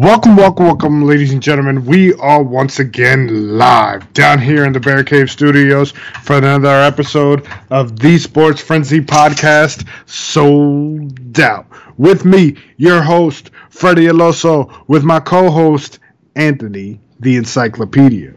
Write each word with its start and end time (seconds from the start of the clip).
Welcome, 0.00 0.36
welcome, 0.36 0.66
welcome, 0.66 1.02
ladies 1.02 1.32
and 1.32 1.42
gentlemen. 1.42 1.84
We 1.84 2.14
are 2.14 2.40
once 2.40 2.78
again 2.78 3.58
live 3.58 4.12
down 4.12 4.40
here 4.40 4.64
in 4.64 4.72
the 4.72 4.78
Bear 4.78 5.02
Cave 5.02 5.28
Studios 5.28 5.92
for 6.22 6.36
another 6.36 6.68
episode 6.68 7.48
of 7.70 7.98
the 7.98 8.16
Sports 8.16 8.60
Frenzy 8.60 9.00
podcast, 9.00 9.88
Souled 10.06 11.40
Out. 11.40 11.66
With 11.96 12.24
me, 12.24 12.54
your 12.76 13.02
host, 13.02 13.50
Freddy 13.70 14.06
El 14.06 14.18
Oso, 14.18 14.72
with 14.86 15.02
my 15.02 15.18
co 15.18 15.50
host, 15.50 15.98
Anthony, 16.36 17.00
the 17.18 17.34
Encyclopedia. 17.34 18.34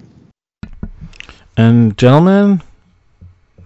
And, 1.57 1.95
gentlemen, 1.95 2.63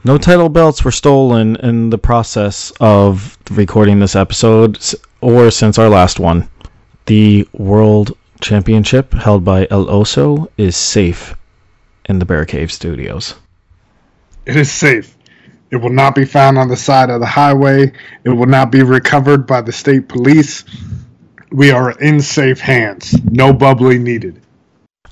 no 0.04 0.18
title 0.18 0.49
belts 0.49 0.84
were 0.84 0.91
stolen 0.91 1.55
in 1.55 1.91
the 1.91 1.98
process 1.98 2.73
of 2.82 3.38
recording 3.52 3.99
this 3.99 4.18
episode 4.18 4.84
or 5.21 5.49
since 5.49 5.80
our 5.80 5.88
last 5.88 6.20
one. 6.20 6.49
The 7.05 7.48
World 7.54 8.18
Championship 8.41 9.13
held 9.13 9.46
by 9.46 9.68
El 9.70 9.86
Oso 9.86 10.48
is 10.58 10.76
safe 10.76 11.36
in 12.05 12.18
the 12.18 12.26
Bear 12.26 12.46
Cave 12.46 12.72
Studios. 12.72 13.36
It 14.48 14.55
is 14.55 14.71
safe. 14.71 15.16
It 15.70 15.77
will 15.77 15.91
not 15.91 16.16
be 16.16 16.26
found 16.26 16.57
on 16.57 16.68
the 16.68 16.76
side 16.76 17.12
of 17.12 17.20
the 17.20 17.27
highway. 17.27 17.91
It 18.24 18.29
will 18.29 18.48
not 18.48 18.71
be 18.71 18.82
recovered 18.82 19.46
by 19.46 19.62
the 19.62 19.71
state 19.71 20.07
police. 20.07 20.63
We 21.52 21.70
are 21.70 21.91
in 21.91 22.21
safe 22.21 22.60
hands. 22.60 23.16
No 23.24 23.54
bubbly 23.54 23.99
needed. 23.99 24.41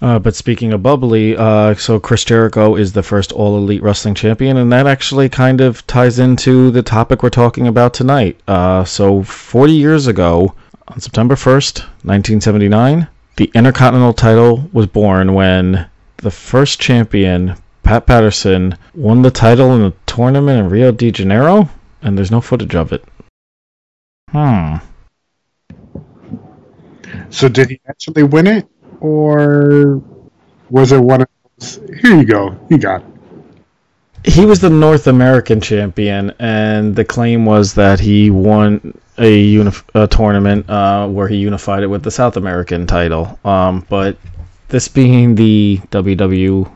Uh, 0.01 0.17
but 0.17 0.35
speaking 0.35 0.73
of 0.73 0.81
bubbly, 0.81 1.37
uh, 1.37 1.75
so 1.75 1.99
Chris 1.99 2.25
Jericho 2.25 2.75
is 2.75 2.93
the 2.93 3.03
first 3.03 3.31
All 3.31 3.55
Elite 3.55 3.83
Wrestling 3.83 4.15
Champion, 4.15 4.57
and 4.57 4.71
that 4.71 4.87
actually 4.87 5.29
kind 5.29 5.61
of 5.61 5.85
ties 5.85 6.17
into 6.17 6.71
the 6.71 6.81
topic 6.81 7.21
we're 7.21 7.29
talking 7.29 7.67
about 7.67 7.93
tonight. 7.93 8.39
Uh, 8.47 8.83
so 8.83 9.21
40 9.21 9.73
years 9.73 10.07
ago, 10.07 10.55
on 10.87 10.99
September 10.99 11.35
1st, 11.35 11.79
1979, 12.03 13.07
the 13.35 13.51
Intercontinental 13.55 14.13
title 14.13 14.69
was 14.73 14.87
born 14.87 15.33
when 15.33 15.87
the 16.17 16.31
first 16.31 16.79
champion, 16.79 17.55
Pat 17.83 18.05
Patterson, 18.05 18.77
won 18.93 19.21
the 19.21 19.31
title 19.31 19.73
in 19.75 19.81
a 19.81 19.93
tournament 20.05 20.59
in 20.59 20.69
Rio 20.69 20.91
de 20.91 21.11
Janeiro, 21.11 21.69
and 22.01 22.17
there's 22.17 22.31
no 22.31 22.41
footage 22.41 22.75
of 22.75 22.93
it. 22.93 23.03
Hmm. 24.29 24.75
So 27.29 27.49
did 27.49 27.69
he 27.69 27.79
actually 27.87 28.23
win 28.23 28.47
it, 28.47 28.67
or 28.99 30.01
was 30.69 30.91
it 30.91 30.99
one 30.99 31.21
of 31.21 31.27
those? 31.59 31.79
Here 32.01 32.17
you 32.17 32.25
go, 32.25 32.57
you 32.69 32.77
got 32.77 33.01
it. 33.01 33.12
He 34.25 34.45
was 34.45 34.61
the 34.61 34.69
North 34.69 35.07
American 35.07 35.59
champion, 35.59 36.31
and 36.39 36.95
the 36.95 37.03
claim 37.03 37.45
was 37.45 37.73
that 37.73 37.99
he 37.99 38.29
won 38.29 38.97
a, 39.19 39.69
a 39.95 40.07
tournament 40.07 40.69
uh, 40.69 41.07
where 41.09 41.27
he 41.27 41.35
unified 41.37 41.83
it 41.83 41.87
with 41.87 42.03
the 42.03 42.11
South 42.11 42.37
American 42.37 42.87
title. 42.87 43.37
Um, 43.43 43.85
but 43.89 44.17
this 44.69 44.87
being 44.87 45.35
the 45.35 45.79
WWF, 45.91 46.71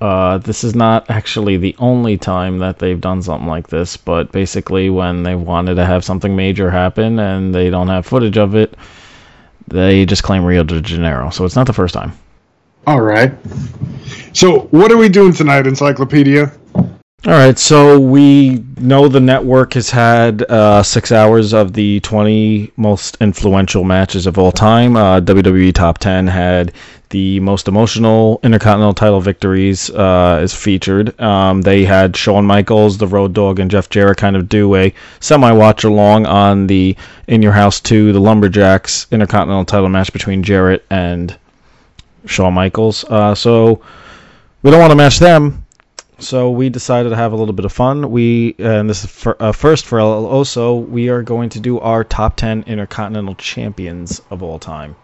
uh, 0.00 0.38
this 0.38 0.64
is 0.64 0.74
not 0.74 1.08
actually 1.08 1.56
the 1.56 1.76
only 1.78 2.18
time 2.18 2.58
that 2.58 2.80
they've 2.80 3.00
done 3.00 3.22
something 3.22 3.48
like 3.48 3.68
this. 3.68 3.96
But 3.96 4.32
basically, 4.32 4.90
when 4.90 5.22
they 5.22 5.36
wanted 5.36 5.76
to 5.76 5.86
have 5.86 6.04
something 6.04 6.34
major 6.34 6.70
happen 6.70 7.20
and 7.20 7.54
they 7.54 7.70
don't 7.70 7.88
have 7.88 8.04
footage 8.04 8.36
of 8.36 8.56
it, 8.56 8.74
they 9.68 10.04
just 10.04 10.24
claim 10.24 10.44
Rio 10.44 10.64
de 10.64 10.80
Janeiro. 10.80 11.30
So 11.30 11.44
it's 11.44 11.56
not 11.56 11.68
the 11.68 11.72
first 11.72 11.94
time. 11.94 12.12
All 12.86 13.00
right. 13.00 13.32
So 14.32 14.60
what 14.70 14.90
are 14.92 14.96
we 14.96 15.08
doing 15.08 15.32
tonight, 15.32 15.66
Encyclopedia? 15.66 16.52
All 17.26 17.32
right, 17.32 17.58
so 17.58 17.98
we 17.98 18.64
know 18.78 19.08
the 19.08 19.18
network 19.18 19.74
has 19.74 19.90
had 19.90 20.42
uh, 20.42 20.84
six 20.84 21.10
hours 21.10 21.52
of 21.52 21.72
the 21.72 21.98
20 22.00 22.70
most 22.76 23.16
influential 23.20 23.82
matches 23.82 24.26
of 24.26 24.38
all 24.38 24.52
time. 24.52 24.96
Uh, 24.96 25.20
WWE 25.20 25.74
Top 25.74 25.98
10 25.98 26.28
had 26.28 26.72
the 27.10 27.40
most 27.40 27.66
emotional 27.66 28.38
Intercontinental 28.44 28.94
title 28.94 29.20
victories 29.20 29.90
uh, 29.90 30.38
is 30.44 30.54
featured. 30.54 31.18
Um, 31.20 31.60
they 31.62 31.84
had 31.84 32.16
Shawn 32.16 32.46
Michaels, 32.46 32.98
the 32.98 33.08
Road 33.08 33.32
Dogg, 33.32 33.58
and 33.58 33.68
Jeff 33.68 33.90
Jarrett 33.90 34.18
kind 34.18 34.36
of 34.36 34.48
do 34.48 34.76
a 34.76 34.94
semi-watch 35.18 35.82
along 35.82 36.26
on 36.26 36.68
the 36.68 36.96
In 37.26 37.42
Your 37.42 37.52
House 37.52 37.80
2, 37.80 38.12
the 38.12 38.20
Lumberjacks 38.20 39.08
Intercontinental 39.10 39.64
title 39.64 39.88
match 39.88 40.12
between 40.12 40.44
Jarrett 40.44 40.84
and 40.88 41.36
Shawn 42.28 42.54
Michaels. 42.54 43.04
Uh, 43.04 43.34
so 43.34 43.82
we 44.62 44.70
don't 44.70 44.80
want 44.80 44.92
to 44.92 44.96
match 44.96 45.18
them 45.18 45.64
so 46.18 46.50
we 46.50 46.68
decided 46.68 47.10
to 47.10 47.16
have 47.16 47.32
a 47.32 47.36
little 47.36 47.54
bit 47.54 47.64
of 47.64 47.72
fun. 47.72 48.10
We 48.10 48.56
and 48.58 48.90
this 48.90 49.04
is 49.04 49.10
for, 49.10 49.40
uh, 49.40 49.52
first 49.52 49.86
for 49.86 50.00
El 50.00 50.24
Oso. 50.24 50.86
We 50.86 51.08
are 51.08 51.22
going 51.22 51.50
to 51.50 51.60
do 51.60 51.78
our 51.78 52.04
top 52.04 52.36
ten 52.36 52.64
intercontinental 52.66 53.36
champions 53.36 54.20
of 54.30 54.42
all 54.42 54.58
time. 54.58 54.96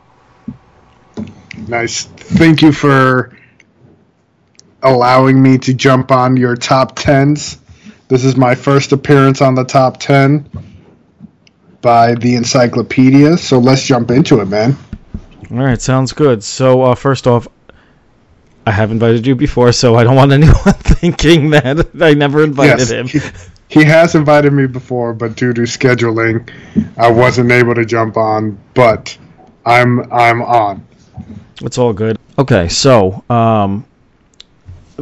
Nice. 1.69 2.05
Thank 2.05 2.63
you 2.63 2.73
for 2.73 3.37
allowing 4.83 5.41
me 5.41 5.59
to 5.59 5.73
jump 5.73 6.11
on 6.11 6.37
your 6.37 6.57
top 6.57 6.97
tens. 6.97 7.59
This 8.09 8.25
is 8.25 8.37
my 8.37 8.55
first 8.55 8.93
appearance 8.93 9.41
on 9.41 9.55
the 9.55 9.65
top 9.65 9.99
ten 9.99 10.49
by 11.81 12.15
the 12.17 12.34
encyclopedia. 12.34 13.39
So 13.39 13.59
let's 13.59 13.84
jump 13.84 14.11
into 14.11 14.41
it, 14.41 14.47
man. 14.47 14.77
All 15.50 15.59
right, 15.59 15.81
sounds 15.81 16.12
good. 16.12 16.43
So 16.43 16.82
uh, 16.82 16.94
first 16.94 17.27
off, 17.27 17.49
I 18.66 18.71
have 18.71 18.91
invited 18.91 19.27
you 19.27 19.34
before, 19.34 19.72
so 19.72 19.94
I 19.94 20.05
don't 20.05 20.16
want 20.16 20.32
anyone 20.32 20.75
thinking 20.75 21.50
that 21.50 21.88
I 22.00 22.15
never 22.15 22.43
invited 22.43 22.78
yes, 22.78 22.91
him. 22.91 23.06
He, 23.06 23.21
he 23.69 23.84
has 23.84 24.15
invited 24.15 24.53
me 24.53 24.66
before, 24.66 25.12
but 25.12 25.37
due 25.37 25.53
to 25.53 25.62
scheduling, 25.62 26.49
I 26.97 27.10
wasn't 27.10 27.50
able 27.50 27.75
to 27.75 27.84
jump 27.84 28.16
on. 28.16 28.59
But 28.75 29.16
I'm 29.66 30.10
I'm 30.12 30.43
on. 30.43 30.87
It's 31.62 31.78
all 31.78 31.93
good. 31.93 32.19
Okay, 32.38 32.69
so 32.69 33.22
um, 33.28 33.84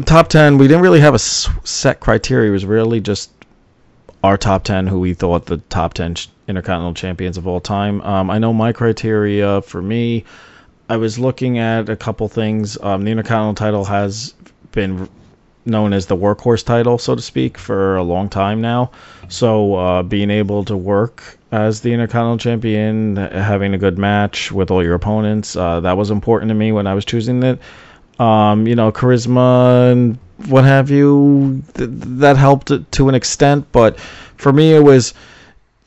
top 0.05 0.29
ten. 0.29 0.59
We 0.59 0.69
didn't 0.69 0.83
really 0.83 1.01
have 1.01 1.15
a 1.15 1.19
set 1.19 2.01
criteria. 2.01 2.51
It 2.51 2.53
was 2.53 2.67
really 2.67 3.01
just 3.01 3.31
our 4.23 4.37
top 4.37 4.65
ten, 4.65 4.87
who 4.87 5.01
we 5.01 5.15
thought 5.15 5.47
the 5.47 5.59
top 5.59 5.95
ten 5.95 6.17
intercontinental 6.49 6.95
champions 6.95 7.37
of 7.37 7.47
all 7.47 7.61
time. 7.61 8.01
Um, 8.03 8.31
I 8.31 8.39
know 8.39 8.53
my 8.53 8.73
criteria 8.73 9.63
for 9.63 9.81
me 9.81 10.25
I 10.93 10.97
was 10.97 11.19
looking 11.19 11.59
at 11.59 11.89
a 11.89 11.97
couple 11.97 12.29
things. 12.29 12.77
Um, 12.83 13.05
the 13.05 13.11
Intercontinental 13.13 13.55
title 13.55 13.85
has 13.87 14.35
been 14.73 15.09
known 15.65 15.95
as 15.95 16.05
the 16.05 16.17
workhorse 16.17 16.63
title, 16.63 16.99
so 16.99 17.15
to 17.15 17.23
speak, 17.23 17.57
for 17.57 17.97
a 17.97 18.03
long 18.03 18.29
time 18.29 18.61
now. 18.61 18.91
So 19.29 19.75
uh, 19.77 20.03
being 20.03 20.29
able 20.29 20.67
to 20.67 20.77
work 20.77 21.39
as 21.51 21.81
the 21.81 21.95
Intercontinental 21.95 22.37
Champion, 22.37 23.17
having 23.17 23.73
a 23.73 23.79
good 23.79 23.97
match 23.97 24.53
with 24.53 24.71
all 24.71 24.83
your 24.83 24.93
opponents, 24.93 25.57
uh, 25.57 25.81
that 25.81 25.97
was 25.97 26.11
important 26.11 26.51
to 26.51 26.55
me 26.55 26.73
when 26.73 26.87
I 26.87 26.93
was 26.93 27.07
choosing 27.07 27.43
it. 27.43 27.59
Um, 28.19 28.67
you 28.67 28.75
know, 28.75 28.93
charisma 28.93 29.93
and 29.93 30.19
what 30.47 30.65
have 30.65 30.91
you, 30.91 31.63
th- 31.75 31.91
that 31.93 32.37
helped 32.37 32.73
to 32.93 33.09
an 33.09 33.15
extent, 33.15 33.67
but 33.73 33.99
for 33.99 34.53
me 34.53 34.75
it 34.75 34.83
was 34.83 35.15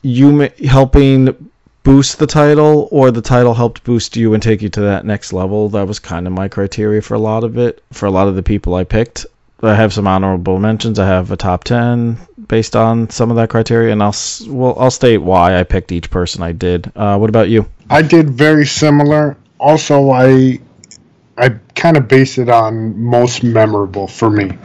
you 0.02 0.48
helping 0.64 1.50
boost 1.82 2.18
the 2.18 2.26
title 2.26 2.88
or 2.90 3.12
the 3.12 3.22
title 3.22 3.54
helped 3.54 3.84
boost 3.84 4.16
you 4.16 4.34
and 4.34 4.42
take 4.42 4.60
you 4.60 4.68
to 4.68 4.80
that 4.80 5.04
next 5.04 5.32
level. 5.32 5.68
That 5.68 5.86
was 5.86 5.98
kind 6.00 6.26
of 6.26 6.32
my 6.32 6.48
criteria 6.48 7.00
for 7.00 7.14
a 7.14 7.18
lot 7.18 7.44
of 7.44 7.58
it. 7.58 7.82
For 7.92 8.06
a 8.06 8.10
lot 8.10 8.26
of 8.26 8.34
the 8.34 8.42
people 8.42 8.74
I 8.74 8.82
picked, 8.82 9.24
I 9.62 9.74
have 9.74 9.92
some 9.92 10.06
honorable 10.06 10.58
mentions. 10.58 10.98
I 10.98 11.06
have 11.06 11.30
a 11.30 11.36
top 11.36 11.64
10 11.64 12.18
based 12.48 12.74
on 12.76 13.08
some 13.10 13.30
of 13.30 13.36
that 13.36 13.50
criteria 13.50 13.92
and 13.92 14.02
I'll 14.02 14.14
well 14.48 14.76
I'll 14.78 14.90
state 14.90 15.18
why 15.18 15.58
I 15.58 15.62
picked 15.62 15.92
each 15.92 16.10
person 16.10 16.42
I 16.42 16.52
did. 16.52 16.90
Uh, 16.96 17.18
what 17.18 17.30
about 17.30 17.48
you? 17.48 17.66
I 17.88 18.02
did 18.02 18.30
very 18.30 18.66
similar. 18.66 19.36
Also, 19.58 20.10
I 20.10 20.58
I 21.38 21.50
kind 21.74 21.96
of 21.96 22.08
base 22.08 22.38
it 22.38 22.48
on 22.48 22.98
most 23.00 23.42
memorable 23.42 24.06
for 24.06 24.30
me. 24.30 24.56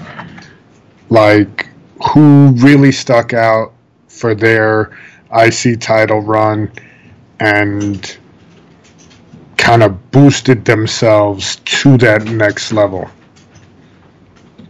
Like 1.09 1.67
who 2.13 2.51
really 2.57 2.91
stuck 2.91 3.33
out 3.33 3.73
for 4.07 4.33
their 4.35 4.91
IC 5.33 5.79
title 5.79 6.21
run 6.21 6.71
and 7.39 8.17
kind 9.57 9.83
of 9.83 10.11
boosted 10.11 10.65
themselves 10.65 11.57
to 11.65 11.97
that 11.97 12.25
next 12.25 12.71
level 12.71 13.09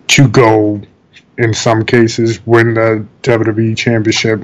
to 0.08 0.28
go 0.28 0.82
in 1.38 1.54
some 1.54 1.86
cases 1.86 2.46
win 2.46 2.74
the 2.74 3.06
WWE 3.24 3.76
championship 3.78 4.44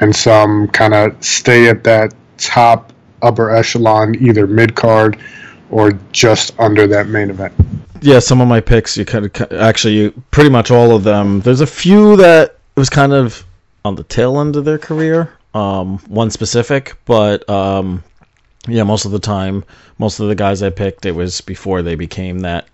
and 0.00 0.14
some 0.14 0.66
kind 0.68 0.92
of 0.92 1.24
stay 1.24 1.68
at 1.68 1.84
that 1.84 2.12
top 2.36 2.92
upper 3.22 3.50
echelon 3.50 4.16
either 4.16 4.46
mid 4.46 4.74
card 4.74 5.18
or 5.70 5.92
just 6.12 6.58
under 6.58 6.86
that 6.86 7.08
main 7.08 7.30
event. 7.30 7.54
Yeah, 8.02 8.18
some 8.18 8.40
of 8.40 8.48
my 8.48 8.60
picks 8.60 8.96
you 8.96 9.04
kind 9.04 9.24
of 9.24 9.52
actually 9.52 9.94
you, 9.94 10.22
pretty 10.30 10.50
much 10.50 10.70
all 10.70 10.94
of 10.94 11.04
them. 11.04 11.40
There's 11.40 11.60
a 11.60 11.66
few 11.66 12.16
that 12.16 12.56
it 12.76 12.80
was 12.80 12.90
kind 12.90 13.12
of 13.12 13.44
on 13.84 13.94
the 13.94 14.04
tail 14.04 14.40
end 14.40 14.56
of 14.56 14.64
their 14.64 14.78
career 14.78 15.32
um, 15.54 15.98
one 16.00 16.30
specific, 16.30 16.96
but 17.04 17.48
um, 17.48 18.02
yeah, 18.68 18.82
most 18.82 19.04
of 19.04 19.12
the 19.12 19.18
time, 19.18 19.64
most 19.98 20.20
of 20.20 20.28
the 20.28 20.34
guys 20.34 20.62
I 20.62 20.70
picked, 20.70 21.06
it 21.06 21.12
was 21.12 21.40
before 21.40 21.82
they 21.82 21.94
became 21.94 22.40
that 22.40 22.66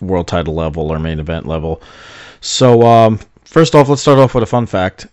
world 0.00 0.28
title 0.28 0.54
level 0.54 0.90
or 0.90 0.98
main 0.98 1.20
event 1.20 1.46
level. 1.46 1.82
So 2.40 2.82
um, 2.82 3.20
first 3.44 3.74
off, 3.74 3.88
let's 3.88 4.02
start 4.02 4.18
off 4.18 4.34
with 4.34 4.42
a 4.42 4.46
fun 4.46 4.66
fact. 4.66 5.06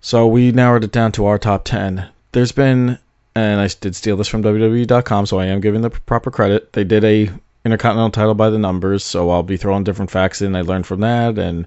So 0.00 0.26
we 0.26 0.52
narrowed 0.52 0.84
it 0.84 0.92
down 0.92 1.12
to 1.12 1.26
our 1.26 1.38
top 1.38 1.64
ten. 1.64 2.08
There's 2.32 2.52
been 2.52 2.98
and 3.36 3.60
I 3.60 3.68
did 3.68 3.94
steal 3.94 4.16
this 4.16 4.28
from 4.28 4.42
WWE.com, 4.42 5.26
so 5.26 5.38
I 5.38 5.44
am 5.44 5.60
giving 5.60 5.82
the 5.82 5.90
proper 5.90 6.30
credit. 6.30 6.72
They 6.72 6.84
did 6.84 7.04
a 7.04 7.30
Intercontinental 7.66 8.10
title 8.10 8.34
by 8.34 8.48
the 8.48 8.58
numbers, 8.58 9.04
so 9.04 9.28
I'll 9.28 9.42
be 9.42 9.56
throwing 9.56 9.84
different 9.84 10.10
facts 10.10 10.40
in. 10.40 10.56
I 10.56 10.62
learned 10.62 10.86
from 10.86 11.00
that 11.00 11.36
and 11.36 11.66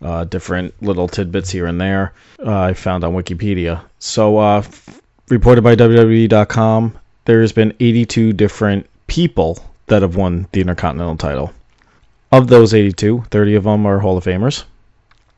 uh, 0.00 0.24
different 0.24 0.72
little 0.82 1.08
tidbits 1.08 1.50
here 1.50 1.66
and 1.66 1.80
there 1.80 2.14
uh, 2.46 2.60
I 2.60 2.74
found 2.74 3.04
on 3.04 3.12
Wikipedia. 3.12 3.84
So, 3.98 4.38
uh, 4.38 4.58
f- 4.58 5.00
reported 5.28 5.62
by 5.62 5.74
WWE.com, 5.74 6.96
there's 7.24 7.52
been 7.52 7.74
82 7.78 8.32
different 8.32 8.88
people 9.06 9.58
that 9.88 10.00
have 10.02 10.16
won 10.16 10.46
the 10.52 10.60
Intercontinental 10.60 11.16
title. 11.16 11.52
Of 12.30 12.46
those 12.46 12.72
82, 12.72 13.24
30 13.30 13.56
of 13.56 13.64
them 13.64 13.84
are 13.84 13.98
Hall 13.98 14.16
of 14.16 14.24
Famers. 14.24 14.64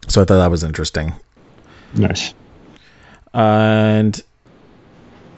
So 0.07 0.23
I 0.23 0.25
thought 0.25 0.37
that 0.37 0.51
was 0.51 0.63
interesting. 0.63 1.15
Nice. 1.95 2.35
And 3.33 4.23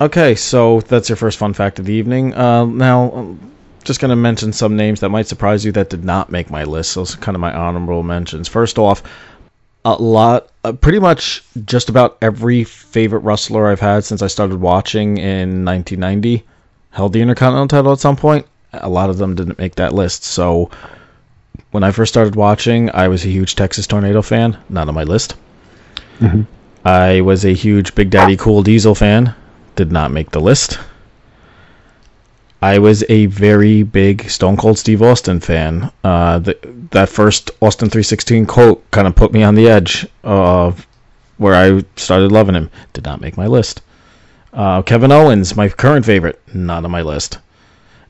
okay, 0.00 0.34
so 0.34 0.80
that's 0.80 1.08
your 1.08 1.16
first 1.16 1.38
fun 1.38 1.52
fact 1.52 1.78
of 1.78 1.84
the 1.84 1.94
evening. 1.94 2.34
Uh, 2.34 2.64
now, 2.64 3.12
um, 3.12 3.52
just 3.84 4.00
going 4.00 4.10
to 4.10 4.16
mention 4.16 4.52
some 4.52 4.76
names 4.76 5.00
that 5.00 5.10
might 5.10 5.26
surprise 5.26 5.64
you 5.64 5.72
that 5.72 5.90
did 5.90 6.04
not 6.04 6.30
make 6.30 6.50
my 6.50 6.64
list. 6.64 6.94
Those 6.94 7.14
are 7.14 7.18
kind 7.18 7.34
of 7.34 7.40
my 7.40 7.52
honorable 7.52 8.02
mentions. 8.02 8.48
First 8.48 8.78
off, 8.78 9.02
a 9.84 9.94
lot, 9.94 10.48
uh, 10.64 10.72
pretty 10.72 10.98
much 10.98 11.44
just 11.64 11.88
about 11.88 12.18
every 12.20 12.64
favorite 12.64 13.20
wrestler 13.20 13.68
I've 13.68 13.80
had 13.80 14.04
since 14.04 14.22
I 14.22 14.26
started 14.26 14.60
watching 14.60 15.18
in 15.18 15.64
1990 15.64 16.44
held 16.96 17.12
the 17.12 17.20
Intercontinental 17.20 17.68
title 17.68 17.92
at 17.92 18.00
some 18.00 18.16
point. 18.16 18.46
A 18.72 18.88
lot 18.88 19.10
of 19.10 19.18
them 19.18 19.34
didn't 19.34 19.58
make 19.58 19.74
that 19.74 19.92
list. 19.92 20.24
So 20.24 20.70
when 21.70 21.84
I 21.84 21.92
first 21.92 22.12
started 22.12 22.34
watching, 22.34 22.90
I 22.90 23.08
was 23.08 23.24
a 23.24 23.28
huge 23.28 23.54
Texas 23.54 23.86
Tornado 23.86 24.22
fan, 24.22 24.56
not 24.70 24.88
on 24.88 24.94
my 24.94 25.04
list. 25.04 25.34
Mm-hmm. 26.20 26.42
I 26.86 27.20
was 27.20 27.44
a 27.44 27.52
huge 27.52 27.94
Big 27.94 28.10
Daddy 28.10 28.36
Cool 28.36 28.62
Diesel 28.62 28.94
fan, 28.94 29.34
did 29.76 29.92
not 29.92 30.10
make 30.10 30.30
the 30.30 30.40
list. 30.40 30.78
I 32.62 32.78
was 32.78 33.04
a 33.08 33.26
very 33.26 33.82
big 33.82 34.28
Stone 34.30 34.56
Cold 34.56 34.78
Steve 34.78 35.02
Austin 35.02 35.40
fan. 35.40 35.92
Uh, 36.02 36.38
the, 36.38 36.58
that 36.90 37.08
first 37.08 37.50
Austin 37.60 37.90
316 37.90 38.46
quote 38.46 38.90
kind 38.90 39.06
of 39.06 39.14
put 39.14 39.32
me 39.32 39.42
on 39.42 39.54
the 39.54 39.68
edge 39.68 40.06
of 40.24 40.86
where 41.36 41.54
I 41.54 41.84
started 41.96 42.32
loving 42.32 42.54
him. 42.54 42.70
Did 42.94 43.04
not 43.04 43.20
make 43.20 43.36
my 43.36 43.46
list. 43.46 43.82
Uh, 44.54 44.80
Kevin 44.82 45.12
Owens, 45.12 45.54
my 45.54 45.68
current 45.68 46.06
favorite, 46.06 46.40
not 46.54 46.84
on 46.84 46.90
my 46.90 47.02
list. 47.02 47.38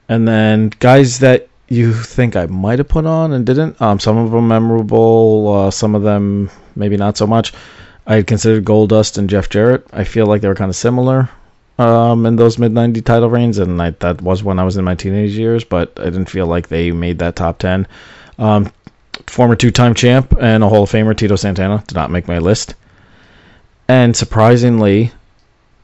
And 0.08 0.28
then 0.28 0.70
guys 0.78 1.18
that 1.18 1.48
you 1.68 1.92
think 1.92 2.36
I 2.36 2.46
might 2.46 2.78
have 2.78 2.88
put 2.88 3.04
on 3.04 3.32
and 3.32 3.44
didn't. 3.44 3.82
Um, 3.82 3.98
some 3.98 4.16
of 4.16 4.30
them 4.30 4.46
memorable, 4.46 5.66
uh, 5.66 5.70
some 5.72 5.96
of 5.96 6.02
them 6.02 6.50
maybe 6.76 6.96
not 6.96 7.16
so 7.16 7.26
much. 7.26 7.52
I 8.06 8.16
had 8.16 8.28
considered 8.28 8.64
Goldust 8.64 9.18
and 9.18 9.28
Jeff 9.28 9.48
Jarrett. 9.48 9.84
I 9.92 10.04
feel 10.04 10.26
like 10.26 10.40
they 10.40 10.48
were 10.48 10.54
kind 10.54 10.68
of 10.68 10.76
similar 10.76 11.28
um, 11.78 12.26
in 12.26 12.37
those 12.37 12.58
mid 12.58 12.73
90 12.73 13.02
title 13.02 13.31
reigns, 13.31 13.58
and 13.58 13.81
I, 13.81 13.90
that 13.90 14.23
was 14.23 14.43
when 14.43 14.58
I 14.58 14.64
was 14.64 14.76
in 14.76 14.84
my 14.84 14.94
teenage 14.94 15.37
years, 15.37 15.64
but 15.64 15.93
I 15.99 16.05
didn't 16.05 16.31
feel 16.31 16.46
like 16.46 16.69
they 16.69 16.90
made 16.90 17.19
that 17.19 17.37
top 17.37 17.58
10. 17.58 17.87
Um, 18.38 18.73
former 19.26 19.56
two 19.56 19.70
time 19.70 19.94
champ 19.94 20.34
and 20.40 20.62
a 20.62 20.69
Hall 20.69 20.84
of 20.84 20.90
Famer, 20.90 21.17
Tito 21.17 21.37
Santana, 21.37 21.82
did 21.87 21.94
not 21.94 22.11
make 22.11 22.28
my 22.28 22.38
list. 22.38 22.75
And 23.88 24.17
surprisingly, 24.17 25.12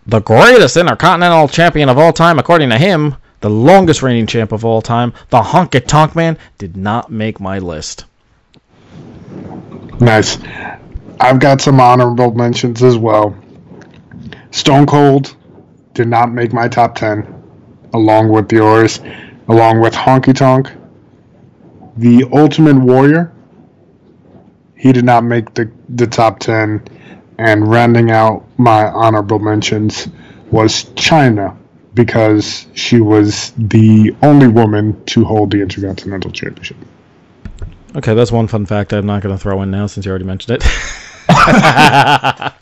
the 0.06 0.20
greatest 0.20 0.76
Intercontinental 0.76 1.48
Champion 1.48 1.88
of 1.88 1.98
all 1.98 2.12
time, 2.12 2.38
according 2.38 2.70
to 2.70 2.78
him, 2.78 3.16
the 3.40 3.50
longest 3.50 4.02
reigning 4.02 4.26
champ 4.26 4.52
of 4.52 4.64
all 4.64 4.82
time, 4.82 5.12
the 5.30 5.40
Honky 5.40 5.84
Tonk 5.84 6.14
Man, 6.16 6.38
did 6.58 6.76
not 6.76 7.10
make 7.10 7.40
my 7.40 7.58
list. 7.58 8.04
Nice. 10.00 10.38
I've 11.20 11.38
got 11.38 11.60
some 11.60 11.80
honorable 11.80 12.32
mentions 12.32 12.82
as 12.82 12.96
well. 12.96 13.36
Stone 14.50 14.86
Cold 14.86 15.36
did 15.94 16.08
not 16.08 16.32
make 16.32 16.52
my 16.52 16.68
top 16.68 16.94
10, 16.94 17.42
along 17.94 18.28
with 18.28 18.50
yours, 18.52 19.00
along 19.48 19.80
with 19.80 19.94
Honky 19.94 20.34
Tonk. 20.34 20.70
The 21.96 22.24
Ultimate 22.32 22.78
Warrior, 22.78 23.32
he 24.76 24.92
did 24.92 25.04
not 25.04 25.24
make 25.24 25.52
the, 25.54 25.70
the 25.90 26.06
top 26.06 26.38
10. 26.38 26.82
And 27.38 27.68
rounding 27.68 28.10
out 28.10 28.44
my 28.58 28.86
honorable 28.90 29.38
mentions 29.38 30.08
was 30.50 30.84
Chyna, 30.94 31.56
because 31.94 32.66
she 32.74 33.00
was 33.00 33.52
the 33.56 34.14
only 34.22 34.48
woman 34.48 35.02
to 35.06 35.24
hold 35.24 35.50
the 35.50 35.60
Intercontinental 35.60 36.30
Championship. 36.30 36.76
Okay, 37.94 38.14
that's 38.14 38.32
one 38.32 38.46
fun 38.46 38.64
fact 38.64 38.92
I'm 38.92 39.06
not 39.06 39.22
going 39.22 39.34
to 39.34 39.42
throw 39.42 39.60
in 39.62 39.70
now 39.70 39.86
since 39.86 40.06
you 40.06 40.10
already 40.10 40.24
mentioned 40.24 40.62
it. 40.62 40.68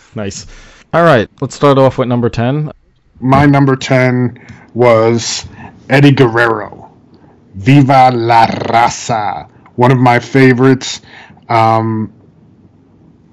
nice. 0.14 0.46
All 0.92 1.04
right, 1.04 1.30
let's 1.40 1.54
start 1.54 1.78
off 1.78 1.98
with 1.98 2.08
number 2.08 2.28
10. 2.28 2.72
My 3.20 3.46
number 3.46 3.76
10 3.76 4.44
was 4.74 5.46
Eddie 5.88 6.10
Guerrero. 6.10 6.92
Viva 7.54 8.10
la 8.12 8.46
raza. 8.46 9.48
One 9.76 9.92
of 9.92 9.98
my 9.98 10.18
favorites. 10.18 11.00
Um, 11.48 12.12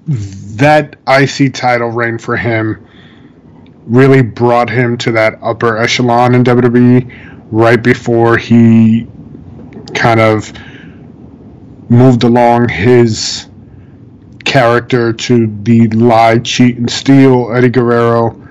that 0.06 0.96
IC 1.08 1.52
title 1.52 1.88
reign 1.88 2.18
for 2.18 2.36
him 2.36 2.86
really 3.86 4.22
brought 4.22 4.70
him 4.70 4.96
to 4.98 5.12
that 5.12 5.40
upper 5.42 5.78
echelon 5.78 6.36
in 6.36 6.44
WWE 6.44 7.46
right 7.50 7.82
before 7.82 8.36
he 8.36 9.08
kind 9.94 10.20
of 10.20 10.52
moved 11.90 12.22
along 12.22 12.68
his 12.68 13.47
character 14.48 15.12
to 15.12 15.46
the 15.62 15.86
lie, 15.88 16.38
cheat, 16.38 16.78
and 16.78 16.90
steal 16.90 17.54
Eddie 17.54 17.68
Guerrero. 17.68 18.42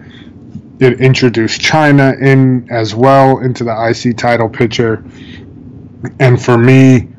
It 0.79 1.01
introduced 1.01 1.59
Chyna 1.59 2.21
in 2.21 2.71
as 2.71 2.93
well 2.93 3.39
into 3.39 3.63
the 3.63 3.73
IC 3.89 4.15
title 4.15 4.47
picture. 4.47 5.03
And 6.19 6.39
for 6.41 6.55
me, 6.55 7.09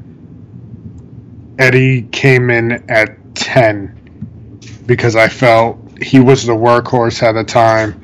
Eddie 1.59 2.03
came 2.03 2.51
in 2.51 2.89
at 2.89 3.35
10 3.35 4.61
because 4.87 5.17
I 5.17 5.27
felt 5.29 6.01
he 6.01 6.21
was 6.21 6.47
the 6.47 6.53
workhorse 6.53 7.21
at 7.21 7.33
the 7.33 7.43
time. 7.43 8.01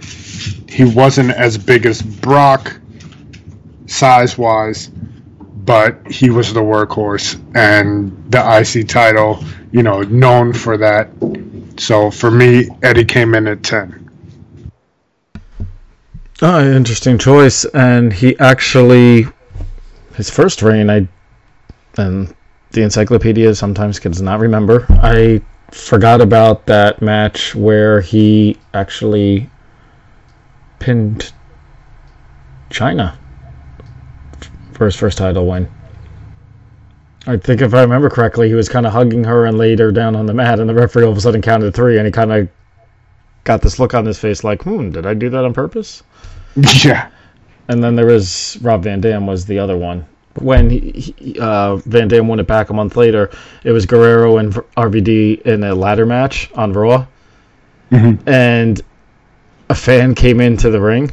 He 0.69 0.85
wasn't 0.85 1.31
as 1.31 1.57
big 1.57 1.87
as 1.87 2.03
Brock 2.03 2.77
size 3.87 4.37
wise, 4.37 4.91
but 5.65 6.11
he 6.11 6.31
was 6.31 6.53
the 6.53 6.61
workhorse 6.61 7.41
and 7.55 8.31
the 8.31 8.39
IC 8.39 8.89
title, 8.89 9.43
you 9.73 9.83
know, 9.83 10.03
known 10.03 10.53
for 10.53 10.77
that. 10.77 11.09
So 11.79 12.11
for 12.11 12.31
me, 12.31 12.69
Eddie 12.83 13.05
came 13.05 13.35
in 13.35 13.47
at 13.47 13.63
10. 13.63 14.01
Oh, 16.43 16.77
interesting 16.77 17.17
choice. 17.19 17.65
And 17.65 18.13
he 18.13 18.39
actually, 18.39 19.27
his 20.15 20.31
first 20.31 20.63
reign, 20.63 20.91
I, 20.91 21.09
and 21.97 22.35
the 22.73 22.83
encyclopedia 22.83 23.55
sometimes 23.55 23.99
does 24.01 24.21
not 24.21 24.41
remember. 24.41 24.87
I 24.91 25.41
forgot 25.71 26.21
about 26.21 26.67
that 26.67 27.01
match 27.01 27.55
where 27.55 28.01
he 28.01 28.59
actually 28.75 29.49
pinned 30.79 31.33
Chyna 32.71 33.17
for 34.75 34.85
his 34.85 34.97
first 34.97 35.19
title 35.19 35.47
win. 35.47 35.69
I 37.27 37.39
think 37.39 37.63
if 37.63 37.73
I 37.73 37.81
remember 37.81 38.11
correctly, 38.11 38.49
he 38.49 38.55
was 38.55 38.69
kind 38.69 38.87
of 38.87 38.93
hugging 38.93 39.25
her 39.25 39.47
and 39.47 39.57
laid 39.57 39.79
her 39.79 39.91
down 39.91 40.15
on 40.15 40.27
the 40.27 40.35
mat, 40.35 40.61
and 40.61 40.69
the 40.69 40.75
referee 40.75 41.05
all 41.05 41.13
of 41.13 41.17
a 41.17 41.21
sudden 41.21 41.41
counted 41.41 41.73
three, 41.75 41.97
and 41.97 42.05
he 42.07 42.13
kind 42.13 42.31
of 42.33 42.49
got 43.45 43.63
this 43.63 43.79
look 43.79 43.95
on 43.95 44.05
his 44.05 44.19
face 44.19 44.45
like, 44.45 44.63
hmm, 44.63 44.91
did 44.91 45.07
I 45.07 45.15
do 45.15 45.31
that 45.31 45.45
on 45.45 45.55
purpose? 45.55 46.03
Yeah. 46.85 47.11
And 47.69 47.83
then 47.83 47.97
there 47.97 48.05
was 48.07 48.59
Rob 48.61 48.83
Van 48.85 49.01
Dam 49.01 49.27
was 49.27 49.47
the 49.47 49.59
other 49.59 49.77
one. 49.77 50.05
When 50.39 50.69
he, 50.69 50.91
he, 51.17 51.39
uh, 51.41 51.77
Van 51.77 52.09
Dam 52.09 52.29
won 52.29 52.39
it 52.41 52.47
back 52.47 52.69
a 52.71 52.75
month 52.75 52.95
later, 52.97 53.31
it 53.65 53.73
was 53.73 53.87
Guerrero 53.87 54.37
and 54.37 54.53
RVD 54.77 55.43
in 55.43 55.65
a 55.65 55.75
ladder 55.75 56.05
match 56.07 56.51
on 56.55 56.73
Raw, 56.75 57.07
Mhm. 57.91 58.19
and 58.29 58.81
a 59.71 59.75
fan 59.75 60.15
came 60.15 60.41
into 60.43 60.69
the 60.71 60.81
ring, 60.81 61.11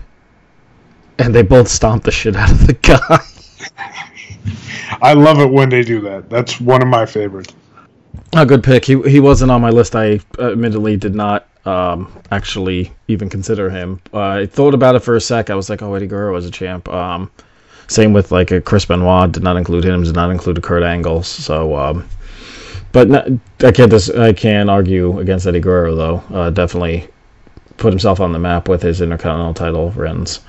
and 1.18 1.34
they 1.34 1.41
both 1.41 1.70
stomped 1.70 2.06
the 2.06 2.12
shit 2.12 2.36
out 2.36 2.51
of 2.51 2.68
the 2.68 2.74
guy. 2.82 3.20
I 5.01 5.13
love 5.13 5.39
it 5.39 5.51
when 5.51 5.70
they 5.70 5.81
do 5.81 6.01
that. 6.01 6.29
That's 6.29 6.62
one 6.62 6.81
of 6.81 6.88
my 6.88 7.05
favorites. 7.05 7.53
A 8.34 8.46
good 8.46 8.63
pick. 8.63 8.86
He 8.86 9.01
he 9.10 9.20
wasn't 9.20 9.51
on 9.51 9.62
my 9.62 9.70
list. 9.70 9.96
I 9.96 10.20
admittedly 10.39 10.96
did 10.96 11.15
not 11.15 11.48
um, 11.65 12.12
actually 12.31 12.91
even 13.08 13.29
consider 13.29 13.70
him. 13.70 14.00
Uh, 14.13 14.20
I 14.20 14.46
thought 14.46 14.74
about 14.74 14.96
it 14.96 15.00
for 15.00 15.15
a 15.15 15.22
sec. 15.22 15.50
I 15.50 15.55
was 15.55 15.70
like, 15.70 15.81
oh, 15.81 15.93
Eddie 15.93 16.08
Guerrero 16.08 16.34
was 16.34 16.46
a 16.46 16.51
champ. 16.51 16.88
Um, 16.89 17.29
same 17.88 18.13
with 18.13 18.31
like 18.31 18.51
a 18.51 18.62
Chris 18.62 18.86
Benoit. 18.86 19.31
Did 19.31 19.43
not 19.43 19.58
include 19.58 19.84
him. 19.84 20.03
Did 20.03 20.15
not 20.15 20.31
include 20.31 20.58
a 20.58 20.62
Kurt 20.62 20.84
Angle. 20.84 21.24
So, 21.24 21.75
um, 21.75 22.08
but 22.91 23.10
not, 23.10 23.27
I 23.62 23.72
can't 23.72 23.91
dis- 23.91 24.10
I 24.10 24.34
can't 24.34 24.70
argue 24.70 25.20
against 25.20 25.46
Eddie 25.48 25.60
Guerrero 25.60 25.96
though. 25.96 26.24
Uh, 26.34 26.50
definitely 26.51 27.08
put 27.77 27.91
himself 27.91 28.20
on 28.20 28.31
the 28.31 28.39
map 28.39 28.70
with 28.70 28.81
his 28.81 29.01
Intercontinental 29.01 29.53
title 29.53 29.91
runs. 29.91 30.39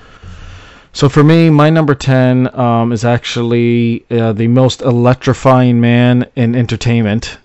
So 0.95 1.09
for 1.09 1.23
me, 1.23 1.49
my 1.49 1.71
number 1.71 1.95
10 1.95 2.55
um, 2.57 2.91
is 2.91 3.03
actually 3.03 4.05
uh, 4.11 4.31
the 4.33 4.47
most 4.47 4.83
electrifying 4.83 5.81
man 5.81 6.27
in 6.35 6.53
entertainment. 6.53 7.39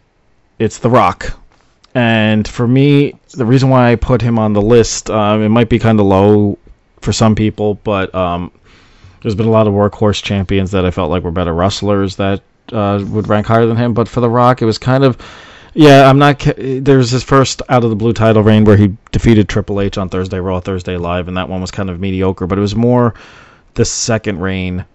It's 0.59 0.79
The 0.79 0.91
Rock. 0.91 1.33
And 1.95 2.47
for 2.47 2.69
me, 2.69 3.19
the 3.31 3.47
reason 3.47 3.71
why 3.71 3.91
I 3.91 3.97
put 3.97 4.21
him 4.21 4.39
on 4.39 4.53
the 4.53 4.61
list, 4.61 5.09
um, 5.09 5.43
it 5.43 5.49
might 5.49 5.71
be 5.71 5.79
kind 5.79 5.99
of 5.99 6.05
low 6.05 6.59
for 7.01 7.15
some 7.15 7.35
people, 7.35 7.77
but 7.77 8.15
um, 8.15 8.53
there's 9.23 9.35
been 9.35 9.47
a 9.47 9.51
lot 9.51 9.67
of 9.67 9.73
workhorse 9.73 10.23
champions 10.23 10.71
that 10.73 10.85
I 10.85 10.91
felt 10.91 11.11
like 11.11 11.23
were 11.23 11.31
better 11.31 11.55
wrestlers 11.55 12.17
that 12.17 12.43
uh, 12.71 13.03
would 13.09 13.29
rank 13.29 13.47
higher 13.47 13.65
than 13.65 13.79
him. 13.79 13.95
But 13.95 14.09
for 14.09 14.21
The 14.21 14.29
Rock, 14.29 14.61
it 14.61 14.67
was 14.67 14.77
kind 14.77 15.05
of 15.05 15.17
yeah, 15.79 16.11
I'm 16.11 16.19
not. 16.19 16.45
There's 16.57 17.13
his 17.13 17.23
first 17.23 17.63
out 17.69 17.85
of 17.85 17.91
the 17.91 17.95
blue 17.95 18.13
title 18.13 18.43
reign 18.43 18.65
where 18.65 18.77
he 18.77 18.97
defeated 19.13 19.49
Triple 19.49 19.81
H 19.81 19.97
on 19.97 20.09
Thursday 20.09 20.41
Raw, 20.41 20.59
Thursday 20.59 20.97
Live, 20.97 21.29
and 21.29 21.37
that 21.37 21.49
one 21.49 21.61
was 21.61 21.71
kind 21.71 21.89
of 21.89 22.01
mediocre. 22.01 22.49
But 22.49 22.59
it 22.59 22.63
was 22.63 22.75
more 22.75 23.15
the 23.75 23.85
second 23.85 24.41
reign 24.41 24.87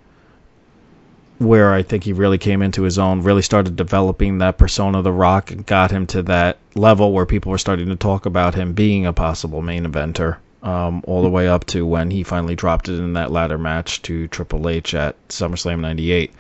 where 1.38 1.74
I 1.74 1.84
think 1.84 2.04
he 2.04 2.12
really 2.12 2.38
came 2.38 2.62
into 2.62 2.84
his 2.84 3.00
own, 3.00 3.22
really 3.22 3.42
started 3.42 3.78
developing 3.78 4.40
that 4.40 4.58
persona 4.58 4.98
of 4.98 5.06
The 5.06 5.12
Rock, 5.14 5.52
and 5.52 5.66
got 5.66 5.90
him 5.90 6.06
to 6.08 6.24
that 6.24 6.58
level 6.76 7.14
where 7.14 7.26
people 7.26 7.54
were 7.54 7.58
starting 7.58 7.88
to 7.88 7.96
talk 7.96 8.26
about 8.26 8.54
him 8.54 8.74
being 8.74 9.06
a 9.06 9.14
possible 9.14 9.62
main 9.62 9.86
eventer. 9.86 10.36
Um, 10.64 11.02
all 11.08 11.22
the 11.22 11.30
way 11.30 11.48
up 11.48 11.66
to 11.68 11.86
when 11.86 12.12
he 12.12 12.24
finally 12.24 12.56
dropped 12.56 12.90
it 12.90 13.00
in 13.00 13.14
that 13.14 13.32
ladder 13.32 13.58
match 13.58 14.02
to 14.02 14.28
Triple 14.28 14.68
H 14.68 14.94
at 14.96 15.16
SummerSlam 15.30 15.80
'98. 15.80 16.34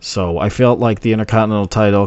So 0.00 0.38
I 0.38 0.50
felt 0.50 0.78
like 0.78 1.00
the 1.00 1.14
Intercontinental 1.14 1.68
title, 1.68 2.06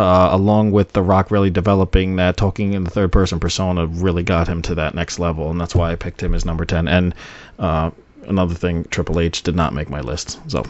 uh, 0.00 0.30
along 0.32 0.72
with 0.72 0.92
The 0.92 1.02
Rock 1.02 1.30
really 1.30 1.50
developing 1.50 2.16
that 2.16 2.36
talking 2.36 2.72
in 2.72 2.84
the 2.84 2.90
third 2.90 3.12
person 3.12 3.38
persona, 3.38 3.86
really 3.86 4.22
got 4.22 4.48
him 4.48 4.62
to 4.62 4.74
that 4.76 4.94
next 4.94 5.18
level, 5.18 5.50
and 5.50 5.60
that's 5.60 5.74
why 5.74 5.92
I 5.92 5.96
picked 5.96 6.22
him 6.22 6.34
as 6.34 6.46
number 6.46 6.64
10. 6.64 6.88
And 6.88 7.14
uh, 7.58 7.90
another 8.26 8.54
thing, 8.54 8.84
Triple 8.84 9.20
H 9.20 9.42
did 9.42 9.54
not 9.54 9.74
make 9.74 9.90
my 9.90 10.00
list. 10.00 10.40
So 10.50 10.64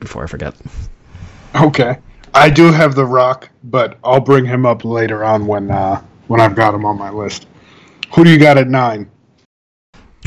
before 0.00 0.24
I 0.24 0.26
forget. 0.26 0.54
Okay. 1.54 1.98
I 2.32 2.48
do 2.48 2.72
have 2.72 2.94
The 2.94 3.04
Rock, 3.04 3.50
but 3.64 3.98
I'll 4.02 4.20
bring 4.20 4.44
him 4.44 4.64
up 4.64 4.84
later 4.84 5.24
on 5.24 5.46
when 5.46 5.70
uh, 5.70 6.00
when 6.28 6.40
I've 6.40 6.54
got 6.54 6.74
him 6.74 6.84
on 6.84 6.96
my 6.96 7.10
list. 7.10 7.48
Who 8.14 8.24
do 8.24 8.30
you 8.30 8.38
got 8.38 8.56
at 8.56 8.68
nine? 8.68 9.10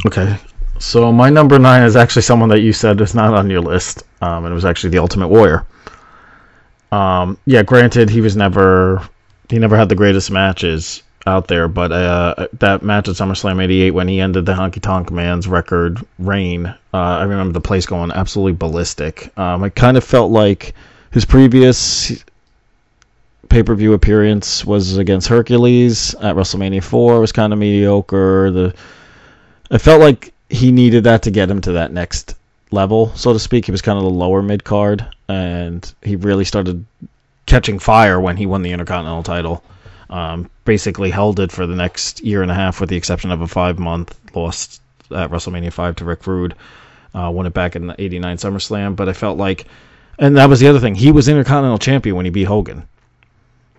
Okay, 0.05 0.37
so 0.79 1.13
my 1.13 1.29
number 1.29 1.57
nine 1.57 1.83
is 1.83 1.95
actually 1.95 2.23
someone 2.23 2.49
that 2.49 2.59
you 2.59 2.73
said 2.73 2.99
is 2.99 3.15
not 3.15 3.33
on 3.33 3.49
your 3.49 3.61
list, 3.61 4.03
um, 4.21 4.43
and 4.43 4.51
it 4.51 4.55
was 4.55 4.65
actually 4.65 4.89
the 4.89 4.97
Ultimate 4.97 5.29
Warrior. 5.29 5.65
Um, 6.93 7.39
yeah, 7.45 7.63
granted, 7.63 8.09
he 8.09 8.21
was 8.21 8.35
never 8.35 9.01
he 9.49 9.57
never 9.57 9.75
had 9.75 9.89
the 9.89 9.95
greatest 9.95 10.29
matches 10.29 11.01
out 11.25 11.47
there, 11.47 11.67
but 11.67 11.91
uh, 11.91 12.47
that 12.59 12.83
match 12.83 13.07
at 13.07 13.15
SummerSlam 13.15 13.63
'88 13.63 13.91
when 13.91 14.07
he 14.07 14.19
ended 14.19 14.45
the 14.45 14.53
Honky 14.53 14.79
Tonk 14.79 15.09
Man's 15.09 15.47
record 15.47 15.99
reign, 16.19 16.67
uh, 16.67 16.75
I 16.93 17.23
remember 17.23 17.53
the 17.53 17.61
place 17.61 17.87
going 17.87 18.11
absolutely 18.11 18.53
ballistic. 18.53 19.35
Um, 19.39 19.63
I 19.63 19.69
kind 19.69 19.97
of 19.97 20.03
felt 20.03 20.31
like 20.31 20.75
his 21.11 21.25
previous 21.25 22.23
pay 23.49 23.63
per 23.63 23.73
view 23.73 23.93
appearance 23.93 24.63
was 24.63 24.97
against 24.97 25.27
Hercules 25.27 26.13
at 26.15 26.35
WrestleMania 26.35 26.83
4. 26.83 27.17
It 27.17 27.19
was 27.19 27.31
kind 27.31 27.53
of 27.53 27.59
mediocre. 27.59 28.51
The 28.51 28.75
I 29.71 29.79
felt 29.79 29.99
like 29.99 30.31
he 30.49 30.71
needed 30.71 31.05
that 31.05 31.23
to 31.23 31.31
get 31.31 31.49
him 31.49 31.61
to 31.61 31.71
that 31.71 31.91
next 31.91 32.35
level, 32.69 33.11
so 33.15 33.33
to 33.33 33.39
speak. 33.39 33.65
He 33.65 33.71
was 33.71 33.81
kind 33.81 33.97
of 33.97 34.03
the 34.03 34.11
lower 34.11 34.43
mid 34.43 34.63
card, 34.63 35.07
and 35.33 35.93
he 36.03 36.15
really 36.15 36.45
started 36.45 36.85
catching 37.45 37.79
fire 37.79 38.19
when 38.19 38.37
he 38.37 38.45
won 38.45 38.61
the 38.61 38.71
Intercontinental 38.71 39.23
title. 39.23 39.63
Um, 40.09 40.49
basically 40.65 41.09
held 41.09 41.39
it 41.39 41.51
for 41.51 41.65
the 41.65 41.75
next 41.75 42.21
year 42.21 42.41
and 42.41 42.51
a 42.51 42.53
half, 42.53 42.79
with 42.79 42.89
the 42.89 42.95
exception 42.95 43.31
of 43.31 43.41
a 43.41 43.47
five 43.47 43.79
month 43.79 44.17
loss 44.35 44.79
at 45.11 45.31
WrestleMania 45.31 45.71
5 45.71 45.95
to 45.97 46.05
Rick 46.05 46.27
Rude. 46.27 46.55
Uh, 47.15 47.29
won 47.33 47.45
it 47.45 47.53
back 47.53 47.75
in 47.75 47.87
the 47.87 47.95
89 48.01 48.37
SummerSlam, 48.37 48.95
but 48.95 49.09
I 49.09 49.13
felt 49.13 49.37
like, 49.37 49.65
and 50.17 50.37
that 50.37 50.49
was 50.49 50.59
the 50.59 50.67
other 50.67 50.79
thing, 50.79 50.95
he 50.95 51.11
was 51.11 51.27
Intercontinental 51.27 51.77
Champion 51.77 52.15
when 52.15 52.25
he 52.25 52.31
beat 52.31 52.45
Hogan. 52.45 52.83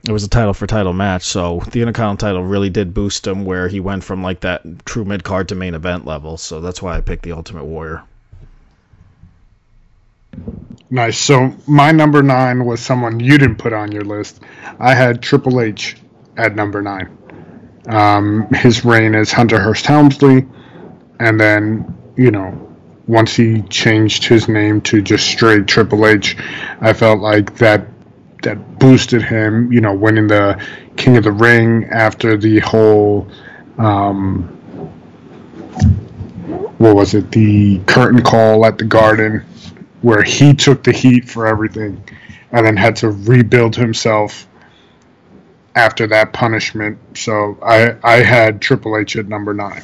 It 0.06 0.12
was 0.12 0.22
a 0.22 0.28
title 0.28 0.54
for 0.54 0.66
title 0.66 0.92
match, 0.92 1.22
so 1.24 1.62
the 1.72 1.80
Intercontinental 1.80 2.28
title 2.28 2.44
really 2.44 2.70
did 2.70 2.94
boost 2.94 3.26
him 3.26 3.44
where 3.44 3.68
he 3.68 3.80
went 3.80 4.04
from 4.04 4.22
like 4.22 4.40
that 4.40 4.62
true 4.84 5.04
mid 5.04 5.24
card 5.24 5.48
to 5.48 5.54
main 5.54 5.74
event 5.74 6.04
level. 6.04 6.36
So 6.36 6.60
that's 6.60 6.82
why 6.82 6.96
I 6.96 7.00
picked 7.00 7.22
the 7.22 7.32
Ultimate 7.32 7.64
Warrior. 7.64 8.02
Nice. 10.94 11.18
So 11.18 11.52
my 11.66 11.90
number 11.90 12.22
nine 12.22 12.64
was 12.64 12.80
someone 12.80 13.18
you 13.18 13.36
didn't 13.36 13.56
put 13.56 13.72
on 13.72 13.90
your 13.90 14.04
list. 14.04 14.40
I 14.78 14.94
had 14.94 15.20
Triple 15.20 15.60
H 15.60 15.96
at 16.36 16.54
number 16.54 16.82
nine. 16.82 17.18
Um, 17.88 18.46
his 18.54 18.84
reign 18.84 19.14
as 19.16 19.32
Hunter 19.32 19.60
Hearst 19.60 19.86
Helmsley, 19.86 20.46
and 21.18 21.40
then 21.40 21.98
you 22.16 22.30
know 22.30 22.76
once 23.08 23.34
he 23.34 23.62
changed 23.62 24.24
his 24.24 24.48
name 24.48 24.80
to 24.82 25.02
just 25.02 25.26
straight 25.26 25.66
Triple 25.66 26.06
H, 26.06 26.36
I 26.80 26.92
felt 26.92 27.20
like 27.20 27.56
that 27.56 27.88
that 28.42 28.78
boosted 28.78 29.22
him. 29.22 29.72
You 29.72 29.80
know, 29.80 29.94
winning 29.94 30.28
the 30.28 30.64
King 30.96 31.16
of 31.16 31.24
the 31.24 31.32
Ring 31.32 31.86
after 31.90 32.36
the 32.36 32.60
whole. 32.60 33.28
Um, 33.78 34.44
what 36.78 36.94
was 36.94 37.14
it? 37.14 37.32
The 37.32 37.80
curtain 37.86 38.22
call 38.22 38.64
at 38.64 38.78
the 38.78 38.84
Garden 38.84 39.44
where 40.04 40.22
he 40.22 40.52
took 40.52 40.82
the 40.82 40.92
heat 40.92 41.26
for 41.26 41.46
everything 41.46 42.04
and 42.52 42.66
then 42.66 42.76
had 42.76 42.94
to 42.94 43.08
rebuild 43.08 43.74
himself 43.74 44.46
after 45.74 46.06
that 46.06 46.34
punishment. 46.34 46.98
So 47.16 47.58
I 47.62 47.96
I 48.04 48.16
had 48.16 48.60
Triple 48.60 48.98
H 48.98 49.16
at 49.16 49.26
number 49.26 49.54
nine. 49.54 49.82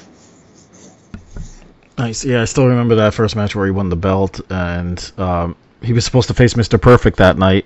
Nice. 1.96 2.22
Yeah, 2.24 2.42
I 2.42 2.44
still 2.44 2.66
remember 2.66 2.96
that 2.96 3.14
first 3.14 3.34
match 3.34 3.56
where 3.56 3.64
he 3.64 3.72
won 3.72 3.88
the 3.88 3.96
belt, 3.96 4.40
and 4.50 5.12
um, 5.16 5.56
he 5.82 5.94
was 5.94 6.04
supposed 6.04 6.28
to 6.28 6.34
face 6.34 6.52
Mr. 6.52 6.80
Perfect 6.80 7.16
that 7.16 7.38
night 7.38 7.64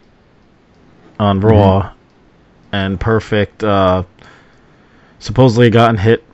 on 1.19 1.41
Raw, 1.41 1.83
mm-hmm. 1.83 1.97
and 2.73 3.01
Perfect 3.01 3.65
uh, 3.65 4.05
supposedly 5.19 5.71
gotten 5.71 5.97
hit 5.97 6.25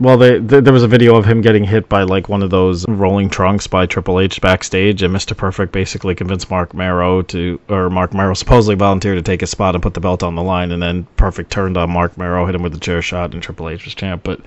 well, 0.00 0.16
they, 0.16 0.38
there 0.38 0.72
was 0.72 0.84
a 0.84 0.88
video 0.88 1.16
of 1.16 1.24
him 1.24 1.40
getting 1.40 1.64
hit 1.64 1.88
by 1.88 2.04
like 2.04 2.28
one 2.28 2.42
of 2.42 2.50
those 2.50 2.86
rolling 2.88 3.28
trunks 3.28 3.66
by 3.66 3.84
Triple 3.86 4.20
H 4.20 4.40
backstage, 4.40 5.02
and 5.02 5.14
Mr. 5.14 5.36
Perfect 5.36 5.72
basically 5.72 6.14
convinced 6.14 6.50
Marc 6.50 6.72
Mero 6.72 7.22
to, 7.22 7.60
or 7.68 7.90
Marc 7.90 8.14
Mero 8.14 8.34
supposedly 8.34 8.76
volunteered 8.76 9.18
to 9.18 9.22
take 9.22 9.40
his 9.40 9.50
spot 9.50 9.74
and 9.74 9.82
put 9.82 9.94
the 9.94 10.00
belt 10.00 10.22
on 10.22 10.36
the 10.36 10.42
line, 10.42 10.70
and 10.70 10.80
then 10.80 11.06
Perfect 11.16 11.50
turned 11.50 11.76
on 11.76 11.90
Marc 11.90 12.16
Mero, 12.16 12.46
hit 12.46 12.54
him 12.54 12.62
with 12.62 12.74
a 12.76 12.80
chair 12.80 13.02
shot, 13.02 13.34
and 13.34 13.42
Triple 13.42 13.68
H 13.68 13.84
was 13.84 13.94
champ. 13.94 14.22
But 14.22 14.40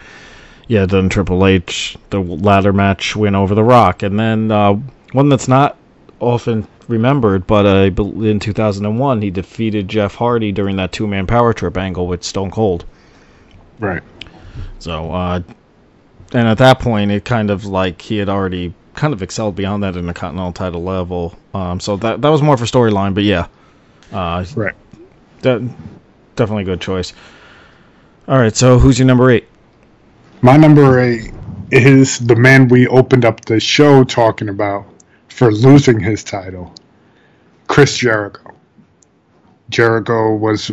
yeah, 0.68 0.86
then 0.86 1.10
Triple 1.10 1.46
H, 1.46 1.98
the 2.12 2.22
ladder 2.22 2.72
match 2.72 3.16
win 3.16 3.36
over 3.36 3.54
The 3.54 3.64
Rock, 3.64 4.04
and 4.04 4.18
then 4.18 4.52
uh, 4.52 4.74
one 5.12 5.28
that's 5.28 5.50
not 5.50 5.78
often 6.22 6.66
remembered, 6.88 7.46
but 7.46 7.66
uh, 7.66 8.04
in 8.24 8.40
2001 8.40 9.22
he 9.22 9.32
defeated 9.32 9.90
Jeff 9.90 10.16
Hardy 10.16 10.54
during 10.54 10.78
that 10.78 10.94
two-man 10.94 11.28
power 11.28 11.52
trip 11.52 11.76
angle 11.78 12.08
with 12.08 12.24
Stone 12.24 12.52
Cold. 12.52 12.86
Right. 13.80 14.04
So, 14.80 15.12
uh, 15.12 15.42
and 16.34 16.48
at 16.48 16.58
that 16.60 16.80
point, 16.80 17.12
it 17.12 17.26
kind 17.26 17.50
of 17.50 17.66
like 17.66 18.02
he 18.02 18.18
had 18.18 18.30
already 18.30 18.74
kind 18.96 19.14
of 19.14 19.22
excelled 19.22 19.56
beyond 19.56 19.84
that 19.84 19.96
Intercontinental 19.96 20.54
title 20.54 20.84
level. 20.84 21.38
Um, 21.54 21.80
so 21.80 21.98
that 21.98 22.22
that 22.22 22.30
was 22.30 22.42
more 22.42 22.58
for 22.58 22.66
storyline, 22.66 23.14
but 23.14 23.24
yeah, 23.24 23.48
uh, 24.12 24.46
right. 24.56 24.76
That 25.42 25.62
definitely 26.36 26.64
a 26.64 26.66
good 26.66 26.82
choice. 26.82 27.14
All 28.28 28.38
right, 28.38 28.56
so 28.56 28.80
who's 28.80 29.00
your 29.00 29.08
number 29.08 29.30
eight? 29.32 29.48
My 30.42 30.58
number 30.58 31.00
eight 31.00 31.34
is 31.72 32.20
the 32.20 32.36
man 32.36 32.68
we 32.68 32.88
opened 32.88 33.26
up 33.26 33.46
the 33.46 33.60
show 33.60 34.04
talking 34.04 34.50
about 34.50 34.86
for 35.30 35.52
losing 35.52 36.00
his 36.00 36.24
title, 36.24 36.74
Chris 37.68 37.98
Jericho. 37.98 38.56
Jericho 39.70 40.36
was 40.36 40.72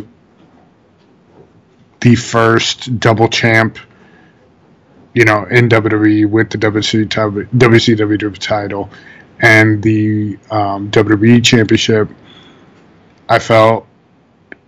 the 2.01 2.15
first 2.15 2.99
double 2.99 3.27
champ, 3.27 3.77
you 5.13 5.25
know, 5.25 5.43
in 5.45 5.69
WWE 5.69 6.29
with 6.29 6.49
the 6.49 6.57
WCW, 6.57 7.49
WCW 7.49 8.37
title 8.37 8.89
and 9.39 9.81
the 9.81 10.37
um, 10.51 10.91
WWE 10.91 11.43
Championship. 11.43 12.09
I 13.27 13.39
felt 13.39 13.87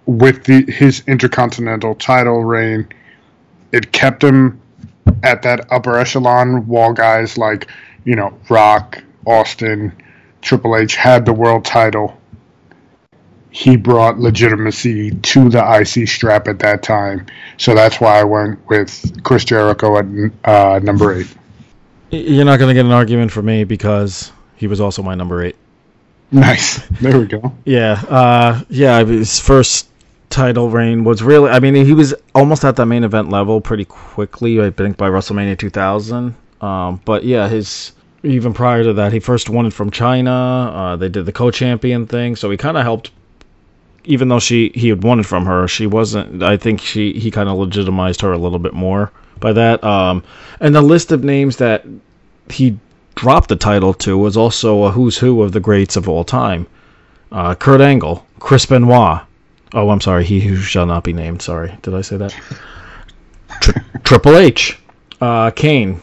with 0.05 0.43
the, 0.43 0.69
his 0.71 1.03
Intercontinental 1.07 1.95
title 1.95 2.43
reign, 2.43 2.87
it 3.71 3.91
kept 3.91 4.23
him 4.23 4.61
at 5.23 5.43
that 5.43 5.71
upper 5.71 5.97
echelon 5.97 6.67
while 6.67 6.93
guys 6.93 7.37
like, 7.37 7.69
you 8.03 8.15
know, 8.15 8.37
Rock, 8.49 9.03
Austin, 9.25 9.93
Triple 10.41 10.75
H 10.75 10.95
had 10.95 11.25
the 11.25 11.33
world 11.33 11.65
title 11.65 12.20
he 13.51 13.75
brought 13.75 14.17
legitimacy 14.17 15.11
to 15.11 15.49
the 15.49 15.59
IC 15.59 16.07
strap 16.07 16.47
at 16.47 16.59
that 16.59 16.81
time. 16.81 17.25
So 17.57 17.75
that's 17.75 17.99
why 17.99 18.19
I 18.19 18.23
went 18.23 18.65
with 18.67 19.23
Chris 19.23 19.43
Jericho 19.43 19.97
at 19.97 20.05
uh, 20.45 20.79
number 20.79 21.13
eight. 21.13 21.27
You're 22.09 22.45
not 22.45 22.59
going 22.59 22.69
to 22.69 22.73
get 22.73 22.85
an 22.85 22.91
argument 22.91 23.31
from 23.31 23.45
me 23.45 23.65
because 23.65 24.31
he 24.55 24.67
was 24.67 24.79
also 24.79 25.03
my 25.03 25.15
number 25.15 25.43
eight. 25.43 25.57
Nice. 26.31 26.85
There 27.01 27.19
we 27.19 27.25
go. 27.25 27.53
yeah. 27.65 28.01
Uh, 28.07 28.63
yeah. 28.69 29.03
His 29.03 29.39
first 29.39 29.89
title 30.29 30.69
reign 30.69 31.03
was 31.03 31.21
really. 31.21 31.49
I 31.49 31.59
mean, 31.59 31.75
he 31.75 31.93
was 31.93 32.13
almost 32.33 32.63
at 32.63 32.77
that 32.77 32.85
main 32.85 33.03
event 33.03 33.29
level 33.29 33.59
pretty 33.59 33.85
quickly. 33.85 34.61
I 34.61 34.71
think 34.71 34.95
by 34.95 35.09
WrestleMania 35.09 35.57
2000. 35.57 36.35
Um, 36.61 37.01
but 37.03 37.25
yeah, 37.25 37.49
his 37.49 37.91
even 38.23 38.53
prior 38.53 38.83
to 38.83 38.93
that, 38.93 39.11
he 39.11 39.19
first 39.19 39.49
won 39.49 39.65
it 39.65 39.73
from 39.73 39.91
Chyna. 39.91 40.73
Uh, 40.73 40.95
they 40.95 41.09
did 41.09 41.25
the 41.25 41.31
co-champion 41.31 42.07
thing, 42.07 42.35
so 42.35 42.49
he 42.49 42.57
kind 42.57 42.77
of 42.77 42.83
helped 42.83 43.11
even 44.03 44.27
though 44.29 44.39
she 44.39 44.71
he 44.73 44.89
had 44.89 45.03
won 45.03 45.19
it 45.19 45.25
from 45.25 45.45
her, 45.45 45.67
she 45.67 45.87
wasn't. 45.87 46.43
I 46.43 46.57
think 46.57 46.81
she 46.81 47.13
he 47.13 47.31
kind 47.31 47.49
of 47.49 47.57
legitimized 47.57 48.21
her 48.21 48.31
a 48.31 48.37
little 48.37 48.59
bit 48.59 48.73
more 48.73 49.11
by 49.39 49.53
that. 49.53 49.83
Um, 49.83 50.23
and 50.59 50.73
the 50.73 50.81
list 50.81 51.11
of 51.11 51.23
names 51.23 51.57
that 51.57 51.85
he 52.49 52.77
dropped 53.15 53.49
the 53.49 53.55
title 53.55 53.93
to 53.93 54.17
was 54.17 54.37
also 54.37 54.83
a 54.83 54.91
who's 54.91 55.17
who 55.17 55.41
of 55.41 55.51
the 55.51 55.59
greats 55.59 55.95
of 55.95 56.09
all 56.09 56.23
time. 56.23 56.67
Uh, 57.31 57.55
Kurt 57.55 57.81
Angle, 57.81 58.25
Chris 58.39 58.65
Benoit. 58.65 59.21
Oh, 59.73 59.89
I'm 59.89 60.01
sorry. 60.01 60.25
He 60.25 60.41
who 60.41 60.57
shall 60.57 60.85
not 60.85 61.03
be 61.03 61.13
named. 61.13 61.41
Sorry, 61.41 61.77
did 61.81 61.93
I 61.93 62.01
say 62.01 62.17
that? 62.17 62.35
Tri- 63.61 63.83
Triple 64.03 64.37
H, 64.37 64.77
uh, 65.21 65.51
Kane, 65.51 66.01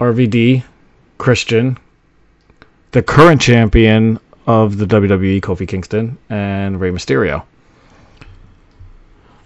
RVD, 0.00 0.64
Christian, 1.18 1.76
the 2.92 3.02
current 3.02 3.40
champion 3.40 4.18
of 4.48 4.78
the 4.78 4.86
WWE, 4.86 5.42
Kofi 5.42 5.68
Kingston, 5.68 6.16
and 6.30 6.80
Rey 6.80 6.90
Mysterio. 6.90 7.44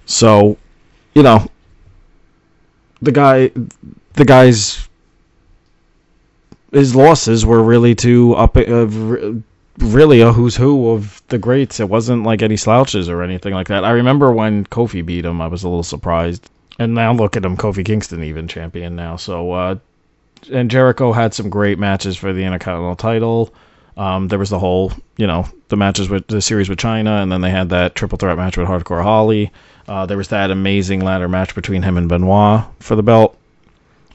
So, 0.06 0.56
you 1.12 1.24
know, 1.24 1.50
the 3.02 3.10
guy, 3.10 3.50
the 4.14 4.24
guy's 4.24 4.88
his 6.70 6.94
losses 6.94 7.44
were 7.44 7.62
really 7.62 7.96
to 7.96 8.34
up 8.34 8.56
uh, 8.56 8.86
really 9.78 10.20
a 10.20 10.32
who's 10.32 10.54
who 10.54 10.90
of 10.90 11.20
the 11.28 11.38
greats. 11.38 11.80
It 11.80 11.88
wasn't 11.88 12.22
like 12.22 12.40
any 12.40 12.56
slouches 12.56 13.08
or 13.08 13.22
anything 13.22 13.54
like 13.54 13.68
that. 13.68 13.84
I 13.84 13.90
remember 13.90 14.32
when 14.32 14.64
Kofi 14.66 15.04
beat 15.04 15.24
him, 15.24 15.40
I 15.40 15.48
was 15.48 15.64
a 15.64 15.68
little 15.68 15.82
surprised. 15.82 16.48
And 16.78 16.94
now 16.94 17.12
look 17.12 17.36
at 17.36 17.44
him, 17.44 17.56
Kofi 17.56 17.84
Kingston 17.84 18.22
even 18.22 18.46
champion 18.46 18.94
now. 18.94 19.16
So 19.16 19.50
uh, 19.50 19.76
and 20.52 20.70
Jericho 20.70 21.12
had 21.12 21.34
some 21.34 21.50
great 21.50 21.80
matches 21.80 22.16
for 22.16 22.32
the 22.32 22.44
Intercontinental 22.44 22.96
title. 22.96 23.52
Um, 23.96 24.28
there 24.28 24.38
was 24.38 24.50
the 24.50 24.58
whole, 24.58 24.92
you 25.16 25.26
know, 25.26 25.46
the 25.68 25.76
matches 25.76 26.08
with 26.08 26.26
the 26.26 26.40
series 26.40 26.68
with 26.68 26.78
Chyna, 26.78 27.22
and 27.22 27.30
then 27.30 27.40
they 27.40 27.50
had 27.50 27.70
that 27.70 27.94
triple 27.94 28.18
threat 28.18 28.36
match 28.36 28.56
with 28.56 28.68
Hardcore 28.68 29.02
Holly. 29.02 29.52
Uh, 29.86 30.06
there 30.06 30.16
was 30.16 30.28
that 30.28 30.50
amazing 30.50 31.00
ladder 31.00 31.28
match 31.28 31.54
between 31.54 31.82
him 31.82 31.96
and 31.96 32.08
Benoit 32.08 32.64
for 32.80 32.96
the 32.96 33.02
belt. 33.02 33.38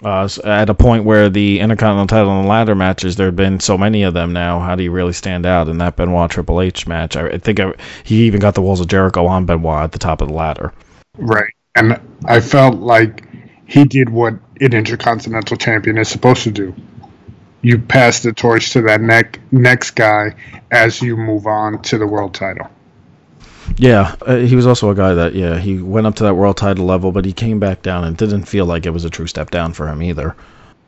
Uh, 0.04 0.30
at 0.44 0.70
a 0.70 0.76
point 0.76 1.06
where 1.06 1.28
the 1.30 1.60
Intercontinental 1.60 2.08
title 2.08 2.40
and 2.40 2.48
ladder 2.48 2.76
matches, 2.76 3.16
there 3.16 3.28
have 3.28 3.36
been 3.36 3.60
so 3.60 3.78
many 3.78 4.04
of 4.04 4.14
them 4.14 4.32
now. 4.32 4.60
How 4.60 4.76
do 4.76 4.84
you 4.84 4.92
really 4.92 5.14
stand 5.14 5.46
out 5.46 5.68
in 5.70 5.80
that 5.80 5.96
Benoit 5.96 6.30
Triple 6.30 6.62
H 6.62 6.86
match? 6.86 7.16
I, 7.16 7.38
think 7.40 7.60
I, 7.60 7.74
he 8.04 8.26
even 8.26 8.40
got 8.40 8.54
the 8.54 8.62
Walls 8.62 8.80
of 8.80 8.88
Jericho 8.88 9.26
on 9.26 9.46
Benoit 9.46 9.84
at 9.84 9.92
the 9.92 10.00
top 10.00 10.22
of 10.22 10.28
the 10.28 10.36
ladder. 10.36 10.72
Right, 11.18 11.52
and 11.76 12.00
I 12.26 12.42
felt 12.42 12.76
like 12.76 13.24
he 13.66 13.86
did 13.86 14.10
what 14.10 14.34
an 14.62 14.74
Intercontinental 14.74 15.58
Champion 15.58 15.98
is 15.98 16.10
supposed 16.10 16.44
to 16.44 16.52
do. 16.52 16.76
You 17.68 17.78
pass 17.78 18.22
the 18.22 18.32
torch 18.32 18.72
to 18.72 18.82
that 18.84 19.02
neck, 19.02 19.42
next 19.52 19.92
guy 19.92 20.36
as 20.72 21.02
you 21.02 21.18
move 21.18 21.48
on 21.48 21.82
to 21.82 21.98
the 21.98 22.08
world 22.08 22.34
title. 22.34 22.70
Yeah, 23.76 24.16
uh, 24.22 24.38
he 24.38 24.56
was 24.56 24.66
also 24.66 24.90
a 24.90 24.96
guy 24.96 25.14
that 25.14 25.36
yeah 25.36 25.58
he 25.58 25.82
went 25.82 26.08
up 26.08 26.16
to 26.16 26.24
that 26.24 26.34
world 26.34 26.56
title 26.56 26.86
level, 26.86 27.12
but 27.12 27.26
he 27.26 27.34
came 27.34 27.60
back 27.60 27.82
down 27.82 28.06
and 28.06 28.16
didn't 28.16 28.46
feel 28.46 28.66
like 28.66 28.86
it 28.86 28.92
was 28.92 29.04
a 29.04 29.10
true 29.10 29.28
step 29.28 29.52
down 29.52 29.74
for 29.74 29.86
him 29.86 30.02
either. 30.02 30.34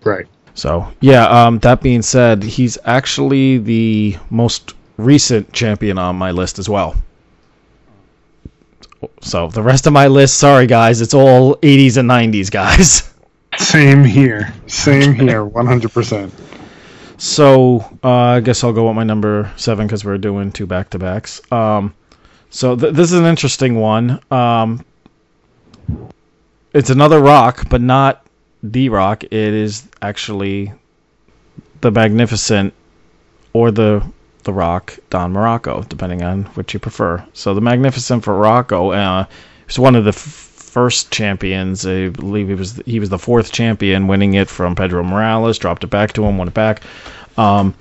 Right. 0.05 0.25
So 0.53 0.89
yeah. 1.01 1.25
Um, 1.25 1.59
that 1.59 1.81
being 1.81 2.01
said, 2.01 2.43
he's 2.43 2.77
actually 2.85 3.57
the 3.57 4.15
most 4.29 4.73
recent 4.95 5.51
champion 5.51 5.97
on 5.97 6.15
my 6.15 6.31
list 6.31 6.59
as 6.59 6.69
well. 6.69 6.95
So 9.19 9.49
the 9.49 9.63
rest 9.63 9.85
of 9.85 9.91
my 9.91 10.07
list, 10.07 10.37
sorry 10.37 10.65
guys, 10.65 11.01
it's 11.01 11.13
all 11.13 11.57
80s 11.57 11.97
and 11.97 12.09
90s 12.09 12.49
guys. 12.49 13.13
Same 13.57 14.05
here. 14.05 14.53
Same 14.67 15.13
here. 15.13 15.45
100%. 15.45 16.31
So 17.19 17.81
uh, 18.01 18.09
I 18.09 18.39
guess 18.39 18.63
I'll 18.63 18.71
go 18.71 18.87
with 18.87 18.95
my 18.95 19.03
number 19.03 19.51
seven 19.57 19.85
because 19.85 20.05
we're 20.05 20.17
doing 20.17 20.53
two 20.53 20.65
back 20.65 20.89
to 20.91 20.99
backs. 20.99 21.41
Um, 21.51 21.93
so 22.49 22.77
th- 22.77 22.93
this 22.93 23.11
is 23.11 23.19
an 23.19 23.25
interesting 23.25 23.75
one. 23.75 24.21
Um, 24.31 24.85
it's 26.73 26.89
another 26.89 27.19
rock, 27.19 27.67
but 27.69 27.81
not 27.81 28.25
the 28.63 28.87
rock. 28.87 29.25
It 29.25 29.33
is 29.33 29.85
actually 30.01 30.71
the 31.81 31.91
magnificent 31.91 32.73
or 33.51 33.71
the 33.71 34.01
the 34.43 34.53
rock 34.53 34.97
Don 35.09 35.33
Muraco, 35.33 35.87
depending 35.89 36.23
on 36.23 36.45
which 36.55 36.73
you 36.73 36.79
prefer. 36.79 37.25
So 37.33 37.53
the 37.53 37.59
magnificent 37.61 38.23
Muraco 38.23 38.95
uh, 38.95 39.27
was 39.67 39.77
one 39.77 39.95
of 39.95 40.05
the 40.05 40.11
f- 40.11 40.48
first 40.69 41.11
champions. 41.11 41.85
I 41.85 42.09
believe 42.09 42.47
he 42.47 42.55
was 42.55 42.81
he 42.85 42.99
was 42.99 43.09
the 43.09 43.19
fourth 43.19 43.51
champion, 43.51 44.07
winning 44.07 44.35
it 44.35 44.49
from 44.49 44.75
Pedro 44.75 45.03
Morales. 45.03 45.57
Dropped 45.57 45.83
it 45.83 45.87
back 45.87 46.13
to 46.13 46.23
him, 46.23 46.37
won 46.37 46.47
it 46.47 46.53
back. 46.53 46.81
Um, 47.37 47.73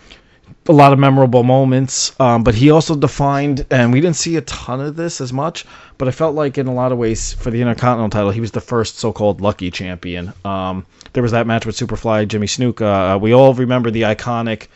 a 0.68 0.72
lot 0.72 0.92
of 0.92 0.98
memorable 0.98 1.42
moments. 1.42 2.18
Um, 2.20 2.44
but 2.44 2.54
he 2.54 2.70
also 2.70 2.94
defined, 2.94 3.66
and 3.70 3.92
we 3.92 4.00
didn't 4.00 4.16
see 4.16 4.36
a 4.36 4.42
ton 4.42 4.80
of 4.80 4.96
this 4.96 5.20
as 5.20 5.32
much, 5.32 5.64
but 5.96 6.08
I 6.08 6.10
felt 6.10 6.34
like 6.34 6.58
in 6.58 6.66
a 6.66 6.74
lot 6.74 6.92
of 6.92 6.98
ways 6.98 7.32
for 7.32 7.50
the 7.50 7.60
Intercontinental 7.60 8.10
title, 8.10 8.30
he 8.30 8.40
was 8.40 8.52
the 8.52 8.60
first 8.60 8.98
so-called 8.98 9.40
lucky 9.40 9.70
champion. 9.70 10.32
Um, 10.44 10.84
there 11.12 11.22
was 11.22 11.32
that 11.32 11.46
match 11.46 11.64
with 11.64 11.76
Superfly 11.76 12.28
Jimmy 12.28 12.46
Snuka. 12.46 13.14
Uh, 13.14 13.18
we 13.18 13.32
all 13.32 13.54
remember 13.54 13.90
the 13.90 14.02
iconic 14.02 14.68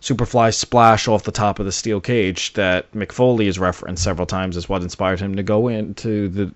Superfly 0.00 0.54
splash 0.54 1.08
off 1.08 1.24
the 1.24 1.32
top 1.32 1.58
of 1.58 1.66
the 1.66 1.72
steel 1.72 2.00
cage 2.00 2.52
that 2.52 2.92
Mick 2.92 3.12
Foley 3.12 3.46
has 3.46 3.58
referenced 3.58 4.04
several 4.04 4.26
times 4.26 4.56
as 4.56 4.68
what 4.68 4.82
inspired 4.82 5.20
him 5.20 5.36
to 5.36 5.42
go 5.42 5.68
into 5.68 6.28
the 6.28 6.52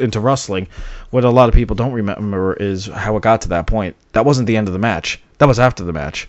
into 0.00 0.20
wrestling. 0.20 0.66
What 1.10 1.24
a 1.24 1.30
lot 1.30 1.48
of 1.48 1.54
people 1.54 1.76
don't 1.76 1.92
remember 1.92 2.54
is 2.54 2.86
how 2.86 3.16
it 3.16 3.22
got 3.22 3.42
to 3.42 3.48
that 3.50 3.66
point. 3.66 3.96
That 4.12 4.24
wasn't 4.24 4.46
the 4.46 4.56
end 4.56 4.68
of 4.68 4.72
the 4.72 4.78
match. 4.78 5.20
That 5.38 5.48
was 5.48 5.58
after 5.58 5.84
the 5.84 5.92
match. 5.92 6.28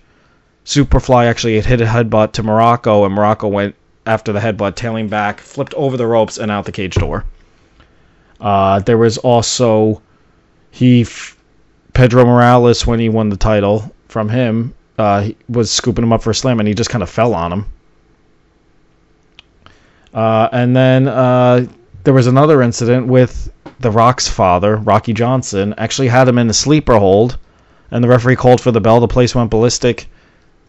Superfly 0.65 1.25
actually 1.25 1.59
hit 1.61 1.81
a 1.81 1.85
headbutt 1.85 2.33
to 2.33 2.43
Muraco, 2.43 3.05
and 3.05 3.15
Muraco 3.15 3.49
went 3.49 3.75
after 4.05 4.33
the 4.33 4.39
headbutt, 4.39 4.75
tailing 4.75 5.07
back, 5.07 5.39
flipped 5.39 5.73
over 5.75 5.97
the 5.97 6.07
ropes, 6.07 6.37
and 6.37 6.51
out 6.51 6.65
the 6.65 6.71
cage 6.71 6.95
door. 6.95 7.25
Uh, 8.39 8.79
there 8.79 8.97
was 8.97 9.17
also 9.17 10.01
he 10.71 11.05
Pedro 11.93 12.25
Morales 12.25 12.85
when 12.85 12.99
he 12.99 13.09
won 13.09 13.29
the 13.29 13.37
title 13.37 13.93
from 14.09 14.29
him. 14.29 14.73
Uh, 14.97 15.29
was 15.49 15.71
scooping 15.71 16.03
him 16.03 16.13
up 16.13 16.21
for 16.23 16.29
a 16.29 16.35
slam, 16.35 16.59
and 16.59 16.67
he 16.67 16.73
just 16.73 16.89
kind 16.89 17.03
of 17.03 17.09
fell 17.09 17.33
on 17.33 17.51
him. 17.51 17.65
Uh, 20.13 20.47
and 20.51 20.75
then 20.75 21.07
uh, 21.07 21.65
there 22.05 22.13
was 22.13 22.27
another 22.27 22.61
incident 22.61 23.07
with 23.07 23.51
the 23.79 23.91
Rock's 23.91 24.27
father, 24.27 24.77
Rocky 24.77 25.13
Johnson, 25.13 25.73
actually 25.77 26.07
had 26.07 26.27
him 26.27 26.37
in 26.37 26.49
a 26.49 26.53
sleeper 26.53 26.97
hold, 26.97 27.37
and 27.91 28.03
the 28.03 28.07
referee 28.07 28.35
called 28.35 28.61
for 28.61 28.71
the 28.71 28.79
bell. 28.79 28.99
The 28.99 29.07
place 29.07 29.35
went 29.35 29.49
ballistic 29.49 30.07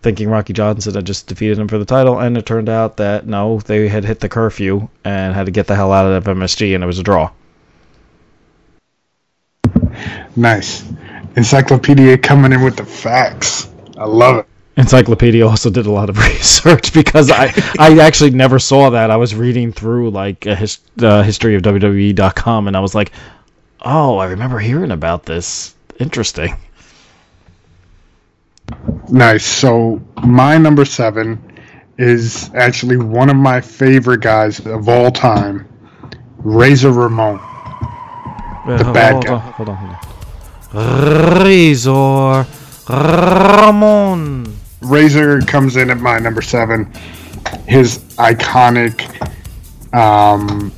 thinking 0.03 0.29
Rocky 0.29 0.53
Johnson 0.53 0.95
had 0.95 1.05
just 1.05 1.27
defeated 1.27 1.59
him 1.59 1.69
for 1.69 1.79
the 1.79 1.85
title, 1.85 2.19
and 2.19 2.37
it 2.37 2.47
turned 2.47 2.69
out 2.69 2.97
that 2.99 3.27
no, 3.27 3.61
they 3.61 3.89
had 3.89 4.05
hit 4.05 4.21
the 4.21 4.29
curfew 4.29 4.89
and 5.05 5.35
had 5.35 5.47
to 5.47 5.53
get 5.53 5.67
the 5.67 5.77
hell 5.77 5.93
out 5.93 6.07
of 6.07 6.25
MSG, 6.25 6.75
and 6.75 6.83
it 6.83 6.87
was 6.87 6.99
a 6.99 7.03
draw. 7.03 7.31
Nice. 10.35 10.85
Encyclopedia 11.37 12.19
coming 12.19 12.53
in 12.53 12.63
with 12.63 12.77
the 12.77 12.85
facts. 12.85 13.69
I 13.99 14.05
love 14.05 14.39
it. 14.39 14.47
Encyclopedia 14.77 15.47
also 15.47 15.71
did 15.71 15.87
a 15.87 15.91
lot 15.91 16.11
of 16.11 16.19
research 16.29 16.93
because 16.93 17.31
I 17.31 17.53
I 17.79 17.99
actually 18.01 18.31
never 18.31 18.59
saw 18.59 18.91
that. 18.91 19.11
I 19.11 19.17
was 19.17 19.35
reading 19.35 19.73
through 19.73 20.11
like 20.11 20.47
a 20.47 20.55
his, 20.55 20.79
uh, 21.03 21.23
history 21.23 21.55
of 21.55 21.63
WWE.com 21.63 22.69
and 22.69 22.77
I 22.77 22.81
was 22.81 22.95
like, 22.95 23.13
oh, 23.83 24.19
I 24.19 24.27
remember 24.27 24.59
hearing 24.59 24.91
about 24.91 25.25
this. 25.25 25.75
Interesting. 25.99 26.57
Nice. 29.09 29.45
So 29.47 30.01
my 30.25 30.59
number 30.59 30.85
seven 30.85 31.41
is 31.99 32.51
actually 32.55 32.97
one 32.99 33.31
of 33.31 33.37
my 33.37 33.61
favorite 33.61 34.21
guys 34.21 34.61
of 34.67 34.89
all 34.89 35.11
time, 35.11 35.67
Razor 36.39 36.93
Ramon, 36.93 37.41
Wait, 38.65 38.79
the 38.79 38.85
hold, 38.85 38.95
bad 38.95 39.13
hold 39.13 39.25
guy. 39.25 39.33
On, 39.33 39.41
hold 39.53 39.69
on, 39.71 39.77
hold 39.77 39.93
on. 39.93 41.45
Razor 41.45 42.47
Ramon. 42.89 44.56
Razor 44.81 45.41
comes 45.43 45.77
in 45.77 45.91
at 45.91 45.99
my 45.99 46.19
number 46.19 46.43
seven. 46.43 46.93
His 47.67 47.99
iconic 48.17 49.03
um, 49.95 50.73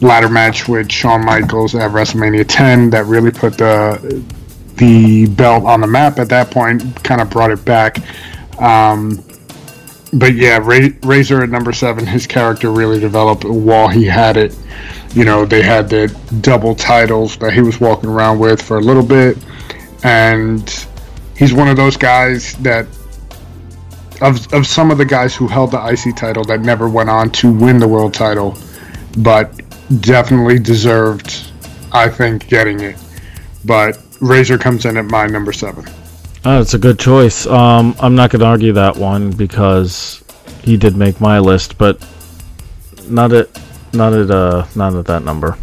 ladder 0.00 0.28
match 0.28 0.68
with 0.68 0.90
Shawn 0.90 1.24
Michaels 1.24 1.74
at 1.74 1.90
WrestleMania 1.90 2.44
10 2.48 2.90
that 2.90 3.06
really 3.06 3.30
put 3.30 3.56
the 3.58 4.24
the 4.76 5.26
belt 5.26 5.64
on 5.64 5.80
the 5.80 5.86
map 5.86 6.18
at 6.18 6.28
that 6.28 6.50
point, 6.50 7.02
kind 7.02 7.22
of 7.22 7.30
brought 7.30 7.50
it 7.50 7.64
back. 7.64 7.96
Um, 8.60 9.24
but 10.12 10.34
yeah, 10.34 10.58
Razor 10.62 11.42
at 11.42 11.48
number 11.48 11.72
seven, 11.72 12.06
his 12.06 12.26
character 12.26 12.70
really 12.70 13.00
developed 13.00 13.44
while 13.44 13.88
he 13.88 14.04
had 14.04 14.36
it. 14.36 14.56
You 15.14 15.24
know, 15.24 15.46
they 15.46 15.62
had 15.62 15.88
the 15.88 16.14
double 16.42 16.74
titles 16.74 17.38
that 17.38 17.52
he 17.52 17.60
was 17.60 17.80
walking 17.80 18.10
around 18.10 18.38
with 18.38 18.60
for 18.60 18.76
a 18.76 18.80
little 18.80 19.02
bit, 19.02 19.38
and 20.04 20.86
he's 21.36 21.54
one 21.54 21.68
of 21.68 21.76
those 21.76 21.96
guys 21.96 22.54
that 22.56 22.86
of 24.20 24.52
of 24.52 24.66
some 24.66 24.90
of 24.90 24.98
the 24.98 25.04
guys 25.04 25.34
who 25.34 25.46
held 25.46 25.70
the 25.70 25.84
IC 25.84 26.16
title 26.16 26.44
that 26.44 26.60
never 26.60 26.88
went 26.88 27.10
on 27.10 27.30
to 27.30 27.52
win 27.52 27.78
the 27.78 27.88
world 27.88 28.14
title, 28.14 28.56
but 29.18 29.60
definitely 30.00 30.58
deserved, 30.58 31.50
I 31.92 32.08
think, 32.08 32.48
getting 32.48 32.80
it. 32.80 32.96
But 33.64 33.98
Razor 34.20 34.58
comes 34.58 34.84
in 34.86 34.96
at 34.96 35.06
my 35.06 35.26
number 35.26 35.52
seven. 35.52 35.84
Oh, 36.44 36.60
it's 36.60 36.74
a 36.74 36.78
good 36.78 36.98
choice. 36.98 37.46
Um, 37.46 37.96
I'm 37.98 38.14
not 38.14 38.30
going 38.30 38.40
to 38.40 38.46
argue 38.46 38.72
that 38.74 38.96
one 38.96 39.32
because 39.32 40.22
he 40.62 40.76
did 40.76 40.96
make 40.96 41.20
my 41.20 41.40
list, 41.40 41.76
but 41.76 41.98
not 43.08 43.32
at 43.32 43.48
not 43.92 44.12
at 44.12 44.30
uh 44.30 44.66
not 44.74 44.94
at 44.94 45.06
that 45.06 45.24
number. 45.24 45.56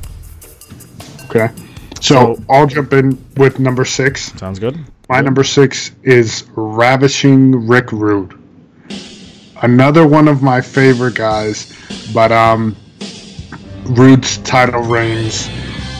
Okay, 1.29 1.49
so, 2.01 2.35
so 2.35 2.43
I'll 2.49 2.67
jump 2.67 2.93
in 2.93 3.23
with 3.37 3.59
number 3.59 3.85
six. 3.85 4.33
Sounds 4.33 4.59
good. 4.59 4.77
My 5.09 5.21
number 5.21 5.43
six 5.43 5.91
is 6.03 6.45
Ravishing 6.55 7.67
Rick 7.67 7.91
Rude. 7.91 8.37
Another 9.63 10.05
one 10.05 10.27
of 10.27 10.43
my 10.43 10.59
favorite 10.59 11.15
guys, 11.15 11.73
but 12.13 12.33
um, 12.33 12.75
title 14.43 14.81
reigns 14.81 15.49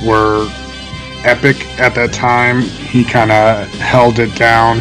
were 0.06 0.50
epic 1.24 1.66
at 1.80 1.96
that 1.96 2.12
time. 2.12 2.62
He 2.62 3.06
kind 3.06 3.32
of 3.32 3.66
held 3.76 4.20
it 4.20 4.36
down 4.36 4.80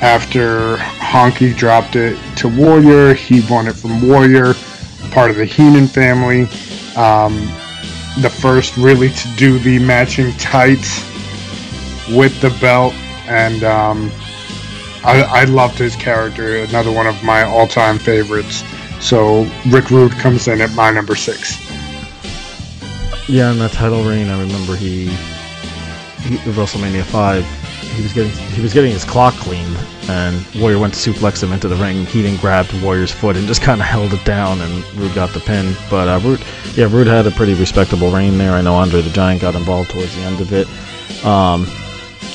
after 0.00 0.76
Honky 0.76 1.56
dropped 1.56 1.96
it 1.96 2.16
to 2.36 2.48
Warrior. 2.48 3.12
He 3.12 3.44
won 3.50 3.66
it 3.66 3.74
from 3.74 4.06
Warrior, 4.06 4.54
part 5.10 5.32
of 5.32 5.36
the 5.36 5.44
Heenan 5.44 5.88
family. 5.88 6.42
Um, 6.94 7.34
the 8.22 8.30
first 8.30 8.76
really 8.76 9.08
to 9.08 9.28
do 9.36 9.58
the 9.58 9.80
matching 9.80 10.30
tights 10.34 11.02
with 12.08 12.40
the 12.40 12.56
belt, 12.60 12.94
and 13.26 13.64
um, 13.64 14.12
I, 15.04 15.22
I 15.22 15.44
loved 15.44 15.78
his 15.78 15.96
character. 15.96 16.56
Another 16.56 16.90
one 16.90 17.06
of 17.06 17.22
my 17.22 17.42
all-time 17.42 17.98
favorites. 17.98 18.64
So 19.00 19.48
Rick 19.68 19.90
Rude 19.90 20.12
comes 20.12 20.48
in 20.48 20.62
at 20.62 20.72
my 20.72 20.90
number 20.90 21.14
six. 21.14 21.60
Yeah, 23.28 23.52
in 23.52 23.58
the 23.58 23.68
title 23.68 24.02
reign, 24.02 24.28
I 24.28 24.40
remember 24.40 24.76
he, 24.76 25.08
he 25.08 26.36
WrestleMania 26.52 27.04
five. 27.04 27.44
He 27.94 28.02
was 28.02 28.12
getting 28.12 28.32
he 28.52 28.60
was 28.60 28.72
getting 28.72 28.92
his 28.92 29.04
clock 29.04 29.34
cleaned, 29.34 29.76
and 30.08 30.44
Warrior 30.56 30.78
went 30.78 30.94
to 30.94 31.12
suplex 31.12 31.42
him 31.42 31.52
into 31.52 31.68
the 31.68 31.76
ring. 31.76 31.98
And 31.98 32.08
he 32.08 32.22
then 32.22 32.36
grabbed 32.38 32.72
Warrior's 32.82 33.12
foot 33.12 33.36
and 33.36 33.46
just 33.46 33.62
kind 33.68 33.80
of 33.80 33.86
held 33.86 34.12
it 34.12 34.24
down, 34.24 34.60
and 34.60 34.94
Rude 34.94 35.14
got 35.14 35.30
the 35.34 35.40
pin. 35.40 35.74
But 35.90 36.08
uh, 36.08 36.20
Rude, 36.22 36.42
yeah, 36.74 36.86
Rude 36.90 37.06
had 37.06 37.26
a 37.26 37.30
pretty 37.30 37.54
respectable 37.54 38.10
reign 38.10 38.38
there. 38.38 38.52
I 38.52 38.62
know 38.62 38.74
Andre 38.74 39.02
the 39.02 39.10
Giant 39.10 39.42
got 39.42 39.54
involved 39.54 39.90
towards 39.90 40.14
the 40.16 40.22
end 40.22 40.40
of 40.40 40.52
it. 40.52 40.66
Um, 41.24 41.66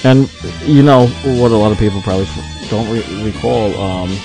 and 0.04 0.32
you 0.64 0.84
know 0.84 1.08
what 1.08 1.52
a 1.52 1.58
lot 1.58 1.72
of 1.72 1.78
people 1.78 2.02
probably 2.02 2.26
don't 2.70 2.90
re- 2.90 3.24
recall. 3.24 3.76
Um, 3.80 4.18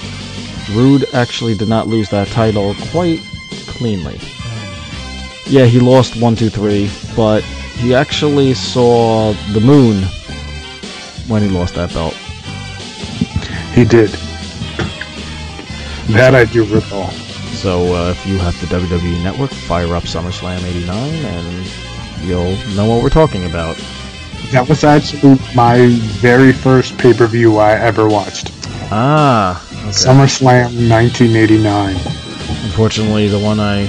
Rude 0.72 1.04
actually 1.12 1.54
did 1.54 1.68
not 1.68 1.88
lose 1.88 2.08
that 2.10 2.28
title 2.28 2.74
quite 2.90 3.20
cleanly. 3.66 4.18
Yeah, 5.46 5.66
he 5.66 5.78
lost 5.78 6.16
one, 6.20 6.36
two, 6.36 6.48
three, 6.48 6.90
but 7.14 7.42
he 7.76 7.94
actually 7.94 8.54
saw 8.54 9.32
the 9.52 9.60
moon 9.60 10.02
when 11.28 11.42
he 11.42 11.48
lost 11.48 11.74
that 11.74 11.92
belt. 11.92 12.14
He 13.74 13.84
did. 13.84 14.10
That 16.12 16.34
I 16.34 16.44
do 16.44 16.64
recall. 16.64 17.10
So 17.10 17.94
uh, 17.94 18.10
if 18.10 18.26
you 18.26 18.38
have 18.38 18.58
the 18.60 18.66
WWE 18.66 19.22
Network, 19.22 19.50
fire 19.50 19.94
up 19.94 20.04
SummerSlam 20.04 20.62
'89, 20.64 20.96
and 21.24 22.24
you'll 22.26 22.56
know 22.74 22.86
what 22.86 23.02
we're 23.02 23.10
talking 23.10 23.44
about. 23.44 23.76
That 24.52 24.66
was 24.68 24.84
actually 24.84 25.38
my 25.54 25.88
very 26.20 26.52
first 26.52 26.96
pay 26.98 27.12
per 27.12 27.26
view 27.26 27.58
I 27.58 27.72
ever 27.72 28.08
watched. 28.08 28.52
Ah, 28.90 29.60
okay. 29.72 29.88
SummerSlam 29.88 30.88
1989. 30.88 31.96
Unfortunately, 32.64 33.28
the 33.28 33.38
one 33.38 33.60
I 33.60 33.86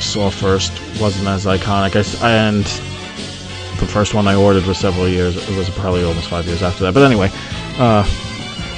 saw 0.00 0.30
first 0.30 0.72
wasn't 1.00 1.28
as 1.28 1.46
iconic. 1.46 1.96
I, 1.96 2.30
and 2.30 2.64
the 3.80 3.86
first 3.86 4.14
one 4.14 4.26
I 4.28 4.34
ordered 4.34 4.64
was 4.64 4.78
several 4.78 5.08
years. 5.08 5.36
It 5.36 5.56
was 5.56 5.70
probably 5.70 6.04
almost 6.04 6.28
five 6.28 6.46
years 6.46 6.62
after 6.62 6.84
that. 6.84 6.94
But 6.94 7.04
anyway, 7.04 7.30
uh, 7.78 8.04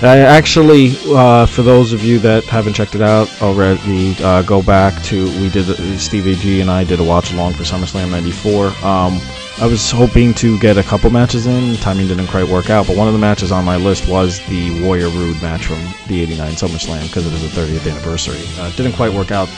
I 0.03 0.19
actually, 0.21 0.95
uh, 1.09 1.47
for 1.47 1.63
those 1.63 1.93
of 1.93 2.03
you 2.03 2.19
that 2.21 2.45
haven't 2.45 2.73
checked 2.73 2.95
it 2.95 3.03
out 3.03 3.29
already, 3.43 4.17
uh, 4.23 4.43
go 4.43 4.63
back 4.63 5.03
to 5.05 5.27
we 5.41 5.51
did 5.51 5.67
Steve 5.99 6.27
Ag 6.27 6.61
and 6.61 6.71
I 6.71 6.85
did 6.85 7.01
a 7.01 7.05
watch 7.05 7.33
along 7.33 7.55
for 7.55 7.65
SummerSlam 7.65 8.11
'94. 8.11 8.69
Um, 8.85 9.21
I 9.59 9.67
was 9.67 9.91
hoping 9.91 10.33
to 10.35 10.59
get 10.59 10.79
a 10.79 10.83
couple 10.83 11.11
matches 11.11 11.47
in. 11.47 11.77
Timing 11.77 12.09
didn't 12.09 12.29
quite 12.29 12.49
work 12.49 12.71
out, 12.71 12.87
but 12.87 12.97
one 12.97 13.09
of 13.09 13.13
the 13.13 13.19
matches 13.19 13.53
on 13.53 13.63
my 13.63 13.77
list 13.77 14.09
was 14.09 14.39
the 14.47 14.83
Warrior 14.83 15.09
Rude 15.09 15.43
match 15.43 15.67
from 15.67 15.79
the 16.09 16.23
'89 16.23 16.53
SummerSlam 16.53 17.07
because 17.09 17.27
it 17.27 17.33
was 17.33 17.43
the 17.43 17.61
30th 17.61 17.91
anniversary. 17.91 18.41
Uh, 18.59 18.71
didn't 18.73 18.95
quite 18.95 19.13
work 19.13 19.31
out 19.31 19.49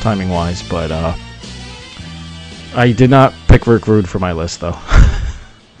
timing 0.00 0.28
wise, 0.28 0.62
but 0.68 0.92
uh, 0.92 1.14
I 2.76 2.92
did 2.92 3.10
not 3.10 3.34
pick 3.48 3.66
Rick 3.66 3.88
Rude 3.88 4.08
for 4.08 4.20
my 4.20 4.30
list 4.30 4.60
though. 4.60 4.78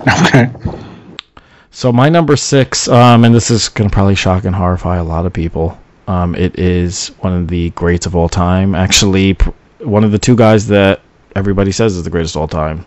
okay. 0.00 0.50
So 1.70 1.92
my 1.92 2.08
number 2.08 2.36
six, 2.36 2.88
um, 2.88 3.24
and 3.24 3.32
this 3.32 3.52
is 3.52 3.68
gonna 3.68 3.90
probably 3.90 4.16
shock 4.16 4.44
and 4.44 4.56
horrify 4.56 4.96
a 4.96 5.04
lot 5.04 5.26
of 5.26 5.32
people. 5.32 5.78
Um, 6.08 6.34
it 6.34 6.58
is 6.58 7.08
one 7.20 7.34
of 7.34 7.46
the 7.46 7.70
greats 7.70 8.06
of 8.06 8.16
all 8.16 8.28
time. 8.28 8.74
Actually, 8.74 9.34
pr- 9.34 9.50
one 9.78 10.02
of 10.02 10.10
the 10.10 10.18
two 10.18 10.34
guys 10.34 10.66
that 10.66 11.02
everybody 11.36 11.70
says 11.70 11.94
is 11.94 12.02
the 12.02 12.10
greatest 12.10 12.34
of 12.34 12.40
all 12.40 12.48
time 12.48 12.84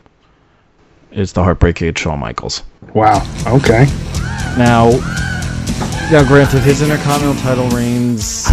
is 1.14 1.34
the 1.34 1.44
Heartbreak 1.44 1.78
Kid, 1.78 1.98
Shawn 1.98 2.20
Michaels. 2.20 2.64
Wow. 2.94 3.26
Okay. 3.48 3.86
Now, 4.58 4.92
now, 6.12 6.24
granted, 6.28 6.60
his 6.60 6.82
Intercontinental 6.82 7.42
title 7.42 7.70
reigns. 7.70 8.48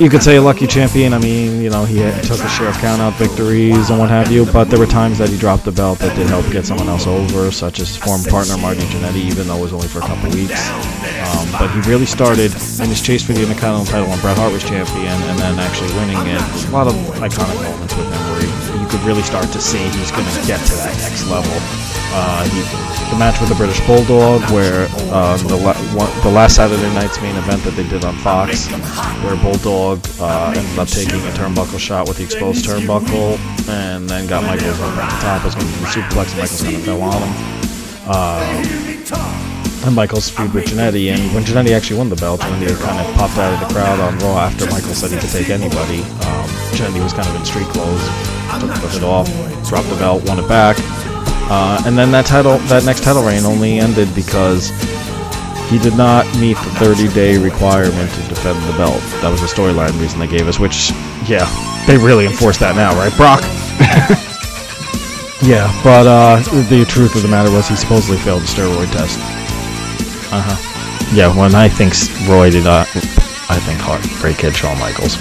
You 0.00 0.08
could 0.08 0.22
say 0.22 0.36
a 0.36 0.40
lucky 0.40 0.66
champion. 0.66 1.12
I 1.12 1.18
mean, 1.18 1.60
you 1.60 1.68
know, 1.68 1.84
he 1.84 1.98
took 2.22 2.40
a 2.40 2.48
share 2.48 2.68
of 2.68 2.78
count-out 2.78 3.14
victories 3.14 3.90
and 3.90 3.98
what 3.98 4.08
have 4.08 4.32
you. 4.32 4.46
But 4.46 4.70
there 4.70 4.78
were 4.78 4.86
times 4.86 5.18
that 5.18 5.28
he 5.28 5.36
dropped 5.36 5.64
the 5.64 5.72
belt 5.72 5.98
that 5.98 6.16
did 6.16 6.28
help 6.28 6.48
get 6.50 6.64
someone 6.64 6.88
else 6.88 7.06
over, 7.06 7.50
such 7.50 7.80
as 7.80 7.98
former 7.98 8.24
partner 8.30 8.56
Marty 8.56 8.80
Jannetty, 8.80 9.16
even 9.16 9.48
though 9.48 9.58
it 9.58 9.60
was 9.60 9.74
only 9.74 9.88
for 9.88 9.98
a 9.98 10.06
couple 10.06 10.30
weeks. 10.30 10.70
Um, 11.20 11.50
but 11.58 11.68
he 11.68 11.80
really 11.90 12.06
started 12.06 12.54
in 12.80 12.88
his 12.88 13.02
chase 13.02 13.22
for 13.22 13.34
the 13.34 13.42
Intercontinental 13.42 13.84
title 13.84 14.08
when 14.08 14.18
Bret 14.20 14.38
Hart 14.38 14.52
was 14.54 14.64
champion, 14.64 15.12
and 15.28 15.38
then 15.38 15.58
actually 15.58 15.92
winning 16.00 16.16
it. 16.32 16.40
A 16.40 16.70
lot 16.70 16.86
of 16.86 16.94
iconic 17.20 17.60
moments 17.60 17.94
with 17.94 18.06
him 18.06 18.22
where 18.32 18.40
he, 18.40 18.79
could 18.90 19.00
really 19.06 19.22
start 19.22 19.46
to 19.54 19.60
see 19.60 19.78
he's 19.94 20.10
going 20.10 20.26
to 20.26 20.46
get 20.46 20.58
to 20.66 20.74
that 20.82 20.94
next 20.98 21.26
level. 21.30 21.54
Uh, 22.12 22.42
he, 22.50 22.58
the 23.10 23.18
match 23.18 23.40
with 23.40 23.48
the 23.48 23.54
British 23.54 23.78
Bulldog, 23.86 24.42
where 24.50 24.86
uh, 25.14 25.36
the 25.46 25.56
la- 25.56 25.78
one, 25.94 26.10
the 26.22 26.30
last 26.30 26.56
Saturday 26.56 26.92
night's 26.94 27.20
main 27.22 27.34
event 27.36 27.62
that 27.62 27.74
they 27.78 27.86
did 27.88 28.04
on 28.04 28.14
Fox, 28.18 28.66
where 29.22 29.36
Bulldog 29.36 30.02
uh, 30.20 30.52
ended 30.56 30.78
up 30.78 30.88
taking 30.88 31.20
a 31.22 31.32
turnbuckle 31.38 31.78
shot 31.78 32.08
with 32.08 32.18
the 32.18 32.24
exposed 32.24 32.64
turnbuckle, 32.64 33.38
and 33.68 34.08
then 34.08 34.26
got 34.26 34.42
Michaels 34.42 34.80
at 34.80 34.94
the 34.94 35.00
top. 35.22 35.44
Was 35.44 35.54
going 35.54 35.66
to 35.66 35.72
do 35.72 35.80
the 35.80 35.86
suplex, 35.86 36.30
and 36.34 36.40
Michaels 36.42 36.62
kind 36.62 36.76
of 36.76 36.82
fell 36.82 37.02
on 37.02 37.22
him. 37.22 37.32
Uh, 38.06 39.49
and 39.84 39.94
Michaels 39.94 40.28
feud 40.28 40.52
with 40.52 40.66
Jannetty, 40.66 41.12
and 41.12 41.34
when 41.34 41.44
Jannetty 41.44 41.72
actually 41.72 41.98
won 41.98 42.08
the 42.08 42.16
belt, 42.16 42.40
when 42.40 42.60
he 42.60 42.66
kind 42.66 43.00
of 43.00 43.14
popped 43.14 43.38
out 43.38 43.54
of 43.54 43.68
the 43.68 43.74
crowd 43.74 44.00
on 44.00 44.18
Raw 44.18 44.38
after 44.38 44.66
Michaels 44.66 44.98
said 44.98 45.10
he 45.10 45.18
could 45.18 45.30
take 45.30 45.48
anybody, 45.48 46.02
um, 46.26 47.02
was 47.02 47.12
kind 47.12 47.28
of 47.28 47.36
in 47.36 47.44
street 47.44 47.66
clothes, 47.68 48.02
took 48.60 48.70
the 48.80 48.88
hood 48.92 49.04
off, 49.04 49.26
dropped 49.68 49.88
the 49.88 49.96
belt, 49.96 50.26
won 50.28 50.38
it 50.38 50.48
back. 50.48 50.76
Uh, 51.50 51.82
and 51.86 51.96
then 51.96 52.12
that 52.12 52.26
title, 52.26 52.58
that 52.68 52.84
next 52.84 53.02
title 53.02 53.22
reign 53.22 53.44
only 53.44 53.78
ended 53.78 54.12
because 54.14 54.70
he 55.68 55.78
did 55.78 55.96
not 55.96 56.26
meet 56.38 56.54
the 56.54 56.70
30-day 56.78 57.38
requirement 57.38 58.10
to 58.12 58.22
defend 58.28 58.60
the 58.68 58.76
belt. 58.76 59.00
That 59.22 59.30
was 59.30 59.40
the 59.40 59.48
storyline 59.48 59.98
reason 60.00 60.20
they 60.20 60.28
gave 60.28 60.46
us, 60.46 60.58
which, 60.58 60.90
yeah, 61.26 61.48
they 61.86 61.96
really 61.96 62.26
enforced 62.26 62.60
that 62.60 62.76
now, 62.76 62.94
right, 62.94 63.14
Brock? 63.16 63.40
yeah, 65.42 65.66
but 65.82 66.06
uh, 66.06 66.36
the 66.68 66.84
truth 66.88 67.16
of 67.16 67.22
the 67.22 67.28
matter 67.28 67.50
was 67.50 67.68
he 67.68 67.76
supposedly 67.76 68.18
failed 68.18 68.42
the 68.42 68.46
steroid 68.46 68.90
test. 68.92 69.39
Uh 70.32 70.42
huh. 70.44 71.14
Yeah, 71.14 71.34
when 71.36 71.54
I 71.54 71.68
think 71.68 71.94
Roy 72.28 72.50
did 72.50 72.64
not, 72.64 72.86
I 73.50 73.58
think 73.66 73.80
Hart, 73.80 74.02
great 74.22 74.38
kid, 74.38 74.54
Shawn 74.54 74.78
Michaels. 74.78 75.16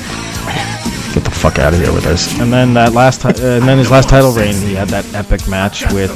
Get 1.15 1.23
the 1.25 1.31
fuck 1.33 1.57
out 1.57 1.73
of 1.73 1.79
here 1.79 1.91
with 1.91 2.03
this. 2.03 2.39
And 2.39 2.53
then 2.53 2.75
that 2.75 2.93
last, 2.93 3.21
ti- 3.21 3.29
uh, 3.29 3.57
and 3.57 3.67
then 3.67 3.79
his 3.79 3.89
last 3.89 4.07
title 4.09 4.31
reign, 4.31 4.53
he 4.53 4.75
had 4.75 4.87
that 4.89 5.05
epic 5.15 5.47
match 5.47 5.81
with 5.91 6.11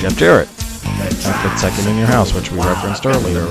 Jeff 0.00 0.14
Jarrett 0.18 0.48
at 1.00 1.10
the 1.16 1.56
second 1.56 1.88
in 1.88 1.96
your 1.96 2.06
house, 2.06 2.34
which 2.34 2.52
we 2.52 2.58
referenced 2.58 3.06
earlier. 3.06 3.46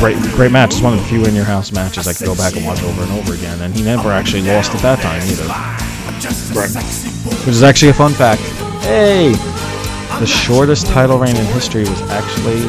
Great, 0.00 0.16
great 0.32 0.52
match. 0.52 0.72
It's 0.72 0.80
one 0.80 0.94
of 0.94 1.00
the 1.00 1.06
few 1.06 1.24
in 1.26 1.34
your 1.34 1.44
house 1.44 1.72
matches 1.72 2.08
I 2.08 2.14
could 2.14 2.26
go 2.26 2.34
back 2.34 2.56
and 2.56 2.64
watch 2.64 2.82
over 2.82 3.02
and 3.02 3.12
over 3.12 3.34
again. 3.34 3.60
And 3.60 3.74
he 3.74 3.82
never 3.82 4.10
actually 4.10 4.42
lost 4.42 4.74
at 4.74 4.80
that 4.80 5.00
time 5.00 5.20
either, 5.28 5.44
Right. 6.56 6.72
which 7.44 7.48
is 7.48 7.62
actually 7.62 7.90
a 7.90 7.94
fun 7.94 8.12
fact. 8.12 8.40
Hey, 8.84 9.32
the 10.20 10.26
shortest 10.26 10.86
title 10.86 11.18
reign 11.18 11.36
in 11.36 11.44
history 11.46 11.82
was 11.84 12.00
actually 12.08 12.64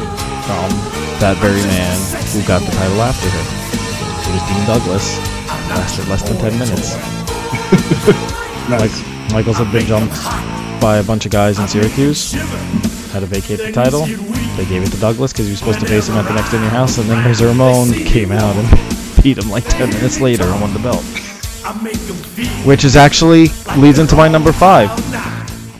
from 0.48 0.72
that 1.20 1.36
very 1.44 1.60
man 1.68 1.92
who 2.32 2.40
got 2.48 2.64
the 2.64 2.72
title 2.72 3.02
after 3.04 3.28
him. 3.28 3.44
It 4.24 4.32
was 4.32 4.44
Dean 4.48 4.64
Douglas. 4.64 5.18
Lasted 5.68 6.08
less 6.08 6.22
than 6.24 6.38
10 6.38 6.58
minutes. 6.58 6.96
Nice. 8.68 9.00
Like, 9.02 9.32
Michaels 9.32 9.56
had 9.56 9.72
been 9.72 9.86
jumped 9.86 10.14
by 10.78 10.98
a 10.98 11.02
bunch 11.02 11.24
of 11.24 11.32
guys 11.32 11.58
in 11.58 11.66
Syracuse. 11.66 12.32
Had 13.12 13.20
to 13.20 13.26
vacate 13.26 13.58
the 13.60 13.72
title. 13.72 14.04
They 14.04 14.66
gave 14.66 14.82
it 14.82 14.90
to 14.90 15.00
Douglas 15.00 15.32
because 15.32 15.46
he 15.46 15.52
was 15.52 15.58
supposed 15.60 15.80
to 15.80 15.86
face 15.86 16.06
him 16.06 16.16
at 16.16 16.26
the 16.28 16.34
next 16.34 16.52
In 16.52 16.60
Your 16.60 16.70
House, 16.70 16.98
and 16.98 17.08
then 17.08 17.24
Razor 17.24 17.46
Ramon 17.46 17.92
came 17.92 18.30
out 18.30 18.54
and 18.56 19.22
beat 19.22 19.38
him 19.38 19.48
like 19.48 19.64
10 19.64 19.88
minutes 19.88 20.20
later 20.20 20.44
and 20.44 20.60
won 20.60 20.74
the 20.74 20.80
belt. 20.80 21.02
Which 22.66 22.84
is 22.84 22.94
actually 22.94 23.46
leads 23.78 23.98
into 23.98 24.16
my 24.16 24.28
number 24.28 24.52
five. 24.52 24.90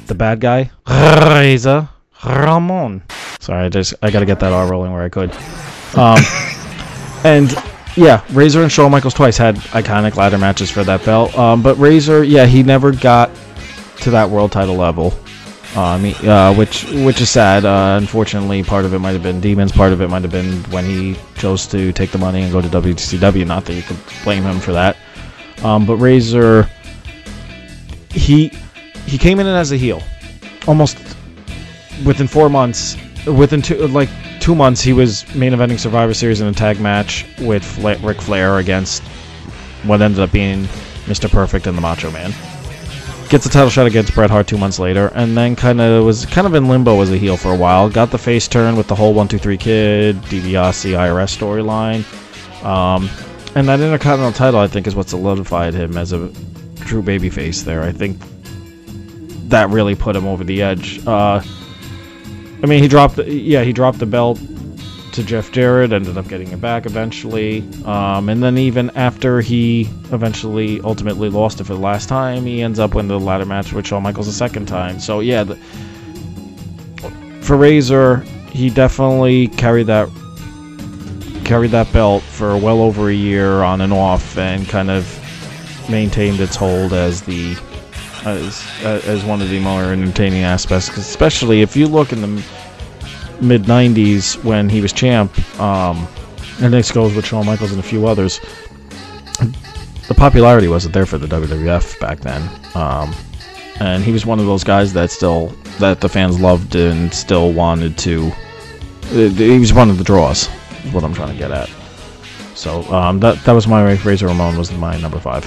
The 0.06 0.14
bad 0.14 0.40
guy, 0.40 0.70
Razor 0.88 1.90
Ramon. 2.24 3.02
Sorry, 3.40 3.64
I 3.64 3.68
just 3.68 3.94
I 4.02 4.10
gotta 4.10 4.26
get 4.26 4.40
that 4.40 4.52
R 4.52 4.68
rolling 4.68 4.92
where 4.92 5.02
I 5.02 5.08
could. 5.08 5.32
Um, 5.96 6.18
and 7.24 7.50
yeah, 7.96 8.22
Razor 8.30 8.62
and 8.62 8.70
Shawn 8.70 8.90
Michaels 8.90 9.14
twice 9.14 9.38
had 9.38 9.56
iconic 9.72 10.16
ladder 10.16 10.36
matches 10.36 10.70
for 10.70 10.84
that 10.84 11.04
belt. 11.04 11.36
Um, 11.36 11.62
but 11.62 11.76
Razor, 11.76 12.24
yeah, 12.24 12.44
he 12.44 12.62
never 12.62 12.92
got 12.92 13.30
to 14.00 14.10
that 14.10 14.28
world 14.28 14.52
title 14.52 14.76
level. 14.76 15.14
Uh, 15.76 15.82
I 15.82 15.98
mean, 15.98 16.14
uh, 16.26 16.54
which 16.54 16.84
which 16.92 17.20
is 17.20 17.28
sad. 17.30 17.64
Uh, 17.64 17.98
unfortunately, 18.00 18.62
part 18.62 18.84
of 18.84 18.94
it 18.94 19.00
might 19.00 19.12
have 19.12 19.22
been 19.22 19.40
demons. 19.40 19.72
Part 19.72 19.92
of 19.92 20.00
it 20.00 20.08
might 20.08 20.22
have 20.22 20.30
been 20.30 20.62
when 20.70 20.84
he 20.84 21.16
chose 21.36 21.66
to 21.68 21.92
take 21.92 22.10
the 22.10 22.18
money 22.18 22.42
and 22.42 22.52
go 22.52 22.60
to 22.60 22.68
WCW. 22.68 23.46
Not 23.46 23.64
that 23.66 23.74
you 23.74 23.82
could 23.82 23.98
blame 24.24 24.44
him 24.44 24.60
for 24.60 24.72
that. 24.72 24.96
Um, 25.62 25.84
but 25.84 25.96
Razor, 25.96 26.68
he 28.10 28.48
he 29.06 29.18
came 29.18 29.40
in 29.40 29.46
as 29.46 29.72
a 29.72 29.76
heel, 29.76 30.02
almost 30.66 30.96
within 32.04 32.26
four 32.28 32.48
months. 32.48 32.96
Within 33.26 33.62
two 33.62 33.86
like 33.88 34.08
two 34.40 34.54
months, 34.54 34.80
he 34.80 34.92
was 34.92 35.32
main 35.34 35.52
eventing 35.52 35.78
Survivor 35.78 36.14
Series 36.14 36.40
in 36.40 36.46
a 36.46 36.52
tag 36.52 36.80
match 36.80 37.26
with 37.40 37.64
Fla- 37.64 37.98
Ric 37.98 38.20
Flair 38.20 38.58
against 38.58 39.02
what 39.84 40.00
ended 40.02 40.20
up 40.20 40.32
being 40.32 40.64
Mr. 41.06 41.30
Perfect 41.30 41.66
and 41.66 41.76
the 41.76 41.82
Macho 41.82 42.10
Man 42.10 42.32
gets 43.28 43.44
a 43.44 43.50
title 43.50 43.68
shot 43.68 43.86
against 43.86 44.14
Bret 44.14 44.30
Hart 44.30 44.46
two 44.46 44.56
months 44.56 44.78
later, 44.78 45.12
and 45.14 45.36
then 45.36 45.54
kind 45.54 45.80
of 45.80 46.04
was 46.04 46.24
kind 46.26 46.46
of 46.46 46.54
in 46.54 46.68
limbo 46.68 47.00
as 47.00 47.10
a 47.10 47.18
heel 47.18 47.36
for 47.36 47.52
a 47.52 47.56
while. 47.56 47.88
Got 47.90 48.10
the 48.10 48.18
face 48.18 48.48
turn 48.48 48.76
with 48.76 48.88
the 48.88 48.94
whole 48.94 49.14
one 49.14 49.28
two 49.28 49.38
three 49.38 49.58
kid, 49.58 50.16
DiBiase 50.22 50.92
IRS 50.92 51.36
storyline, 51.36 52.04
um, 52.64 53.08
and 53.54 53.68
that 53.68 53.80
Intercontinental 53.80 54.32
title 54.32 54.60
I 54.60 54.66
think 54.66 54.86
is 54.86 54.94
what 54.94 55.08
solidified 55.08 55.74
him 55.74 55.96
as 55.96 56.12
a 56.12 56.30
true 56.80 57.02
babyface. 57.02 57.64
There, 57.64 57.82
I 57.82 57.92
think 57.92 58.18
that 59.50 59.68
really 59.70 59.94
put 59.94 60.16
him 60.16 60.26
over 60.26 60.44
the 60.44 60.62
edge. 60.62 61.06
Uh, 61.06 61.42
I 62.62 62.66
mean, 62.66 62.82
he 62.82 62.88
dropped, 62.88 63.16
the, 63.16 63.30
yeah, 63.30 63.62
he 63.62 63.72
dropped 63.72 63.98
the 63.98 64.06
belt 64.06 64.40
to 65.12 65.22
Jeff 65.24 65.50
Jarrett, 65.52 65.92
ended 65.92 66.16
up 66.16 66.28
getting 66.28 66.48
it 66.48 66.60
back 66.60 66.86
eventually. 66.86 67.60
Um, 67.84 68.28
and 68.28 68.42
then 68.42 68.58
even 68.58 68.90
after 68.90 69.40
he 69.40 69.82
eventually 70.12 70.80
ultimately 70.82 71.28
lost 71.28 71.60
it 71.60 71.64
for 71.64 71.74
the 71.74 71.80
last 71.80 72.08
time, 72.08 72.44
he 72.44 72.62
ends 72.62 72.78
up 72.78 72.94
winning 72.94 73.08
the 73.08 73.18
ladder 73.18 73.44
match 73.44 73.72
with 73.72 73.86
Shawn 73.86 74.02
Michaels 74.02 74.26
the 74.26 74.32
second 74.32 74.66
time. 74.66 75.00
So 75.00 75.20
yeah, 75.20 75.44
the, 75.44 75.56
for 77.40 77.56
Razor, 77.56 78.18
he 78.52 78.70
definitely 78.70 79.48
carried 79.48 79.86
that 79.86 80.08
carried 81.44 81.70
that 81.70 81.90
belt 81.94 82.22
for 82.22 82.58
well 82.58 82.82
over 82.82 83.08
a 83.08 83.14
year 83.14 83.62
on 83.62 83.80
and 83.80 83.92
off, 83.92 84.36
and 84.36 84.68
kind 84.68 84.90
of 84.90 85.14
maintained 85.88 86.40
its 86.40 86.54
hold 86.54 86.92
as 86.92 87.22
the 87.22 87.54
as 88.24 88.66
as 88.82 89.24
one 89.24 89.40
of 89.42 89.48
the 89.48 89.60
more 89.60 89.84
entertaining 89.84 90.42
aspects. 90.42 90.88
Especially 90.96 91.62
if 91.62 91.76
you 91.76 91.86
look 91.86 92.12
in 92.12 92.20
the 92.20 92.44
mid 93.40 93.64
90s 93.64 94.42
when 94.44 94.68
he 94.68 94.80
was 94.80 94.92
champ, 94.92 95.32
um, 95.60 96.08
and 96.60 96.72
this 96.72 96.90
goes 96.90 97.14
with 97.14 97.24
Shawn 97.26 97.46
Michaels 97.46 97.70
and 97.70 97.80
a 97.80 97.84
few 97.84 98.06
others. 98.06 98.40
The 100.08 100.14
popularity 100.14 100.68
wasn't 100.68 100.94
there 100.94 101.06
for 101.06 101.18
the 101.18 101.26
WWF 101.26 102.00
back 102.00 102.20
then, 102.20 102.42
um, 102.74 103.14
and 103.78 104.02
he 104.02 104.10
was 104.10 104.24
one 104.24 104.40
of 104.40 104.46
those 104.46 104.64
guys 104.64 104.92
that 104.94 105.10
still 105.10 105.48
that 105.78 106.00
the 106.00 106.08
fans 106.08 106.40
loved 106.40 106.74
and 106.74 107.12
still 107.12 107.52
wanted 107.52 107.98
to. 107.98 108.30
He 109.10 109.58
was 109.58 109.72
one 109.72 109.90
of 109.90 109.98
the 109.98 110.04
draws. 110.04 110.48
Is 110.84 110.92
what 110.92 111.04
I'm 111.04 111.14
trying 111.14 111.32
to 111.32 111.38
get 111.38 111.50
at. 111.50 111.68
So 112.54 112.82
um, 112.92 113.20
that 113.20 113.44
that 113.44 113.52
was 113.52 113.68
my 113.68 113.92
Razor 113.92 114.26
Ramon 114.26 114.56
was 114.56 114.72
my 114.72 114.98
number 114.98 115.20
five. 115.20 115.44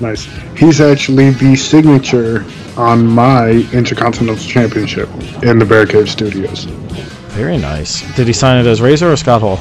Nice. 0.00 0.24
He's 0.56 0.80
actually 0.80 1.30
the 1.30 1.54
signature 1.56 2.44
on 2.76 3.06
my 3.06 3.50
Intercontinental 3.72 4.36
Championship 4.36 5.08
in 5.42 5.58
the 5.58 5.64
Bear 5.64 5.86
Cave 5.86 6.10
Studios. 6.10 6.64
Very 7.34 7.58
nice. 7.58 8.02
Did 8.16 8.26
he 8.26 8.32
sign 8.32 8.64
it 8.64 8.68
as 8.68 8.80
Razor 8.80 9.10
or 9.10 9.16
Scott 9.16 9.40
Hall? 9.40 9.60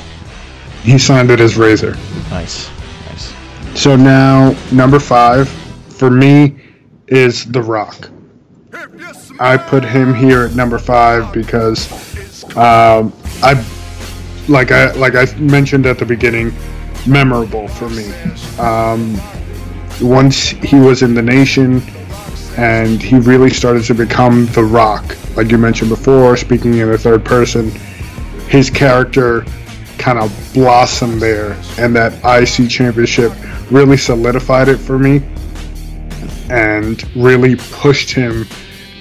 He 0.83 0.97
signed 0.97 1.29
it 1.31 1.39
as 1.39 1.57
Razor. 1.57 1.95
Nice. 2.29 2.69
Nice. 3.07 3.33
So 3.75 3.95
now, 3.95 4.55
number 4.71 4.99
five 4.99 5.47
for 5.47 6.09
me 6.09 6.55
is 7.07 7.45
The 7.45 7.61
Rock. 7.61 8.09
I 9.39 9.57
put 9.57 9.83
him 9.83 10.13
here 10.13 10.43
at 10.43 10.55
number 10.55 10.77
five 10.77 11.31
because 11.33 11.87
um, 12.57 13.13
I, 13.41 13.63
like 14.47 14.71
I 14.71 14.91
like 14.93 15.15
I 15.15 15.33
mentioned 15.37 15.85
at 15.85 15.97
the 15.97 16.05
beginning, 16.05 16.53
memorable 17.07 17.67
for 17.67 17.89
me. 17.89 18.11
Um, 18.59 19.15
once 20.01 20.49
he 20.49 20.77
was 20.77 21.03
in 21.03 21.13
the 21.13 21.21
nation 21.21 21.81
and 22.57 23.01
he 23.01 23.17
really 23.17 23.49
started 23.49 23.83
to 23.83 23.93
become 23.93 24.45
the 24.47 24.63
rock 24.63 25.15
like 25.35 25.49
you 25.51 25.57
mentioned 25.57 25.89
before 25.89 26.35
speaking 26.35 26.77
in 26.77 26.89
the 26.91 26.97
third 26.97 27.23
person 27.23 27.71
his 28.49 28.69
character 28.69 29.45
kind 30.01 30.17
of 30.17 30.51
blossomed 30.53 31.21
there. 31.21 31.53
And 31.77 31.95
that 31.95 32.13
IC 32.25 32.69
championship 32.69 33.31
really 33.71 33.97
solidified 33.97 34.67
it 34.67 34.77
for 34.77 34.97
me 34.97 35.21
and 36.49 37.01
really 37.15 37.55
pushed 37.55 38.11
him 38.11 38.45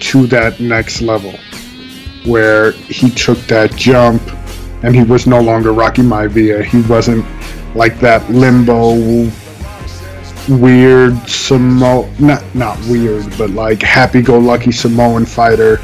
to 0.00 0.26
that 0.28 0.60
next 0.60 1.00
level 1.00 1.34
where 2.26 2.72
he 2.72 3.10
took 3.10 3.38
that 3.46 3.74
jump 3.76 4.22
and 4.84 4.94
he 4.94 5.02
was 5.02 5.26
no 5.26 5.40
longer 5.40 5.72
Rocky 5.72 6.02
Maivia. 6.02 6.62
He 6.62 6.82
wasn't 6.82 7.24
like 7.74 7.98
that 8.00 8.28
limbo 8.30 9.30
weird 10.48 11.12
Samo 11.26 12.08
not 12.20 12.42
not 12.54 12.78
weird, 12.86 13.36
but 13.38 13.50
like 13.50 13.82
happy-go-lucky 13.82 14.72
Samoan 14.72 15.24
fighter 15.24 15.76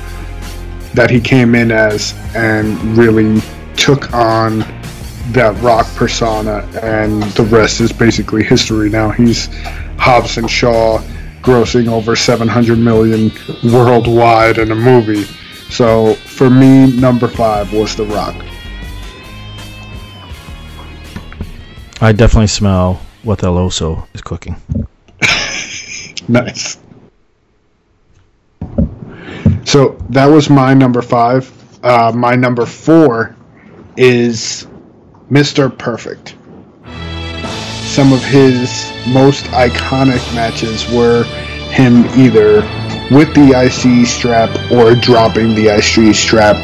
that 0.94 1.10
he 1.10 1.20
came 1.20 1.54
in 1.54 1.70
as 1.70 2.14
and 2.34 2.78
really 2.96 3.40
took 3.76 4.12
on 4.14 4.60
that 5.32 5.54
rock 5.60 5.86
persona 5.94 6.58
and 6.82 7.22
the 7.34 7.42
rest 7.44 7.80
is 7.80 7.92
basically 7.92 8.42
history. 8.42 8.88
Now 8.88 9.10
he's 9.10 9.48
Hobbs 9.98 10.38
and 10.38 10.50
Shaw 10.50 11.02
grossing 11.42 11.88
over 11.88 12.16
700 12.16 12.78
million 12.78 13.30
worldwide 13.64 14.58
in 14.58 14.70
a 14.70 14.74
movie. 14.74 15.24
So 15.70 16.14
for 16.14 16.48
me 16.48 16.98
number 16.98 17.28
five 17.28 17.72
was 17.72 17.94
the 17.94 18.04
rock. 18.06 18.34
I 22.00 22.12
definitely 22.12 22.48
smell 22.48 23.05
what 23.26 23.40
Oso 23.40 24.06
is 24.14 24.22
cooking. 24.22 24.56
nice. 26.28 26.78
So 29.64 29.98
that 30.10 30.26
was 30.26 30.48
my 30.48 30.74
number 30.74 31.02
five. 31.02 31.52
Uh, 31.82 32.12
my 32.14 32.36
number 32.36 32.64
four 32.64 33.34
is 33.96 34.68
Mr. 35.28 35.76
Perfect. 35.76 36.36
Some 37.84 38.12
of 38.12 38.22
his 38.22 38.92
most 39.08 39.44
iconic 39.46 40.22
matches 40.34 40.88
were 40.90 41.24
him 41.72 42.04
either 42.16 42.60
with 43.10 43.34
the 43.34 43.52
IC 43.56 44.06
strap 44.06 44.50
or 44.70 44.94
dropping 44.94 45.54
the 45.56 45.66
IC 45.66 46.14
strap. 46.14 46.56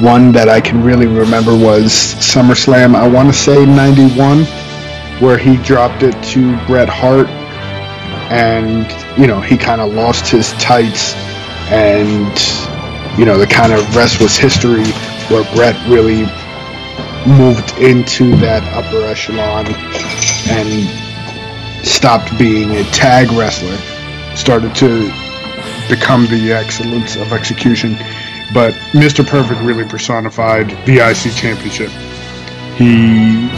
One 0.00 0.32
that 0.32 0.48
I 0.48 0.60
can 0.60 0.82
really 0.82 1.06
remember 1.06 1.54
was 1.54 1.92
SummerSlam, 1.92 2.94
I 2.94 3.06
want 3.06 3.28
to 3.28 3.34
say 3.34 3.66
91 3.66 4.46
where 5.20 5.38
he 5.38 5.56
dropped 5.58 6.02
it 6.02 6.20
to 6.24 6.56
Bret 6.66 6.88
Hart, 6.88 7.28
and 8.30 8.86
you 9.18 9.26
know 9.26 9.40
he 9.40 9.56
kind 9.56 9.80
of 9.80 9.92
lost 9.92 10.30
his 10.30 10.52
tights, 10.54 11.14
and 11.70 13.18
you 13.18 13.24
know 13.24 13.38
the 13.38 13.46
kind 13.46 13.72
of 13.72 13.96
rest 13.96 14.20
was 14.20 14.36
history, 14.36 14.86
where 15.28 15.44
Bret 15.54 15.76
really 15.88 16.26
moved 17.26 17.76
into 17.78 18.36
that 18.36 18.62
upper 18.74 19.04
echelon 19.04 19.66
and 20.48 21.86
stopped 21.86 22.36
being 22.38 22.70
a 22.76 22.84
tag 22.84 23.30
wrestler, 23.32 23.76
started 24.36 24.74
to 24.76 25.10
become 25.88 26.26
the 26.26 26.52
excellence 26.52 27.16
of 27.16 27.32
execution. 27.32 27.96
But 28.54 28.72
Mr. 28.92 29.26
Perfect 29.26 29.60
really 29.60 29.84
personified 29.84 30.70
the 30.86 30.98
IC 30.98 31.34
championship. 31.34 31.90
He 32.76 33.48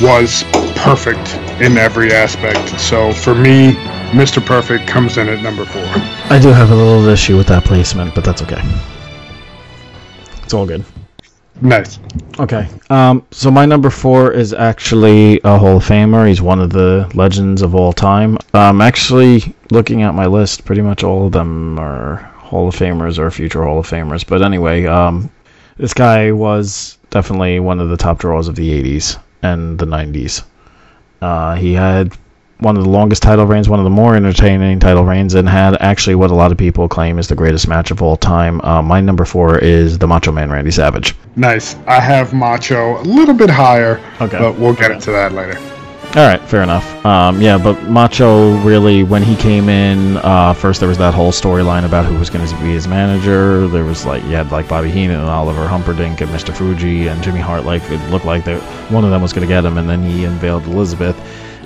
was 0.00 0.44
perfect 0.76 1.34
in 1.60 1.76
every 1.76 2.12
aspect. 2.12 2.78
So 2.80 3.12
for 3.12 3.34
me, 3.34 3.72
Mr. 4.12 4.44
Perfect 4.44 4.86
comes 4.86 5.18
in 5.18 5.28
at 5.28 5.42
number 5.42 5.64
four. 5.64 5.84
I 6.30 6.38
do 6.40 6.48
have 6.48 6.70
a 6.70 6.74
little 6.74 7.06
issue 7.08 7.36
with 7.36 7.48
that 7.48 7.64
placement, 7.64 8.14
but 8.14 8.24
that's 8.24 8.42
okay. 8.42 8.62
It's 10.42 10.54
all 10.54 10.66
good. 10.66 10.84
Nice. 11.60 11.98
Okay. 12.38 12.68
Um, 12.90 13.26
so 13.32 13.50
my 13.50 13.66
number 13.66 13.90
four 13.90 14.32
is 14.32 14.54
actually 14.54 15.40
a 15.42 15.58
Hall 15.58 15.78
of 15.78 15.84
Famer. 15.84 16.28
He's 16.28 16.40
one 16.40 16.60
of 16.60 16.70
the 16.70 17.10
legends 17.14 17.62
of 17.62 17.74
all 17.74 17.92
time. 17.92 18.38
Um, 18.54 18.80
actually, 18.80 19.52
looking 19.70 20.02
at 20.02 20.14
my 20.14 20.26
list, 20.26 20.64
pretty 20.64 20.82
much 20.82 21.02
all 21.02 21.26
of 21.26 21.32
them 21.32 21.78
are 21.80 22.16
Hall 22.36 22.68
of 22.68 22.76
Famers 22.76 23.18
or 23.18 23.30
future 23.32 23.64
Hall 23.64 23.80
of 23.80 23.88
Famers. 23.88 24.24
But 24.24 24.42
anyway, 24.42 24.86
um, 24.86 25.30
this 25.76 25.92
guy 25.92 26.30
was 26.30 26.96
definitely 27.10 27.58
one 27.58 27.80
of 27.80 27.88
the 27.88 27.96
top 27.96 28.18
draws 28.18 28.46
of 28.46 28.54
the 28.54 28.70
80s 28.82 29.18
and 29.42 29.78
the 29.78 29.86
90s. 29.86 30.42
Uh, 31.20 31.54
he 31.56 31.72
had 31.74 32.12
one 32.60 32.76
of 32.76 32.82
the 32.82 32.90
longest 32.90 33.22
title 33.22 33.46
reigns, 33.46 33.68
one 33.68 33.78
of 33.78 33.84
the 33.84 33.90
more 33.90 34.16
entertaining 34.16 34.80
title 34.80 35.04
reigns, 35.04 35.34
and 35.34 35.48
had 35.48 35.76
actually 35.80 36.16
what 36.16 36.30
a 36.30 36.34
lot 36.34 36.50
of 36.50 36.58
people 36.58 36.88
claim 36.88 37.18
is 37.18 37.28
the 37.28 37.34
greatest 37.34 37.68
match 37.68 37.90
of 37.90 38.02
all 38.02 38.16
time. 38.16 38.60
Uh, 38.62 38.82
my 38.82 39.00
number 39.00 39.24
four 39.24 39.58
is 39.58 39.98
the 39.98 40.06
Macho 40.06 40.32
Man 40.32 40.50
Randy 40.50 40.70
Savage. 40.70 41.14
Nice. 41.36 41.76
I 41.86 42.00
have 42.00 42.34
Macho 42.34 43.00
a 43.00 43.04
little 43.04 43.34
bit 43.34 43.50
higher, 43.50 44.00
okay. 44.20 44.38
but 44.38 44.58
we'll 44.58 44.74
get 44.74 44.86
okay. 44.86 44.94
into 44.94 45.12
that 45.12 45.32
later. 45.32 45.58
All 46.16 46.26
right, 46.26 46.40
fair 46.40 46.62
enough. 46.62 47.04
Um, 47.04 47.40
yeah, 47.42 47.58
but 47.58 47.82
Macho 47.82 48.56
really, 48.62 49.02
when 49.02 49.22
he 49.22 49.36
came 49.36 49.68
in, 49.68 50.16
uh, 50.16 50.54
first 50.54 50.80
there 50.80 50.88
was 50.88 50.96
that 50.96 51.12
whole 51.12 51.32
storyline 51.32 51.84
about 51.84 52.06
who 52.06 52.18
was 52.18 52.30
going 52.30 52.46
to 52.46 52.54
be 52.56 52.72
his 52.72 52.88
manager. 52.88 53.68
There 53.68 53.84
was 53.84 54.06
like 54.06 54.22
you 54.24 54.30
had 54.30 54.50
like 54.50 54.68
Bobby 54.68 54.90
Heenan 54.90 55.20
and 55.20 55.28
Oliver 55.28 55.66
Humperdink 55.66 56.22
and 56.22 56.30
Mr. 56.30 56.56
Fuji 56.56 57.08
and 57.08 57.22
Jimmy 57.22 57.40
Hart. 57.40 57.66
Like 57.66 57.82
it 57.90 58.00
looked 58.10 58.24
like 58.24 58.44
they, 58.44 58.56
one 58.88 59.04
of 59.04 59.10
them 59.10 59.20
was 59.20 59.34
going 59.34 59.46
to 59.46 59.52
get 59.52 59.66
him, 59.66 59.76
and 59.76 59.86
then 59.86 60.02
he 60.02 60.24
unveiled 60.24 60.64
Elizabeth. 60.64 61.14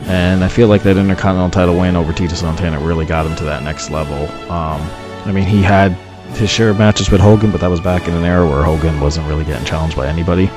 And 0.08 0.42
I 0.42 0.48
feel 0.48 0.66
like 0.66 0.82
that 0.82 0.96
Intercontinental 0.96 1.50
title 1.50 1.78
win 1.78 1.94
over 1.94 2.12
Tito 2.12 2.34
Santana 2.34 2.80
really 2.80 3.06
got 3.06 3.24
him 3.24 3.36
to 3.36 3.44
that 3.44 3.62
next 3.62 3.90
level. 3.90 4.28
Um, 4.50 4.82
I 5.24 5.30
mean, 5.30 5.44
he 5.44 5.62
had 5.62 5.92
his 6.34 6.50
share 6.50 6.70
of 6.70 6.78
matches 6.78 7.12
with 7.12 7.20
Hogan, 7.20 7.52
but 7.52 7.60
that 7.60 7.68
was 7.68 7.80
back 7.80 8.08
in 8.08 8.14
an 8.14 8.24
era 8.24 8.44
where 8.44 8.64
Hogan 8.64 8.98
wasn't 8.98 9.28
really 9.28 9.44
getting 9.44 9.64
challenged 9.64 9.96
by 9.96 10.08
anybody. 10.08 10.48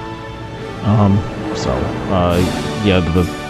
Um, 0.81 1.17
so, 1.55 1.71
uh, 2.09 2.37
yeah, 2.83 2.99
the 2.99 3.44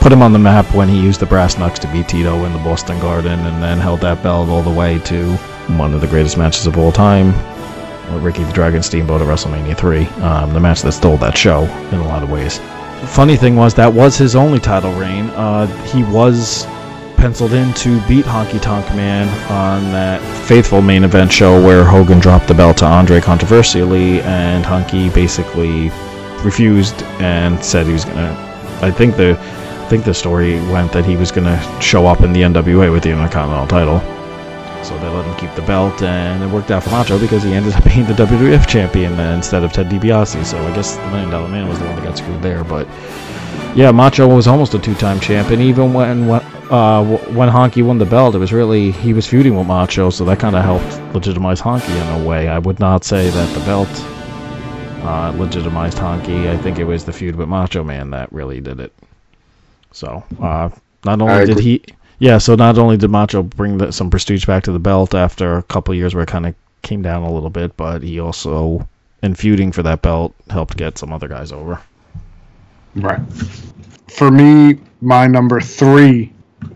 put 0.00 0.12
him 0.12 0.22
on 0.22 0.32
the 0.32 0.38
map 0.38 0.72
when 0.74 0.88
he 0.88 1.00
used 1.00 1.20
the 1.20 1.26
brass 1.26 1.58
knucks 1.58 1.78
to 1.80 1.92
beat 1.92 2.08
Tito 2.08 2.44
in 2.44 2.52
the 2.52 2.58
Boston 2.58 2.98
Garden, 3.00 3.38
and 3.40 3.62
then 3.62 3.78
held 3.78 4.00
that 4.00 4.22
belt 4.22 4.48
all 4.48 4.62
the 4.62 4.70
way 4.70 4.98
to 5.00 5.36
one 5.76 5.94
of 5.94 6.00
the 6.00 6.06
greatest 6.06 6.38
matches 6.38 6.66
of 6.66 6.78
all 6.78 6.92
time, 6.92 7.32
Ricky 8.22 8.44
the 8.44 8.52
Dragon 8.52 8.82
Steamboat 8.82 9.20
at 9.20 9.26
WrestleMania 9.26 9.76
3, 9.76 10.06
um, 10.22 10.52
the 10.52 10.60
match 10.60 10.82
that 10.82 10.92
stole 10.92 11.16
that 11.18 11.36
show 11.36 11.64
in 11.92 11.98
a 11.98 12.06
lot 12.06 12.22
of 12.22 12.30
ways. 12.30 12.58
Funny 13.06 13.36
thing 13.36 13.56
was 13.56 13.74
that 13.74 13.92
was 13.92 14.16
his 14.16 14.34
only 14.34 14.58
title 14.58 14.92
reign. 14.94 15.26
Uh, 15.30 15.66
he 15.84 16.02
was 16.04 16.66
penciled 17.16 17.52
in 17.52 17.72
to 17.74 18.00
beat 18.06 18.24
Honky 18.24 18.60
Tonk 18.60 18.86
Man 18.94 19.28
on 19.50 19.92
that 19.92 20.20
faithful 20.46 20.82
main 20.82 21.04
event 21.04 21.32
show 21.32 21.62
where 21.64 21.84
Hogan 21.84 22.18
dropped 22.18 22.46
the 22.46 22.54
belt 22.54 22.78
to 22.78 22.84
Andre 22.84 23.20
controversially, 23.20 24.20
and 24.22 24.64
Honky 24.64 25.12
basically 25.12 25.90
refused 26.44 27.02
and 27.20 27.62
said 27.64 27.86
he 27.86 27.92
was 27.92 28.04
gonna. 28.04 28.34
I 28.82 28.90
think 28.90 29.16
the 29.16 29.38
think 29.88 30.04
the 30.04 30.14
story 30.14 30.54
went 30.72 30.92
that 30.92 31.04
he 31.04 31.16
was 31.16 31.30
going 31.30 31.46
to 31.46 31.80
show 31.80 32.06
up 32.06 32.20
in 32.20 32.32
the 32.32 32.42
NWA 32.42 32.92
with 32.92 33.02
the 33.02 33.10
Intercontinental 33.10 33.66
title. 33.66 34.00
So 34.84 34.96
they 34.98 35.08
let 35.08 35.24
him 35.24 35.36
keep 35.36 35.54
the 35.54 35.66
belt, 35.66 36.02
and 36.02 36.42
it 36.42 36.48
worked 36.48 36.70
out 36.70 36.84
for 36.84 36.90
Macho 36.90 37.18
because 37.18 37.42
he 37.42 37.52
ended 37.52 37.72
up 37.74 37.84
being 37.92 38.06
the 38.06 38.12
WWF 38.12 38.66
champion 38.66 39.18
instead 39.18 39.64
of 39.64 39.72
Ted 39.72 39.88
DiBiase. 39.88 40.44
So 40.44 40.58
I 40.58 40.74
guess 40.74 40.96
the 40.96 41.06
Million 41.08 41.30
Dollar 41.30 41.48
Man 41.48 41.68
was 41.68 41.78
the 41.78 41.86
one 41.86 41.96
that 41.96 42.04
got 42.04 42.18
screwed 42.18 42.42
there. 42.42 42.62
But 42.62 42.86
yeah, 43.74 43.90
Macho 43.90 44.28
was 44.28 44.46
almost 44.46 44.74
a 44.74 44.78
two-time 44.78 45.18
champ, 45.20 45.50
and 45.50 45.60
even 45.60 45.92
when 45.92 46.30
uh, 46.70 47.04
when 47.04 47.48
Honky 47.48 47.84
won 47.84 47.98
the 47.98 48.04
belt, 48.04 48.34
it 48.34 48.38
was 48.38 48.52
really 48.52 48.90
he 48.90 49.12
was 49.12 49.26
feuding 49.26 49.56
with 49.56 49.66
Macho, 49.66 50.10
so 50.10 50.24
that 50.24 50.38
kind 50.38 50.56
of 50.56 50.64
helped 50.64 51.14
legitimize 51.14 51.60
Honky 51.60 51.90
in 51.90 52.22
a 52.22 52.26
way. 52.26 52.48
I 52.48 52.58
would 52.58 52.80
not 52.80 53.04
say 53.04 53.30
that 53.30 53.54
the 53.54 53.60
belt 53.60 53.88
uh, 55.04 55.32
legitimized 55.36 55.98
Honky. 55.98 56.48
I 56.48 56.56
think 56.56 56.78
it 56.78 56.84
was 56.84 57.04
the 57.04 57.12
feud 57.12 57.36
with 57.36 57.48
Macho 57.48 57.84
Man 57.84 58.10
that 58.10 58.32
really 58.32 58.60
did 58.60 58.80
it. 58.80 58.92
So 59.96 60.22
uh, 60.42 60.68
not 61.06 61.22
only 61.22 61.46
did 61.46 61.58
he, 61.58 61.82
yeah, 62.18 62.36
so 62.36 62.54
not 62.54 62.76
only 62.76 62.98
did 62.98 63.08
Macho 63.08 63.42
bring 63.42 63.78
the, 63.78 63.90
some 63.92 64.10
prestige 64.10 64.44
back 64.44 64.64
to 64.64 64.72
the 64.72 64.78
belt 64.78 65.14
after 65.14 65.56
a 65.56 65.62
couple 65.62 65.94
years 65.94 66.14
where 66.14 66.24
it 66.24 66.28
kind 66.28 66.44
of 66.44 66.54
came 66.82 67.00
down 67.00 67.22
a 67.22 67.32
little 67.32 67.48
bit, 67.48 67.74
but 67.78 68.02
he 68.02 68.20
also, 68.20 68.86
in 69.22 69.34
feuding 69.34 69.72
for 69.72 69.82
that 69.84 70.02
belt, 70.02 70.34
helped 70.50 70.76
get 70.76 70.98
some 70.98 71.14
other 71.14 71.28
guys 71.28 71.50
over. 71.50 71.80
Right. 72.94 73.20
For 74.10 74.30
me, 74.30 74.80
my 75.00 75.28
number 75.28 75.62
three, 75.62 76.30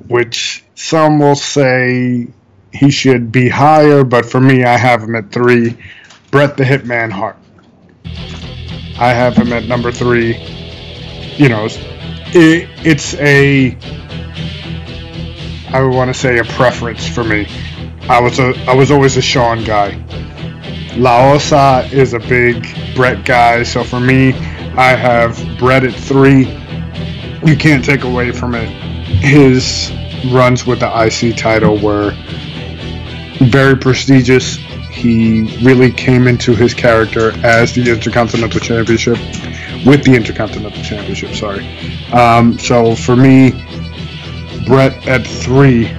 which 0.09 0.64
some 0.74 1.18
will 1.18 1.35
say 1.35 2.26
he 2.72 2.90
should 2.90 3.30
be 3.30 3.50
higher, 3.50 4.02
but 4.02 4.24
for 4.24 4.40
me, 4.40 4.64
I 4.64 4.78
have 4.78 5.02
him 5.02 5.14
at 5.14 5.30
three. 5.30 5.76
Bret 6.30 6.56
the 6.56 6.64
Hitman 6.64 7.11
Hart. 7.11 7.37
I 8.98 9.12
have 9.12 9.37
him 9.37 9.52
at 9.52 9.66
number 9.66 9.92
three. 9.92 10.37
You 11.37 11.50
know, 11.50 11.68
it, 12.34 12.68
it's 12.84 13.14
a 13.14 13.76
I 15.72 15.80
would 15.82 15.94
want 15.94 16.12
to 16.12 16.18
say 16.18 16.38
a 16.38 16.44
preference 16.44 17.06
for 17.06 17.22
me. 17.22 17.46
I 18.08 18.20
was 18.20 18.38
a 18.38 18.54
I 18.66 18.74
was 18.74 18.90
always 18.90 19.16
a 19.16 19.22
Shawn 19.22 19.64
guy. 19.64 20.02
La 20.96 21.32
Osa 21.32 21.88
is 21.92 22.14
a 22.14 22.18
big 22.18 22.66
Bret 22.96 23.24
guy, 23.24 23.62
so 23.62 23.84
for 23.84 24.00
me, 24.00 24.32
I 24.76 24.94
have 24.96 25.38
Bret 25.58 25.84
at 25.84 25.94
three. 25.94 26.46
You 27.44 27.56
can't 27.56 27.84
take 27.84 28.04
away 28.04 28.32
from 28.32 28.54
it. 28.54 28.68
His 29.22 29.92
runs 30.32 30.66
with 30.66 30.80
the 30.80 30.88
IC 30.88 31.36
title 31.36 31.78
were 31.78 32.12
very 33.40 33.76
prestigious. 33.76 34.56
He 34.90 35.56
really 35.64 35.92
came 35.92 36.26
into 36.26 36.54
his 36.54 36.74
character 36.74 37.32
as 37.44 37.74
the 37.74 37.88
Intercontinental 37.90 38.60
Championship 38.60 39.18
with 39.86 40.04
the 40.04 40.14
Intercontinental 40.14 40.82
Championship. 40.82 41.34
Sorry. 41.34 41.66
Um, 42.12 42.58
so 42.58 42.94
for 42.94 43.16
me, 43.16 43.50
Bret 44.66 45.06
at 45.06 45.26
three 45.26 45.90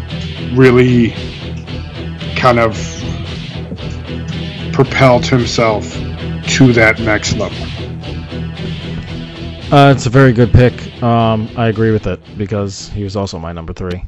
really 0.54 1.12
kind 2.36 2.60
of 2.60 2.74
propelled 4.74 5.26
himself 5.26 5.92
to 6.48 6.74
that 6.74 7.00
next 7.00 7.34
level. 7.38 7.68
Uh, 9.74 9.92
it's 9.96 10.06
a 10.06 10.10
very 10.10 10.34
good 10.34 10.52
pick. 10.52 11.02
Um, 11.02 11.50
I 11.56 11.68
agree 11.68 11.92
with 11.92 12.06
it 12.06 12.20
because 12.38 12.90
he 12.90 13.04
was 13.04 13.16
also 13.16 13.40
my 13.40 13.54
number 13.54 13.72
three. 13.74 14.04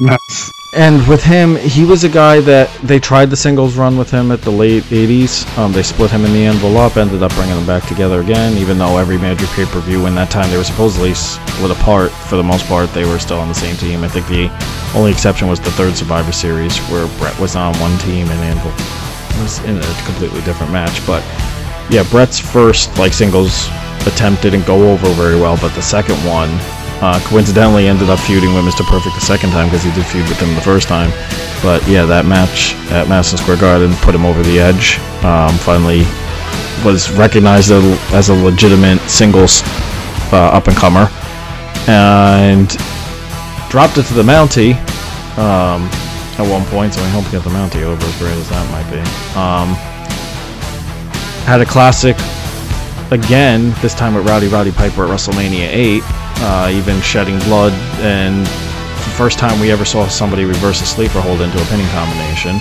Nice. 0.00 0.50
And 0.76 1.08
with 1.08 1.24
him, 1.24 1.56
he 1.56 1.86
was 1.86 2.04
a 2.04 2.08
guy 2.08 2.40
that 2.40 2.70
they 2.82 3.00
tried 3.00 3.30
the 3.30 3.36
singles 3.36 3.78
run 3.78 3.96
with 3.96 4.10
him 4.10 4.30
at 4.30 4.42
the 4.42 4.50
late 4.50 4.82
80s. 4.82 5.48
Um, 5.56 5.72
they 5.72 5.82
split 5.82 6.10
him 6.10 6.26
in 6.26 6.34
the 6.34 6.44
Anvil, 6.44 6.76
ended 7.00 7.22
up 7.22 7.32
bringing 7.32 7.56
them 7.56 7.64
back 7.64 7.88
together 7.88 8.20
again, 8.20 8.58
even 8.58 8.76
though 8.76 8.98
every 8.98 9.16
major 9.16 9.46
pay 9.54 9.64
per 9.64 9.80
view 9.80 10.04
in 10.04 10.14
that 10.16 10.30
time 10.30 10.50
they 10.50 10.58
were 10.58 10.64
supposedly 10.64 11.14
split 11.14 11.70
apart. 11.70 12.10
For 12.10 12.36
the 12.36 12.42
most 12.42 12.66
part, 12.66 12.92
they 12.92 13.06
were 13.06 13.18
still 13.18 13.38
on 13.38 13.48
the 13.48 13.54
same 13.54 13.74
team. 13.76 14.04
I 14.04 14.08
think 14.08 14.28
the 14.28 14.50
only 14.94 15.12
exception 15.12 15.48
was 15.48 15.60
the 15.60 15.70
third 15.70 15.96
Survivor 15.96 16.30
Series, 16.30 16.76
where 16.90 17.08
Bret 17.16 17.38
was 17.40 17.56
on 17.56 17.72
one 17.78 17.98
team 18.00 18.28
and 18.28 18.38
Anvil 18.40 18.72
was 19.40 19.58
in 19.64 19.78
a 19.78 20.04
completely 20.04 20.42
different 20.42 20.72
match. 20.72 21.00
But 21.06 21.24
yeah, 21.88 22.04
Bret's 22.10 22.38
first 22.38 22.98
like 22.98 23.14
singles 23.14 23.68
attempt 24.06 24.42
didn't 24.42 24.66
go 24.66 24.92
over 24.92 25.08
very 25.14 25.40
well, 25.40 25.56
but 25.56 25.74
the 25.74 25.80
second 25.80 26.16
one 26.26 26.50
uh, 27.00 27.20
coincidentally, 27.28 27.88
ended 27.88 28.08
up 28.08 28.18
feuding 28.20 28.54
with 28.54 28.64
Mr. 28.64 28.84
Perfect 28.86 29.14
the 29.14 29.20
second 29.20 29.50
time 29.50 29.68
because 29.68 29.82
he 29.82 29.92
did 29.92 30.06
feud 30.06 30.28
with 30.28 30.40
him 30.40 30.54
the 30.54 30.60
first 30.60 30.88
time. 30.88 31.10
But 31.62 31.86
yeah, 31.86 32.04
that 32.06 32.24
match 32.24 32.74
at 32.90 33.08
Madison 33.08 33.38
Square 33.38 33.58
Garden 33.58 33.92
put 33.96 34.14
him 34.14 34.24
over 34.24 34.42
the 34.42 34.58
edge. 34.58 34.98
Um, 35.24 35.56
finally, 35.58 36.04
was 36.84 37.10
recognized 37.12 37.70
as 37.70 38.28
a 38.28 38.34
legitimate 38.34 39.00
singles 39.08 39.62
uh, 40.32 40.50
up 40.52 40.68
and 40.68 40.76
comer, 40.76 41.10
and 41.88 42.68
dropped 43.68 43.98
it 43.98 44.04
to 44.06 44.14
the 44.14 44.22
Mountie 44.22 44.72
um, 45.36 45.84
at 46.40 46.48
one 46.48 46.64
point. 46.66 46.94
So 46.94 47.02
I 47.02 47.08
hope 47.08 47.30
get 47.30 47.44
the 47.44 47.50
Mountie 47.50 47.82
over 47.82 48.04
as 48.04 48.18
great 48.18 48.36
as 48.36 48.48
that 48.48 48.64
might 48.72 48.88
be. 48.90 49.00
Um, 49.36 49.74
had 51.44 51.60
a 51.60 51.66
classic 51.66 52.16
again, 53.10 53.74
this 53.82 53.94
time 53.94 54.14
with 54.14 54.26
Rowdy 54.26 54.48
Roddy 54.48 54.72
Piper 54.72 55.04
at 55.04 55.10
WrestleMania 55.10 55.68
8 55.68 56.02
uh, 56.40 56.70
even 56.72 57.00
shedding 57.00 57.38
blood, 57.40 57.72
and 58.00 58.44
the 58.46 59.14
first 59.16 59.38
time 59.38 59.58
we 59.60 59.70
ever 59.70 59.84
saw 59.84 60.06
somebody 60.08 60.44
reverse 60.44 60.80
a 60.82 60.86
sleeper 60.86 61.20
hold 61.20 61.40
into 61.40 61.60
a 61.60 61.64
pinning 61.66 61.88
combination. 61.88 62.60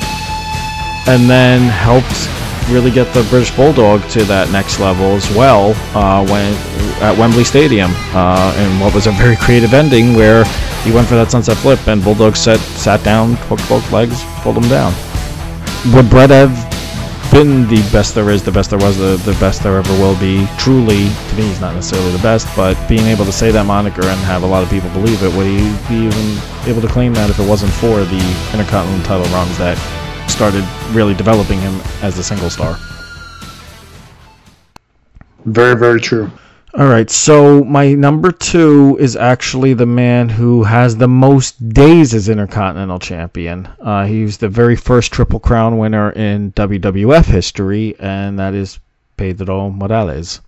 And 1.07 1.29
then 1.29 1.61
helped 1.69 2.29
really 2.69 2.91
get 2.91 3.13
the 3.13 3.23
British 3.29 3.55
Bulldog 3.55 4.07
to 4.09 4.23
that 4.25 4.51
next 4.51 4.79
level 4.79 5.11
as 5.11 5.29
well 5.35 5.73
uh, 5.93 6.25
when 6.25 6.53
at 7.01 7.17
Wembley 7.17 7.43
Stadium, 7.43 7.91
uh, 8.13 8.53
and 8.57 8.81
what 8.81 8.93
was 8.93 9.07
a 9.07 9.11
very 9.11 9.35
creative 9.35 9.73
ending 9.73 10.15
where 10.15 10.43
he 10.83 10.91
went 10.91 11.07
for 11.07 11.15
that 11.15 11.29
sunset 11.29 11.57
flip 11.57 11.87
and 11.87 12.03
Bulldog 12.03 12.35
set, 12.35 12.59
sat 12.59 13.03
down, 13.03 13.33
hooked 13.49 13.67
both 13.67 13.91
legs, 13.91 14.23
pulled 14.41 14.57
him 14.57 14.69
down. 14.69 14.93
Would 15.93 16.09
Bret 16.09 16.29
have 16.29 16.74
been 17.35 17.67
the 17.67 17.81
best 17.91 18.15
there 18.15 18.29
is, 18.29 18.41
the 18.43 18.51
best 18.51 18.69
there 18.69 18.79
was, 18.79 18.97
the, 18.97 19.17
the 19.29 19.37
best 19.41 19.61
there 19.61 19.75
ever 19.75 19.91
will 19.99 20.17
be. 20.21 20.47
Truly, 20.57 21.09
to 21.09 21.35
me, 21.35 21.43
he's 21.43 21.59
not 21.59 21.75
necessarily 21.75 22.09
the 22.13 22.23
best, 22.23 22.47
but 22.55 22.77
being 22.87 23.07
able 23.07 23.25
to 23.25 23.31
say 23.33 23.51
that 23.51 23.65
moniker 23.65 24.05
and 24.05 24.17
have 24.21 24.43
a 24.43 24.45
lot 24.45 24.63
of 24.63 24.69
people 24.69 24.89
believe 24.91 25.21
it, 25.21 25.35
would 25.35 25.45
he 25.45 25.57
be 25.89 26.05
even 26.05 26.39
able 26.65 26.79
to 26.79 26.87
claim 26.87 27.13
that 27.15 27.29
if 27.29 27.37
it 27.37 27.45
wasn't 27.45 27.73
for 27.73 28.05
the 28.05 28.37
Intercontinental 28.53 29.05
title 29.05 29.27
runs 29.33 29.57
that 29.57 29.75
started 30.29 30.63
really 30.95 31.13
developing 31.13 31.59
him 31.59 31.73
as 32.01 32.17
a 32.17 32.23
single 32.23 32.49
star? 32.49 32.79
Very, 35.43 35.77
very 35.77 35.99
true. 35.99 36.31
All 36.77 36.87
right, 36.87 37.09
so 37.09 37.63
my 37.63 37.93
number 37.93 38.33
two 38.33 38.97
is 38.99 39.15
actually 39.15 39.73
the 39.73 39.85
man 39.85 40.27
who 40.27 40.63
has 40.63 40.97
the 40.97 41.07
most 41.07 41.69
days 41.69 42.13
as 42.13 42.27
Intercontinental 42.27 42.99
Champion. 42.99 43.69
Uh, 43.79 44.03
he's 44.03 44.35
the 44.37 44.49
very 44.49 44.75
first 44.75 45.13
Triple 45.13 45.39
Crown 45.39 45.77
winner 45.77 46.11
in 46.11 46.51
WWF 46.51 47.23
history, 47.23 47.95
and 47.97 48.37
that 48.39 48.53
is 48.53 48.77
Pedro 49.15 49.69
Morales. 49.69 50.41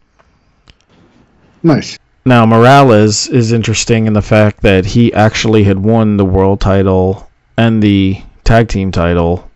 Nice. 1.64 1.98
Now, 2.26 2.46
Morales 2.46 3.30
is 3.30 3.54
interesting 3.54 4.06
in 4.06 4.12
the 4.12 4.22
fact 4.22 4.64
that 4.64 4.86
he 4.86 5.14
actually 5.14 5.64
had 5.64 5.80
won 5.80 6.18
the 6.18 6.26
world 6.26 6.60
title 6.60 7.30
and 7.56 7.82
the 7.82 8.22
tag 8.44 8.68
team 8.68 8.92
title 8.92 9.50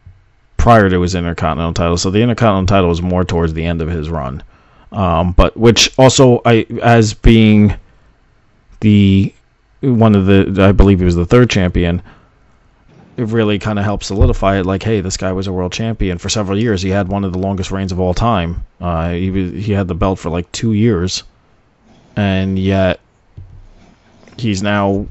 prior 0.55 0.89
to 0.89 1.01
his 1.01 1.15
Intercontinental 1.15 1.74
title, 1.74 1.97
so 1.97 2.09
the 2.09 2.22
Intercontinental 2.22 2.74
title 2.74 2.88
was 2.88 3.01
more 3.01 3.26
towards 3.26 3.53
the 3.53 3.65
end 3.65 3.82
of 3.82 3.89
his 3.89 4.09
run. 4.09 4.41
Um, 4.91 5.31
but 5.31 5.55
which 5.55 5.97
also 5.97 6.41
I 6.45 6.65
as 6.81 7.13
being 7.13 7.75
the 8.81 9.33
one 9.81 10.15
of 10.15 10.25
the 10.25 10.63
I 10.63 10.71
believe 10.71 10.99
he 10.99 11.05
was 11.05 11.15
the 11.15 11.25
third 11.25 11.49
champion. 11.49 12.01
It 13.17 13.27
really 13.27 13.59
kind 13.59 13.77
of 13.77 13.85
helped 13.85 14.05
solidify 14.05 14.59
it. 14.59 14.65
Like, 14.65 14.83
hey, 14.83 15.01
this 15.01 15.17
guy 15.17 15.31
was 15.31 15.47
a 15.47 15.53
world 15.53 15.73
champion 15.73 16.17
for 16.17 16.29
several 16.29 16.57
years. 16.57 16.81
He 16.81 16.89
had 16.89 17.09
one 17.09 17.23
of 17.23 17.33
the 17.33 17.39
longest 17.39 17.69
reigns 17.69 17.91
of 17.91 17.99
all 17.99 18.13
time. 18.13 18.65
Uh, 18.79 19.11
he 19.11 19.29
was, 19.29 19.51
he 19.65 19.73
had 19.73 19.87
the 19.87 19.93
belt 19.93 20.17
for 20.17 20.29
like 20.29 20.51
two 20.53 20.73
years, 20.73 21.23
and 22.15 22.57
yet 22.57 22.99
he's 24.37 24.63
now 24.63 25.05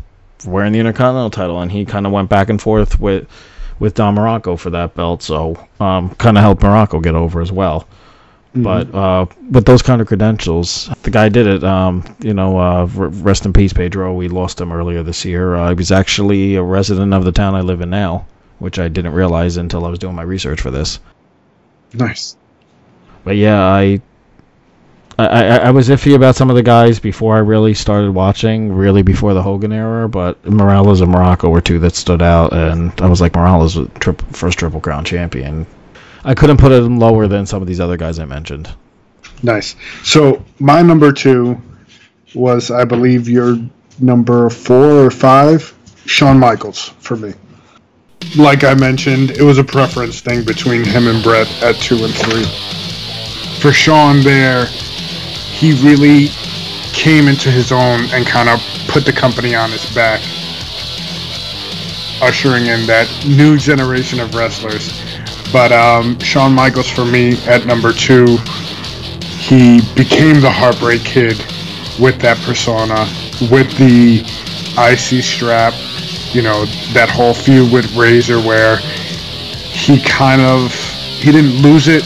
wearing 0.47 0.73
the 0.73 0.79
Intercontinental 0.79 1.31
title, 1.31 1.61
and 1.61 1.71
he 1.71 1.85
kind 1.85 2.07
of 2.07 2.13
went 2.13 2.29
back 2.29 2.49
and 2.49 2.61
forth 2.61 2.99
with 2.99 3.29
with 3.79 3.95
Don 3.95 4.15
Muraco 4.15 4.59
for 4.59 4.71
that 4.71 4.95
belt, 4.95 5.23
so 5.23 5.57
um, 5.79 6.11
kind 6.17 6.37
of 6.37 6.43
helped 6.43 6.63
Muraco 6.63 7.03
get 7.03 7.15
over 7.15 7.41
as 7.41 7.51
well. 7.51 7.87
Mm-hmm. 8.55 8.63
But 8.65 8.95
uh, 8.95 9.27
with 9.51 9.65
those 9.65 9.83
kind 9.83 10.01
of 10.01 10.09
credentials, 10.09 10.91
the 11.03 11.11
guy 11.11 11.29
did 11.29 11.47
it. 11.47 11.63
Um, 11.63 12.05
you 12.21 12.35
know, 12.35 12.59
uh, 12.59 12.87
rest 12.87 13.47
in 13.47 13.53
peace, 13.53 13.73
Pedro. 13.73 14.13
We 14.13 14.29
lost 14.29 14.61
him 14.61 14.73
earlier 14.73 15.05
this 15.05 15.25
year. 15.25 15.55
Uh, 15.55 15.69
he 15.69 15.75
was 15.75 15.93
actually 15.93 16.57
a 16.57 16.63
resident 16.63 17.15
of 17.15 17.25
the 17.25 17.33
town 17.33 17.55
I 17.55 17.61
live 17.61 17.81
in 17.81 17.91
now, 17.91 18.27
which 18.59 18.81
I 18.81 18.89
didn't 18.89 19.13
realize 19.13 19.57
until 19.57 19.85
I 19.85 19.89
was 19.91 20.01
doing 20.01 20.17
my 20.17 20.23
research 20.23 20.61
for 20.61 20.73
this. 20.73 20.99
Nice. 21.95 22.37
But 23.23 23.37
yeah, 23.37 23.61
I 23.63 24.01
I, 25.19 25.59
I, 25.59 25.71
was 25.71 25.89
iffy 25.89 26.15
about 26.15 26.37
some 26.37 26.49
of 26.49 26.57
the 26.57 26.63
guys 26.63 26.99
before 26.99 27.37
I 27.37 27.41
really 27.41 27.75
started 27.75 28.13
watching, 28.13 28.73
really 28.73 29.03
before 29.03 29.35
the 29.35 29.43
Hogan 29.43 29.73
era, 29.73 30.09
but 30.09 30.45
Morales 30.49 31.03
and 31.03 31.13
Muraco 31.13 31.51
were 31.51 31.61
two 31.61 31.79
that 31.81 31.95
stood 31.95 32.23
out, 32.23 32.53
and 32.53 32.93
I 33.01 33.07
was 33.07 33.21
like, 33.21 33.35
Morales 33.35 33.77
was 33.77 33.89
tri- 33.99 34.15
first 34.33 34.59
Triple 34.59 34.81
Crown 34.81 35.05
champion. 35.05 35.67
I 36.25 36.35
couldn't 36.35 36.59
put 36.59 36.73
him 36.73 36.99
lower 36.99 37.27
than 37.27 37.47
some 37.47 37.63
of 37.63 37.69
these 37.69 37.81
other 37.81 37.97
guys 37.97 38.19
I 38.19 38.25
mentioned. 38.25 38.73
Nice. 39.43 39.77
So 40.03 40.45
my 40.59 40.83
number 40.83 41.13
two 41.13 41.61
was, 42.35 42.71
I 42.71 42.85
believe, 42.85 43.29
your 43.29 43.57
number 43.99 44.51
four 44.51 45.05
or 45.05 45.11
five, 45.11 45.75
Shawn 46.07 46.39
Michaels 46.39 46.91
for 47.01 47.17
me. 47.17 47.33
Like 48.37 48.65
I 48.65 48.75
mentioned, 48.75 49.31
it 49.33 49.43
was 49.43 49.59
a 49.59 49.65
preference 49.65 50.21
thing 50.21 50.45
between 50.45 50.85
him 50.85 51.07
and 51.07 51.23
Bret 51.23 51.51
at 51.63 51.77
two 51.77 52.05
and 52.05 52.13
three. 52.15 52.45
For 53.61 53.73
Shawn 53.73 54.21
there, 54.23 54.67
he 54.67 55.73
really 55.83 56.29
came 56.93 57.29
into 57.29 57.51
his 57.51 57.73
own 57.73 58.01
and 58.13 58.27
kind 58.27 58.49
of 58.49 58.61
put 58.89 59.05
the 59.05 59.13
company 59.13 59.55
on 59.55 59.71
his 59.71 59.85
back, 59.95 60.21
ushering 62.23 62.67
in 62.67 62.87
that 62.87 63.09
new 63.27 63.57
generation 63.57 64.21
of 64.21 64.35
wrestlers. 64.35 65.03
But 65.53 65.73
um, 65.73 66.19
Shawn 66.21 66.55
Michaels, 66.55 66.89
for 66.89 67.05
me, 67.05 67.37
at 67.47 67.67
number 67.67 67.93
two, 67.93 68.39
he 69.39 69.81
became 69.95 70.41
the 70.41 70.51
Heartbreak 70.51 71.03
Kid 71.03 71.39
with 71.99 72.21
that 72.21 72.39
persona, 72.45 73.09
with 73.51 73.77
the 73.77 74.21
IC 74.79 75.25
strap, 75.25 75.75
you 76.33 76.43
know, 76.43 76.65
that 76.93 77.09
whole 77.11 77.35
feud 77.35 77.73
with 77.73 77.95
Razor 77.97 78.39
where 78.41 78.77
he 78.77 80.01
kind 80.01 80.41
of 80.41 80.73
he 80.73 81.33
didn't 81.33 81.63
lose 81.63 81.89
it 81.89 82.03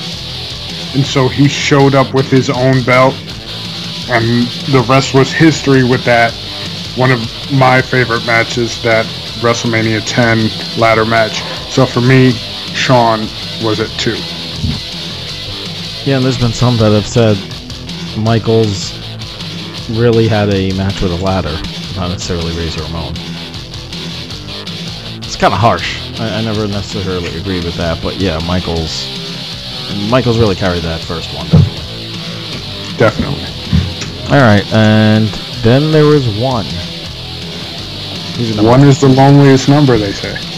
and 0.95 1.05
so 1.05 1.28
he 1.28 1.49
showed 1.49 1.95
up 1.95 2.14
with 2.14 2.26
his 2.26 2.49
own 2.51 2.82
belt 2.84 3.14
and 4.09 4.47
the 4.72 4.84
rest 4.88 5.14
was 5.14 5.32
history 5.32 5.82
with 5.82 6.05
that. 6.05 6.32
One 6.97 7.11
of 7.11 7.20
my 7.53 7.82
favorite 7.82 8.24
matches, 8.26 8.80
that 8.82 9.07
WrestleMania 9.40 10.03
10 10.07 10.78
ladder 10.78 11.05
match. 11.05 11.42
So 11.70 11.84
for 11.86 12.01
me, 12.01 12.32
Shawn 12.74 13.20
was 13.62 13.80
at 13.80 13.88
two. 13.98 14.16
Yeah, 16.04 16.16
and 16.16 16.24
there's 16.24 16.36
been 16.36 16.52
some 16.52 16.76
that 16.76 16.92
have 16.92 17.06
said 17.06 17.38
Michaels 18.18 18.98
really 19.90 20.28
had 20.28 20.52
a 20.52 20.72
match 20.76 21.00
with 21.00 21.12
a 21.12 21.16
ladder, 21.16 21.54
not 21.96 22.10
necessarily 22.10 22.54
Razor 22.56 22.82
Ramon. 22.82 23.14
It's 25.24 25.36
kind 25.36 25.54
of 25.54 25.60
harsh. 25.60 26.20
I, 26.20 26.38
I 26.38 26.44
never 26.44 26.66
necessarily 26.66 27.38
agree 27.38 27.60
with 27.60 27.74
that, 27.76 28.02
but 28.02 28.16
yeah, 28.16 28.38
Michaels. 28.46 29.08
Michaels 30.10 30.38
really 30.38 30.54
carried 30.54 30.82
that 30.82 31.00
first 31.00 31.34
one, 31.34 31.46
definitely. 31.48 32.98
Definitely. 32.98 33.44
All 34.34 34.42
right, 34.42 34.64
and 34.72 35.28
then 35.62 35.90
there 35.90 36.04
was 36.04 36.26
one. 36.38 36.66
One 38.64 38.82
is 38.82 39.00
the 39.00 39.08
loneliest 39.08 39.68
number, 39.68 39.96
they 39.96 40.12
say. 40.12 40.53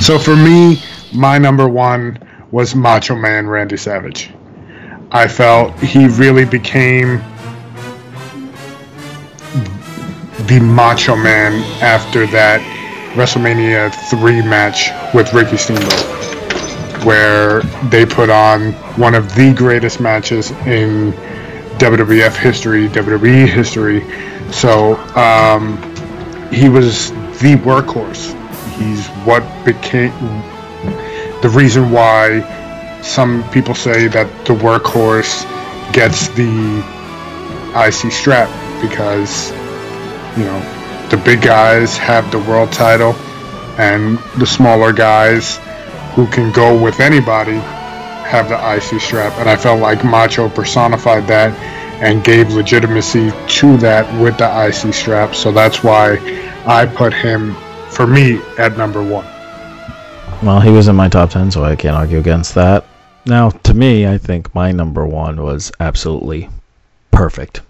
So 0.00 0.18
for 0.18 0.36
me, 0.36 0.82
my 1.12 1.38
number 1.38 1.68
one 1.68 2.18
was 2.50 2.74
Macho 2.74 3.14
Man 3.14 3.46
Randy 3.46 3.76
Savage. 3.76 4.30
I 5.10 5.28
felt 5.28 5.78
he 5.78 6.06
really 6.08 6.44
became 6.44 7.18
the 10.46 10.60
Macho 10.60 11.16
Man 11.16 11.62
after 11.82 12.26
that 12.28 12.60
WrestleMania 13.14 13.92
3 14.10 14.42
match 14.42 14.90
with 15.14 15.32
Ricky 15.32 15.56
Steamboat 15.56 16.16
where 17.06 17.60
they 17.90 18.04
put 18.04 18.28
on 18.28 18.72
one 18.98 19.14
of 19.14 19.32
the 19.36 19.54
greatest 19.54 20.00
matches 20.00 20.50
in 20.66 21.12
WWF 21.78 22.36
history, 22.36 22.88
WWE 22.88 23.46
history. 23.46 24.04
So 24.50 24.96
um, 25.14 25.76
he 26.50 26.68
was 26.68 27.12
the 27.40 27.54
workhorse. 27.62 28.34
He's 28.76 29.08
what 29.26 29.42
became 29.64 30.12
the 31.42 31.50
reason 31.52 31.90
why 31.90 32.40
some 33.02 33.48
people 33.50 33.74
say 33.74 34.06
that 34.06 34.26
the 34.46 34.54
workhorse 34.54 35.44
gets 35.92 36.28
the 36.28 36.78
IC 37.76 38.12
strap 38.12 38.48
because 38.80 39.50
you 40.36 40.44
know 40.44 40.60
the 41.10 41.16
big 41.24 41.42
guys 41.42 41.96
have 41.96 42.30
the 42.32 42.38
world 42.38 42.72
title 42.72 43.12
and 43.78 44.18
the 44.38 44.46
smaller 44.46 44.92
guys 44.92 45.58
who 46.14 46.26
can 46.28 46.50
go 46.52 46.80
with 46.82 46.98
anybody 47.00 47.60
have 48.26 48.48
the 48.48 48.56
IC 48.56 49.00
strap. 49.00 49.32
And 49.38 49.48
I 49.48 49.56
felt 49.56 49.80
like 49.80 50.04
Macho 50.04 50.48
personified 50.48 51.26
that 51.28 51.52
and 52.02 52.24
gave 52.24 52.52
legitimacy 52.52 53.32
to 53.46 53.76
that 53.78 54.04
with 54.20 54.36
the 54.38 54.48
IC 54.66 54.92
strap. 54.92 55.34
So 55.34 55.52
that's 55.52 55.84
why 55.84 56.18
I 56.66 56.86
put 56.86 57.12
him, 57.14 57.54
for 57.96 58.06
me, 58.06 58.42
at 58.58 58.76
number 58.76 59.02
one. 59.02 59.24
Well, 60.42 60.60
he 60.60 60.70
was 60.70 60.86
in 60.86 60.94
my 60.96 61.08
top 61.08 61.30
10, 61.30 61.50
so 61.50 61.64
I 61.64 61.74
can't 61.74 61.96
argue 61.96 62.18
against 62.18 62.54
that. 62.54 62.84
Now, 63.24 63.48
to 63.48 63.72
me, 63.72 64.06
I 64.06 64.18
think 64.18 64.54
my 64.54 64.70
number 64.70 65.06
one 65.06 65.42
was 65.42 65.72
absolutely 65.80 66.50
perfect. 67.10 67.62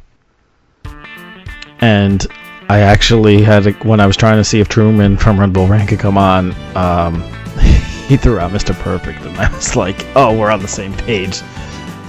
And 1.78 2.26
I 2.68 2.80
actually 2.80 3.40
had, 3.40 3.68
a, 3.68 3.72
when 3.84 4.00
I 4.00 4.06
was 4.06 4.16
trying 4.16 4.38
to 4.38 4.44
see 4.44 4.58
if 4.58 4.68
Truman 4.68 5.16
from 5.16 5.38
Red 5.38 5.52
Bull 5.52 5.68
Ring 5.68 5.86
could 5.86 6.00
come 6.00 6.18
on, 6.18 6.56
um, 6.74 7.22
he 8.08 8.16
threw 8.16 8.40
out 8.40 8.50
Mr. 8.50 8.74
Perfect, 8.80 9.20
and 9.22 9.36
I 9.38 9.54
was 9.54 9.76
like, 9.76 10.04
oh, 10.16 10.36
we're 10.36 10.50
on 10.50 10.60
the 10.60 10.66
same 10.66 10.92
page. 10.94 11.40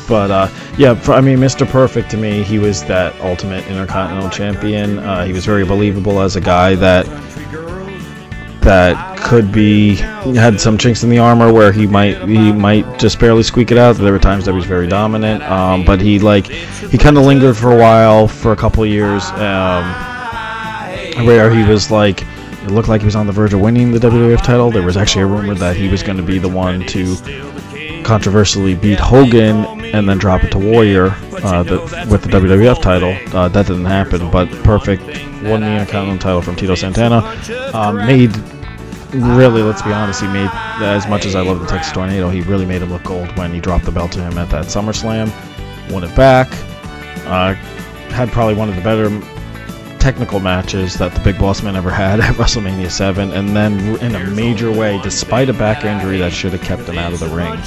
But 0.09 0.32
uh, 0.32 0.49
yeah, 0.76 0.95
for, 0.95 1.13
I 1.13 1.22
mean, 1.22 1.38
Mr. 1.38 1.70
Perfect 1.70 2.09
to 2.11 2.18
me, 2.18 2.41
he 2.41 2.57
was 2.57 2.84
that 2.86 3.13
ultimate 3.22 3.68
intercontinental 3.68 4.32
champion. 4.32 4.97
Uh, 4.97 5.24
he 5.26 5.34
was 5.34 5.45
very 5.45 5.65
believable 5.65 6.20
as 6.20 6.36
a 6.36 6.41
guy 6.41 6.74
that 6.76 7.05
that 8.68 9.18
could 9.18 9.49
be 9.49 9.95
had 9.95 10.59
some 10.59 10.78
chinks 10.78 11.01
in 11.01 11.09
the 11.09 11.18
armor 11.18 11.53
where 11.53 11.72
he 11.72 11.88
might 11.88 12.18
he 12.28 12.51
might 12.51 12.99
just 12.99 13.18
barely 13.18 13.41
squeak 13.41 13.72
it 13.72 13.78
out. 13.78 13.95
There 13.95 14.11
were 14.11 14.20
times 14.20 14.43
that 14.43 14.51
he 14.51 14.57
was 14.57 14.65
very 14.65 14.88
dominant, 14.88 15.41
um, 15.43 15.86
but 15.86 16.01
he 16.01 16.20
like 16.20 16.47
he 16.47 16.97
kind 16.97 17.18
of 17.18 17.24
lingered 17.24 17.55
for 17.55 17.72
a 17.72 17.78
while 17.78 18.28
for 18.28 18.51
a 18.51 18.57
couple 18.57 18.86
years 18.86 19.24
um, 19.32 19.86
where 21.26 21.49
he 21.49 21.63
was 21.63 21.89
like 21.89 22.24
it 22.24 22.72
looked 22.72 22.89
like 22.89 22.99
he 22.99 23.05
was 23.05 23.15
on 23.15 23.26
the 23.26 23.32
verge 23.32 23.53
of 23.53 23.61
winning 23.61 23.91
the 23.91 23.99
WWF 23.99 24.43
title. 24.43 24.70
There 24.70 24.84
was 24.84 24.97
actually 24.97 25.24
a 25.24 25.28
rumor 25.28 25.55
that 25.55 25.78
he 25.78 25.88
was 25.88 26.03
going 26.03 26.18
to 26.18 26.24
be 26.24 26.38
the 26.38 26.49
one 26.49 26.86
to 26.88 27.15
controversially 28.03 28.76
beat 28.76 28.99
Hogan 28.99 29.63
and 29.95 30.09
then 30.09 30.18
drop 30.18 30.43
it 30.43 30.51
to 30.51 30.59
Warrior 30.59 31.11
uh, 31.43 31.63
the, 31.63 31.80
with 32.11 32.24
the 32.24 32.30
WWF 32.30 32.82
title. 32.82 33.15
Uh, 33.34 33.47
that 33.47 33.68
didn't 33.68 33.86
happen, 33.86 34.30
but 34.30 34.49
Perfect 34.63 35.03
won 35.43 35.61
the 35.61 35.68
Intercontinental 35.68 36.18
title 36.18 36.41
from 36.41 36.57
Tito 36.57 36.76
Santana. 36.76 37.18
Um, 37.74 37.97
made 37.97 38.34
really, 39.14 39.62
let's 39.62 39.82
be 39.82 39.91
honest, 39.91 40.22
he 40.22 40.28
made 40.28 40.49
as 40.82 41.08
much 41.08 41.26
as 41.26 41.36
I 41.36 41.41
love 41.41 41.60
the 41.60 41.66
Texas 41.68 41.93
Tornado, 41.93 42.30
he 42.30 42.41
really 42.41 42.66
made 42.66 42.82
him 42.82 42.91
look 42.91 43.03
gold 43.03 43.36
when 43.38 43.53
he 43.53 43.60
dropped 43.60 43.86
the 43.86 43.91
belt 43.91 44.12
to 44.14 44.22
him 44.22 44.38
at 44.38 44.49
that 44.49 44.66
SummerSlam. 44.66 45.32
Won 45.91 46.03
it 46.03 46.16
back. 46.16 46.47
Uh, 47.26 47.53
had 48.14 48.30
probably 48.30 48.55
one 48.55 48.70
of 48.70 48.76
the 48.76 48.82
better 48.82 49.10
technical 49.99 50.39
matches 50.39 50.97
that 50.97 51.14
the 51.14 51.20
Big 51.22 51.38
Boss 51.38 51.62
Man 51.62 51.76
ever 51.76 51.89
had 51.89 52.20
at 52.22 52.36
WrestleMania 52.36 52.89
7, 52.89 53.32
and 53.32 53.55
then 53.55 53.74
in 54.01 54.16
a 54.16 54.26
major 54.32 54.72
way, 54.72 54.99
despite 55.01 55.49
a 55.49 55.53
back 55.53 55.84
injury 55.84 56.18
that 56.18 56.32
should 56.32 56.53
have 56.53 56.62
kept 56.62 56.84
him 56.84 56.97
out 56.97 57.14
of 57.14 57.20
the 57.20 57.28
ring, 57.28 57.58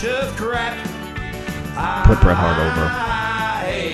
put 2.04 2.20
Bret 2.20 2.36
Hart 2.36 2.58
over. 2.58 3.10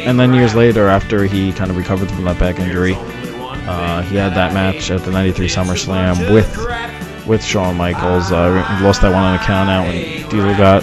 And 0.07 0.21
then 0.21 0.33
years 0.33 0.55
later, 0.55 0.87
after 0.89 1.25
he 1.25 1.53
kind 1.53 1.71
of 1.71 1.77
recovered 1.77 2.09
from 2.11 2.25
that 2.25 2.39
back 2.39 2.61
injury, 2.61 2.95
uh, 2.97 4.03
he 4.03 4.15
had 4.15 4.35
that 4.35 4.55
match 4.55 4.91
at 4.91 5.03
the 5.03 5.11
93 5.11 5.49
SummerSlam 5.49 6.33
with 6.33 6.47
with 7.27 7.45
Shawn 7.45 7.77
Michaels. 7.77 8.33
Uh, 8.33 8.81
lost 8.83 9.03
that 9.03 9.13
one 9.13 9.23
on 9.23 9.35
a 9.35 9.39
count 9.39 9.69
out 9.69 9.87
when 9.87 10.29
Diesel 10.31 10.57
got 10.57 10.83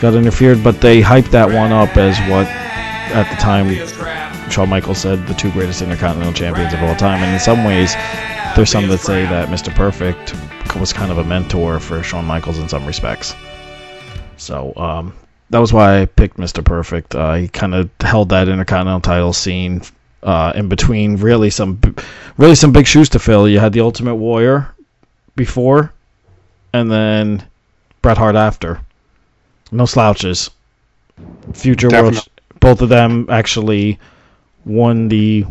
got 0.00 0.14
interfered, 0.14 0.62
but 0.62 0.80
they 0.80 1.00
hyped 1.00 1.30
that 1.30 1.48
one 1.48 1.72
up 1.72 1.96
as 1.96 2.18
what 2.30 2.46
at 2.46 3.28
the 3.30 3.36
time 3.36 3.70
Shawn 4.50 4.68
Michaels 4.68 4.98
said 4.98 5.26
the 5.26 5.34
two 5.34 5.50
greatest 5.52 5.82
Intercontinental 5.82 6.32
Champions 6.32 6.72
of 6.72 6.82
all 6.82 6.94
time, 6.94 7.22
and 7.22 7.32
in 7.32 7.40
some 7.40 7.64
ways, 7.64 7.94
there's 8.54 8.70
some 8.70 8.88
that 8.88 8.98
say 8.98 9.22
that 9.24 9.48
Mr. 9.48 9.74
Perfect 9.74 10.34
was 10.76 10.92
kind 10.92 11.10
of 11.10 11.18
a 11.18 11.24
mentor 11.24 11.80
for 11.80 12.02
Shawn 12.02 12.24
Michaels 12.24 12.58
in 12.58 12.68
some 12.68 12.86
respects. 12.86 13.34
So 14.36 14.72
um, 14.76 15.14
that 15.50 15.58
was 15.58 15.72
why 15.72 16.02
I 16.02 16.06
picked 16.06 16.36
Mr. 16.36 16.64
Perfect. 16.64 17.14
Uh, 17.14 17.34
he 17.34 17.48
kind 17.48 17.74
of 17.74 17.90
held 18.00 18.30
that 18.30 18.48
Intercontinental 18.48 19.00
title 19.00 19.32
scene 19.32 19.82
uh, 20.22 20.52
in 20.54 20.68
between 20.68 21.16
really 21.16 21.50
some 21.50 21.80
really 22.38 22.54
some 22.54 22.72
big 22.72 22.86
shoes 22.86 23.08
to 23.10 23.18
fill. 23.18 23.48
You 23.48 23.60
had 23.60 23.72
the 23.72 23.80
Ultimate 23.80 24.16
Warrior 24.16 24.73
before, 25.36 25.92
and 26.72 26.90
then 26.90 27.46
Bret 28.02 28.18
Hart 28.18 28.36
after. 28.36 28.80
No 29.72 29.86
slouches. 29.86 30.50
Future 31.52 31.88
Definitely. 31.88 32.16
world, 32.16 32.28
both 32.60 32.82
of 32.82 32.88
them 32.88 33.26
actually 33.30 33.98
won 34.64 35.08
the 35.08 35.44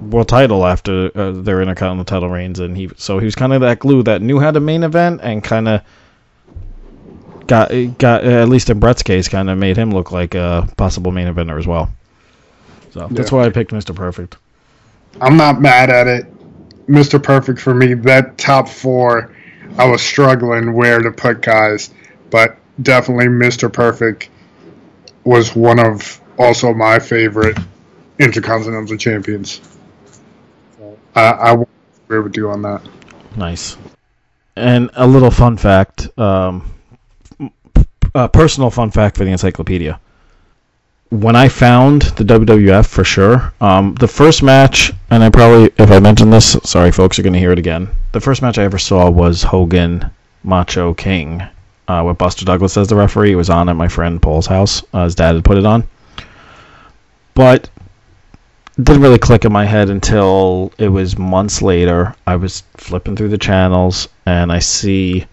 world 0.00 0.28
title 0.28 0.66
after 0.66 1.10
uh, 1.18 1.32
their 1.32 1.60
Intercontinental 1.60 2.04
title 2.04 2.28
reigns, 2.28 2.58
and 2.60 2.76
he 2.76 2.88
so 2.96 3.18
he 3.18 3.24
was 3.24 3.34
kind 3.34 3.52
of 3.52 3.60
that 3.60 3.78
glue 3.78 4.02
that 4.04 4.22
knew 4.22 4.38
how 4.38 4.50
to 4.50 4.60
main 4.60 4.82
event 4.82 5.20
and 5.22 5.42
kind 5.42 5.68
of 5.68 5.82
got 7.46 7.70
got 7.98 8.24
at 8.24 8.48
least 8.48 8.70
in 8.70 8.78
Bret's 8.78 9.02
case, 9.02 9.28
kind 9.28 9.50
of 9.50 9.58
made 9.58 9.76
him 9.76 9.90
look 9.90 10.12
like 10.12 10.34
a 10.34 10.68
possible 10.76 11.12
main 11.12 11.26
eventer 11.26 11.58
as 11.58 11.66
well. 11.66 11.90
So 12.92 13.08
that's 13.10 13.32
why 13.32 13.44
I 13.44 13.50
picked 13.50 13.72
Mr. 13.72 13.94
Perfect. 13.94 14.36
I'm 15.20 15.36
not 15.36 15.60
mad 15.60 15.90
at 15.90 16.06
it. 16.06 16.26
Mr. 16.88 17.22
Perfect 17.22 17.60
for 17.60 17.74
me, 17.74 17.94
that 17.94 18.38
top 18.38 18.68
four, 18.68 19.30
I 19.76 19.86
was 19.86 20.02
struggling 20.02 20.72
where 20.72 20.98
to 20.98 21.10
put 21.10 21.42
guys, 21.42 21.90
but 22.30 22.56
definitely 22.82 23.26
Mr. 23.26 23.72
Perfect 23.72 24.30
was 25.24 25.54
one 25.54 25.78
of 25.78 26.20
also 26.38 26.72
my 26.72 26.98
favorite 26.98 27.58
Intercontinental 28.18 28.96
Champions. 28.96 29.60
I, 31.14 31.20
I 31.20 31.64
agree 32.06 32.20
with 32.20 32.36
you 32.36 32.50
on 32.50 32.62
that. 32.62 32.82
Nice. 33.36 33.76
And 34.56 34.90
a 34.94 35.06
little 35.06 35.30
fun 35.30 35.56
fact, 35.56 36.08
um, 36.18 36.74
a 38.14 38.28
personal 38.28 38.70
fun 38.70 38.90
fact 38.90 39.16
for 39.16 39.24
the 39.24 39.30
encyclopedia. 39.30 40.00
When 41.10 41.36
I 41.36 41.48
found 41.48 42.02
the 42.02 42.24
WWF 42.24 42.86
for 42.86 43.02
sure, 43.02 43.54
um, 43.62 43.94
the 43.94 44.08
first 44.08 44.42
match, 44.42 44.92
and 45.10 45.24
I 45.24 45.30
probably, 45.30 45.72
if 45.78 45.90
I 45.90 46.00
mention 46.00 46.28
this, 46.28 46.56
sorry 46.64 46.92
folks, 46.92 47.16
you're 47.16 47.22
going 47.22 47.32
to 47.32 47.38
hear 47.38 47.52
it 47.52 47.58
again. 47.58 47.88
The 48.12 48.20
first 48.20 48.42
match 48.42 48.58
I 48.58 48.64
ever 48.64 48.78
saw 48.78 49.08
was 49.08 49.42
Hogan 49.42 50.10
Macho 50.44 50.92
King 50.92 51.42
uh, 51.88 52.04
with 52.06 52.18
Buster 52.18 52.44
Douglas 52.44 52.76
as 52.76 52.88
the 52.88 52.96
referee. 52.96 53.32
It 53.32 53.36
was 53.36 53.48
on 53.48 53.70
at 53.70 53.76
my 53.76 53.88
friend 53.88 54.20
Paul's 54.20 54.46
house. 54.46 54.82
Uh, 54.92 55.04
his 55.04 55.14
dad 55.14 55.34
had 55.34 55.44
put 55.44 55.56
it 55.56 55.64
on. 55.64 55.88
But 57.34 57.70
it 58.76 58.84
didn't 58.84 59.02
really 59.02 59.18
click 59.18 59.46
in 59.46 59.52
my 59.52 59.64
head 59.64 59.88
until 59.88 60.72
it 60.76 60.88
was 60.88 61.18
months 61.18 61.62
later. 61.62 62.14
I 62.26 62.36
was 62.36 62.64
flipping 62.76 63.16
through 63.16 63.30
the 63.30 63.38
channels 63.38 64.08
and 64.26 64.52
I 64.52 64.58
see 64.58 65.24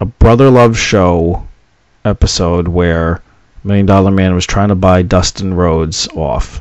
a 0.00 0.04
Brother 0.04 0.50
Love 0.50 0.78
show 0.78 1.46
episode 2.04 2.68
where 2.68 3.20
Million 3.64 3.86
Dollar 3.86 4.10
Man 4.10 4.34
was 4.34 4.46
trying 4.46 4.68
to 4.68 4.74
buy 4.74 5.02
Dustin 5.02 5.54
Rhodes 5.54 6.06
off. 6.08 6.60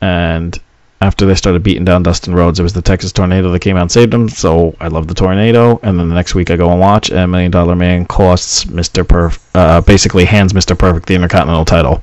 And 0.00 0.58
after 1.00 1.24
they 1.24 1.34
started 1.34 1.62
beating 1.62 1.84
down 1.84 2.02
Dustin 2.02 2.34
Rhodes, 2.34 2.58
it 2.58 2.62
was 2.62 2.72
the 2.72 2.82
Texas 2.82 3.12
Tornado 3.12 3.50
that 3.50 3.60
came 3.60 3.76
out 3.76 3.82
and 3.82 3.92
saved 3.92 4.12
him. 4.12 4.28
So 4.28 4.76
I 4.80 4.88
love 4.88 5.06
the 5.06 5.14
Tornado. 5.14 5.78
And 5.82 5.98
then 5.98 6.08
the 6.08 6.14
next 6.14 6.34
week 6.34 6.50
I 6.50 6.56
go 6.56 6.70
and 6.70 6.80
watch, 6.80 7.10
and 7.10 7.30
Million 7.30 7.50
Dollar 7.50 7.76
Man 7.76 8.04
costs 8.04 8.64
Mr. 8.64 9.04
Perf, 9.04 9.38
uh, 9.54 9.80
basically 9.80 10.24
hands 10.24 10.52
Mr. 10.52 10.76
Perfect 10.76 11.06
the 11.06 11.14
Intercontinental 11.14 11.64
title 11.64 12.02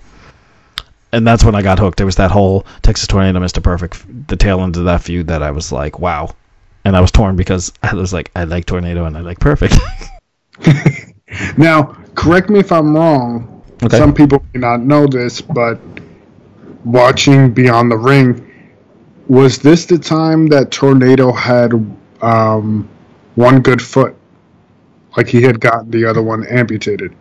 and 1.14 1.26
that's 1.26 1.44
when 1.44 1.56
I 1.56 1.62
got 1.62 1.80
hooked. 1.80 2.02
It 2.02 2.06
was 2.06 2.18
that 2.18 2.32
whole 2.32 2.66
Texas 2.82 3.08
Tornado, 3.08 3.40
Mr. 3.40 3.64
Perfect, 3.64 4.28
the 4.28 4.36
tail 4.36 4.62
end 4.62 4.76
of 4.76 4.86
that 4.86 5.02
feud 5.02 5.28
that 5.28 5.42
I 5.42 5.52
was 5.52 5.72
like, 5.72 6.00
wow. 6.00 6.36
And 6.86 6.96
I 6.96 7.02
was 7.02 7.12
torn 7.12 7.36
because 7.36 7.72
I 7.82 7.96
was 7.96 8.14
like, 8.14 8.30
I 8.36 8.44
like 8.44 8.66
Tornado 8.66 9.06
and 9.06 9.18
I 9.18 9.22
like 9.22 9.40
Perfect. 9.40 9.76
Now, 11.58 11.98
correct 12.16 12.50
me 12.50 12.60
if 12.60 12.72
I'm 12.72 12.96
wrong. 12.96 13.57
Okay. 13.84 13.98
Some 13.98 14.14
people 14.14 14.44
may 14.54 14.60
not 14.60 14.82
know 14.82 15.06
this, 15.06 15.40
but 15.42 15.80
watching 16.84 17.54
Beyond 17.54 17.92
the 17.92 17.98
Ring, 17.98 18.44
was 19.28 19.60
this 19.60 19.86
the 19.86 20.00
time 20.00 20.48
that 20.48 20.72
Tornado 20.72 21.32
had 21.32 21.74
um, 22.22 22.90
one 23.36 23.62
good 23.62 23.82
foot? 23.82 24.16
Like 25.16 25.28
he 25.28 25.42
had 25.42 25.60
gotten 25.60 25.92
the 25.92 26.06
other 26.06 26.24
one 26.24 26.46
amputated. 26.48 27.16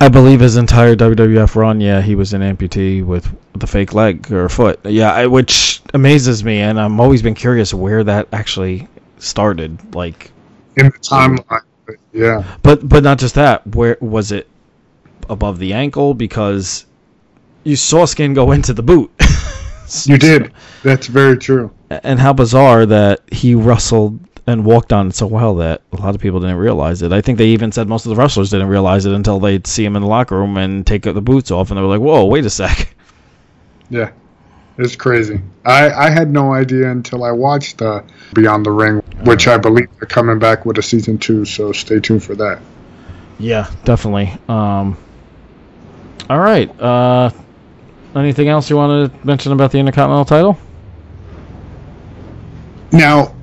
I 0.00 0.08
believe 0.08 0.40
his 0.40 0.56
entire 0.56 0.94
WWF 0.94 1.54
run, 1.56 1.80
yeah, 1.80 2.02
he 2.02 2.14
was 2.14 2.34
an 2.34 2.42
amputee 2.42 3.04
with 3.04 3.34
the 3.54 3.66
fake 3.66 3.94
leg 3.94 4.30
or 4.30 4.48
foot. 4.48 4.78
Yeah, 4.84 5.12
I, 5.12 5.26
which 5.26 5.80
amazes 5.94 6.44
me, 6.44 6.60
and 6.60 6.78
I'm 6.78 7.00
always 7.00 7.22
been 7.22 7.34
curious 7.34 7.72
where 7.72 8.04
that 8.04 8.28
actually 8.32 8.88
started. 9.18 9.94
Like, 9.94 10.30
In 10.76 10.86
the 10.86 10.98
timeline. 10.98 11.62
Yeah. 12.12 12.44
but 12.62 12.86
but 12.86 13.04
not 13.04 13.18
just 13.18 13.36
that. 13.36 13.66
Where 13.74 13.96
was 14.00 14.32
it 14.32 14.48
above 15.28 15.58
the 15.58 15.72
ankle? 15.72 16.14
Because 16.14 16.86
you 17.64 17.76
saw 17.76 18.04
skin 18.04 18.34
go 18.34 18.52
into 18.52 18.72
the 18.72 18.82
boot. 18.82 19.10
You 20.04 20.18
did. 20.18 20.52
That's 20.82 21.06
very 21.06 21.38
true. 21.38 21.70
and 21.90 22.18
how 22.18 22.32
bizarre 22.32 22.86
that 22.86 23.20
he 23.30 23.54
wrestled 23.54 24.18
and 24.44 24.64
walked 24.64 24.92
on 24.92 25.06
it 25.06 25.14
so 25.14 25.28
well 25.28 25.54
that 25.56 25.80
a 25.92 25.96
lot 25.98 26.12
of 26.16 26.20
people 26.20 26.40
didn't 26.40 26.56
realize 26.56 27.02
it. 27.02 27.12
I 27.12 27.20
think 27.20 27.38
they 27.38 27.46
even 27.50 27.70
said 27.70 27.86
most 27.86 28.04
of 28.04 28.10
the 28.10 28.16
wrestlers 28.16 28.50
didn't 28.50 28.66
realize 28.66 29.06
it 29.06 29.12
until 29.12 29.38
they'd 29.38 29.64
see 29.64 29.84
him 29.84 29.94
in 29.94 30.02
the 30.02 30.08
locker 30.08 30.36
room 30.36 30.56
and 30.56 30.84
take 30.84 31.02
the 31.02 31.20
boots 31.22 31.52
off, 31.52 31.70
and 31.70 31.78
they 31.78 31.82
were 31.82 31.86
like, 31.86 32.00
"Whoa, 32.00 32.24
wait 32.24 32.44
a 32.44 32.50
sec." 32.50 32.96
Yeah. 33.88 34.10
It's 34.76 34.96
crazy. 34.96 35.40
I, 35.64 35.88
I 35.90 36.10
had 36.10 36.32
no 36.32 36.52
idea 36.52 36.90
until 36.90 37.22
I 37.22 37.30
watched 37.30 37.80
uh, 37.80 38.02
Beyond 38.34 38.66
the 38.66 38.72
Ring, 38.72 38.96
which 39.24 39.46
I 39.46 39.56
believe 39.56 39.86
they're 40.00 40.08
coming 40.08 40.40
back 40.40 40.66
with 40.66 40.78
a 40.78 40.82
season 40.82 41.16
two, 41.18 41.44
so 41.44 41.70
stay 41.70 42.00
tuned 42.00 42.24
for 42.24 42.34
that. 42.34 42.60
Yeah, 43.38 43.70
definitely. 43.84 44.36
Um, 44.48 44.98
all 46.28 46.38
right. 46.38 46.68
Uh, 46.80 47.30
anything 48.14 48.48
else 48.48 48.68
you 48.70 48.76
want 48.76 49.12
to 49.12 49.26
mention 49.26 49.52
about 49.52 49.72
the 49.72 49.78
Intercontinental 49.78 50.24
title? 50.24 50.58
Now, 52.92 53.34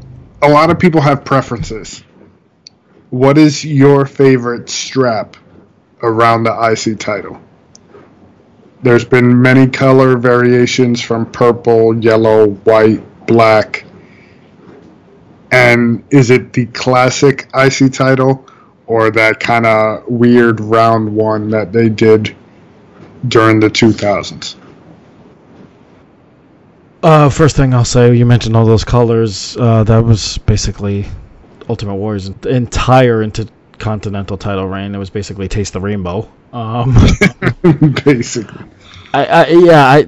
a 0.42 0.50
lot 0.50 0.70
of 0.70 0.80
people 0.80 1.02
have 1.02 1.24
preferences. 1.24 2.04
What 3.10 3.38
is 3.38 3.64
your 3.64 4.06
favorite 4.06 4.70
strap 4.70 5.38
around 6.02 6.44
the 6.44 6.52
IC 6.52 7.00
title? 7.00 7.40
There's 8.82 9.06
been 9.06 9.42
many 9.42 9.68
color 9.68 10.18
variations 10.18 11.02
from 11.02 11.32
purple, 11.32 11.98
yellow, 12.04 12.50
white, 12.50 13.26
black. 13.28 13.86
And 15.52 16.04
is 16.10 16.32
it 16.32 16.52
the 16.52 16.66
classic 16.66 17.48
IC 17.56 17.94
title 17.94 18.46
or 18.88 19.12
that 19.12 19.40
kind 19.40 19.66
of 19.66 20.06
weird 20.08 20.60
round 20.60 21.16
one 21.16 21.50
that 21.52 21.72
they 21.72 21.88
did 21.88 22.36
during 23.28 23.60
the 23.60 23.70
2000s? 23.70 24.56
Uh, 27.02 27.30
first 27.30 27.58
thing 27.58 27.74
I'll 27.74 27.84
say, 27.84 28.16
you 28.16 28.26
mentioned 28.26 28.56
all 28.56 28.66
those 28.66 28.86
colors. 28.86 29.58
Uh, 29.58 29.84
that 29.84 30.04
was 30.04 30.38
basically 30.40 31.06
Ultimate 31.68 31.96
Warrior's 31.96 32.30
entire 32.46 33.22
intercontinental 33.22 34.38
title 34.38 34.68
reign. 34.68 34.96
It 34.96 34.98
was 34.98 35.10
basically 35.10 35.50
Taste 35.50 35.74
the 35.74 35.82
Rainbow. 35.82 36.30
Um, 36.54 36.96
Basically. 38.06 38.66
I, 39.14 39.26
I 39.26 39.48
yeah, 39.48 39.86
I 39.86 40.08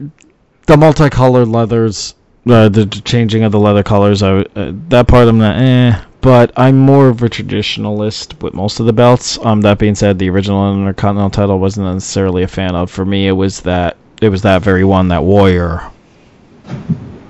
the 0.68 0.78
multicolored 0.78 1.48
leathers, 1.48 2.16
uh, 2.48 2.70
the 2.70 2.86
changing 3.04 3.44
of 3.44 3.52
the 3.52 3.60
leather 3.60 3.84
colors. 3.84 4.24
I 4.24 4.40
uh, 4.40 4.72
that 4.90 5.08
part 5.08 5.28
I'm 5.28 5.40
not 5.40 5.58
eh, 5.58 6.02
but 6.26 6.52
I'm 6.58 6.80
more 6.80 7.10
of 7.10 7.22
a 7.22 7.30
traditionalist 7.30 8.42
with 8.42 8.56
most 8.56 8.80
of 8.80 8.88
the 8.88 8.94
belts. 8.94 9.38
Um, 9.46 9.62
that 9.62 9.78
being 9.78 9.94
said, 9.94 10.18
the 10.18 10.32
original 10.32 10.74
Intercontinental 10.74 11.30
title 11.30 11.60
wasn't 11.60 11.94
necessarily 11.94 12.42
a 12.42 12.48
fan 12.48 12.76
of. 12.76 12.90
For 12.90 13.06
me, 13.06 13.28
it 13.28 13.34
was 13.34 13.62
that 13.62 13.96
it 14.24 14.30
was 14.30 14.42
that 14.42 14.64
very 14.64 14.84
one 14.84 15.08
that 15.10 15.24
Warrior, 15.24 15.84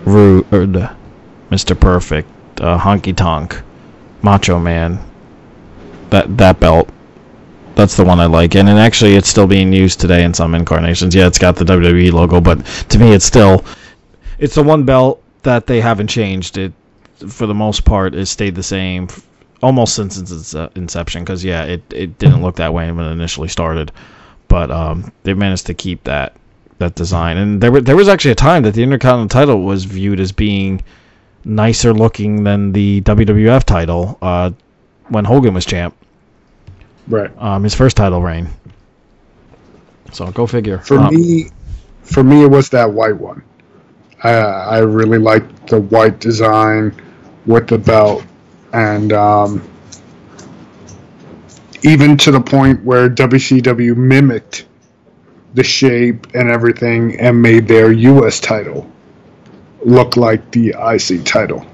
Rude, 0.05 0.89
Mr. 1.51 1.77
Perfect, 1.77 2.29
uh, 2.61 2.79
Honky 2.79 3.13
Tonk, 3.13 3.61
Macho 4.21 4.59
Man. 4.59 4.97
That 6.09 6.37
that 6.37 6.61
belt 6.61 6.87
that's 7.75 7.97
the 7.97 8.05
one 8.05 8.21
I 8.21 8.27
like, 8.27 8.55
and, 8.55 8.69
and 8.69 8.79
actually, 8.79 9.15
it's 9.15 9.27
still 9.27 9.45
being 9.45 9.73
used 9.73 9.99
today 9.99 10.23
in 10.23 10.33
some 10.33 10.55
incarnations. 10.55 11.13
Yeah, 11.13 11.27
it's 11.27 11.37
got 11.37 11.57
the 11.57 11.65
WWE 11.65 12.13
logo, 12.13 12.39
but 12.39 12.65
to 12.87 12.97
me, 12.97 13.11
it's 13.11 13.25
still 13.25 13.65
it's 14.39 14.55
the 14.55 14.63
one 14.63 14.85
belt 14.85 15.21
that 15.43 15.67
they 15.67 15.81
haven't 15.81 16.07
changed. 16.07 16.57
It 16.57 16.71
for 17.29 17.47
the 17.47 17.53
most 17.53 17.85
part 17.85 18.13
has 18.13 18.29
stayed 18.29 18.55
the 18.55 18.63
same 18.63 19.07
almost 19.61 19.95
since 19.95 20.17
its 20.17 20.53
inception. 20.75 21.23
Because 21.23 21.43
yeah, 21.43 21.63
it 21.63 21.83
it 21.93 22.17
didn't 22.17 22.41
look 22.41 22.57
that 22.57 22.73
way 22.73 22.91
when 22.91 23.05
it 23.05 23.11
initially 23.11 23.47
started, 23.47 23.91
but 24.47 24.71
um, 24.71 25.11
they 25.23 25.33
managed 25.33 25.67
to 25.67 25.73
keep 25.73 26.03
that 26.05 26.33
that 26.79 26.95
design. 26.95 27.37
And 27.37 27.61
there 27.61 27.71
were, 27.71 27.81
there 27.81 27.95
was 27.95 28.09
actually 28.09 28.31
a 28.31 28.35
time 28.35 28.63
that 28.63 28.73
the 28.73 28.83
Intercontinental 28.83 29.29
title 29.29 29.63
was 29.63 29.85
viewed 29.85 30.19
as 30.19 30.31
being 30.31 30.83
nicer 31.45 31.93
looking 31.93 32.43
than 32.43 32.71
the 32.73 33.01
WWF 33.01 33.63
title 33.63 34.17
uh, 34.21 34.51
when 35.09 35.25
Hogan 35.25 35.53
was 35.53 35.65
champ 35.65 35.95
Right. 37.07 37.31
um, 37.37 37.63
his 37.63 37.75
first 37.75 37.95
title 37.97 38.21
reign. 38.21 38.49
So 40.11 40.31
go 40.31 40.47
figure. 40.47 40.79
For 40.79 40.97
Um, 40.97 41.13
me, 41.13 41.49
for 42.03 42.23
me, 42.23 42.43
it 42.43 42.47
was 42.49 42.69
that 42.69 42.91
white 42.91 43.17
one. 43.17 43.43
I, 44.23 44.31
I 44.31 44.77
really 44.79 45.17
liked 45.19 45.67
the 45.67 45.79
white 45.79 46.19
design 46.19 46.93
with 47.45 47.67
the 47.67 47.77
belt, 47.77 48.23
and 48.73 49.13
um, 49.13 49.67
even 51.83 52.17
to 52.17 52.31
the 52.31 52.41
point 52.41 52.83
where 52.83 53.09
WCW 53.09 53.95
mimicked 53.95 54.65
the 55.53 55.63
shape 55.63 56.27
and 56.33 56.49
everything 56.49 57.19
and 57.19 57.41
made 57.41 57.67
their 57.67 57.91
U.S. 57.91 58.39
title 58.39 58.91
look 59.85 60.17
like 60.17 60.51
the 60.51 60.69
IC 60.69 61.23
title. 61.25 61.65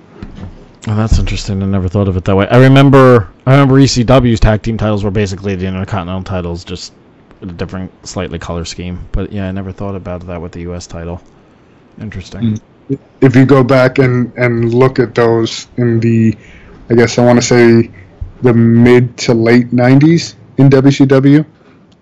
Oh, 0.87 0.95
that's 0.95 1.17
interesting. 1.17 1.61
I 1.63 1.65
never 1.65 1.87
thought 1.87 2.07
of 2.07 2.17
it 2.17 2.25
that 2.25 2.35
way. 2.35 2.47
I 2.49 2.57
remember, 2.57 3.31
I 3.45 3.51
remember 3.51 3.75
ECW's 3.75 4.39
tag 4.39 4.63
team 4.63 4.77
titles 4.77 5.03
were 5.03 5.11
basically 5.11 5.55
the 5.55 5.67
Intercontinental 5.67 6.23
titles, 6.23 6.65
just 6.65 6.93
a 7.41 7.45
different, 7.45 7.91
slightly 8.05 8.39
color 8.39 8.65
scheme. 8.65 9.07
But 9.11 9.31
yeah, 9.31 9.47
I 9.47 9.51
never 9.51 9.71
thought 9.71 9.95
about 9.95 10.25
that 10.27 10.41
with 10.41 10.51
the 10.51 10.61
U.S. 10.61 10.87
title. 10.87 11.21
Interesting. 11.99 12.41
Mm. 12.41 12.61
If 13.21 13.35
you 13.35 13.45
go 13.45 13.63
back 13.63 13.99
and 13.99 14.33
and 14.37 14.73
look 14.73 14.99
at 14.99 15.15
those 15.15 15.67
in 15.77 15.99
the, 15.99 16.37
I 16.89 16.95
guess 16.95 17.17
I 17.17 17.25
want 17.25 17.39
to 17.39 17.45
say, 17.45 17.91
the 18.41 18.53
mid 18.53 19.17
to 19.19 19.33
late 19.33 19.71
'90s 19.71 20.35
in 20.57 20.69
WCW, 20.69 21.45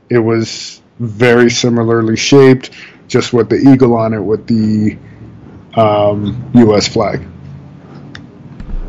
it 0.10 0.20
was 0.20 0.82
very 1.00 1.50
similarly 1.50 2.18
shaped, 2.18 2.72
just 3.08 3.34
with 3.34 3.50
the 3.50 3.58
eagle 3.58 3.96
on 3.96 4.14
it 4.14 4.20
with 4.20 4.48
the 4.48 4.98
um, 5.76 6.52
U.S. 6.56 6.88
flag. 6.88 7.26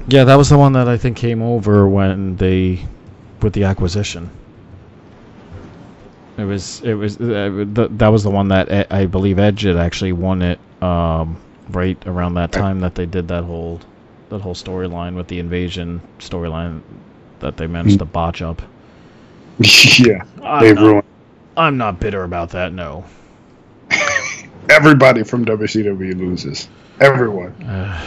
Yeah, 0.08 0.24
that 0.24 0.34
was 0.34 0.48
the 0.48 0.58
one 0.58 0.72
that 0.72 0.88
I 0.88 0.96
think 0.96 1.16
came 1.16 1.40
over 1.40 1.88
when 1.88 2.36
they, 2.36 2.84
with 3.42 3.52
the 3.52 3.64
acquisition. 3.64 4.30
It 6.36 6.44
was 6.44 6.80
it 6.80 6.94
was 6.94 7.16
uh, 7.20 7.66
the, 7.72 7.88
that 7.92 8.08
was 8.08 8.22
the 8.22 8.30
one 8.30 8.48
that 8.48 8.90
I 8.90 9.06
believe 9.06 9.38
Edge 9.38 9.62
had 9.62 9.76
actually 9.76 10.12
won 10.12 10.40
it 10.40 10.58
um, 10.82 11.38
right 11.74 11.98
around 12.06 12.34
that 12.34 12.52
time 12.52 12.80
that 12.80 12.94
they 12.94 13.06
did 13.06 13.28
that 13.28 13.44
whole 13.44 13.80
that 14.28 14.40
whole 14.40 14.54
storyline 14.54 15.14
with 15.14 15.28
the 15.28 15.38
invasion 15.38 16.00
storyline 16.18 16.82
that 17.40 17.56
they 17.56 17.66
managed 17.66 17.98
to 17.98 18.04
botch 18.04 18.42
up. 18.42 18.62
yeah, 19.58 20.24
I'm 20.42 20.62
they 20.62 20.72
not, 20.72 20.82
ruined. 20.82 21.06
I'm 21.56 21.76
not 21.76 22.00
bitter 22.00 22.24
about 22.24 22.50
that. 22.50 22.72
No. 22.72 23.04
Everybody 24.70 25.24
from 25.24 25.44
WCW 25.44 26.16
loses. 26.16 26.68
Everyone. 27.00 27.50
Uh, 27.62 28.00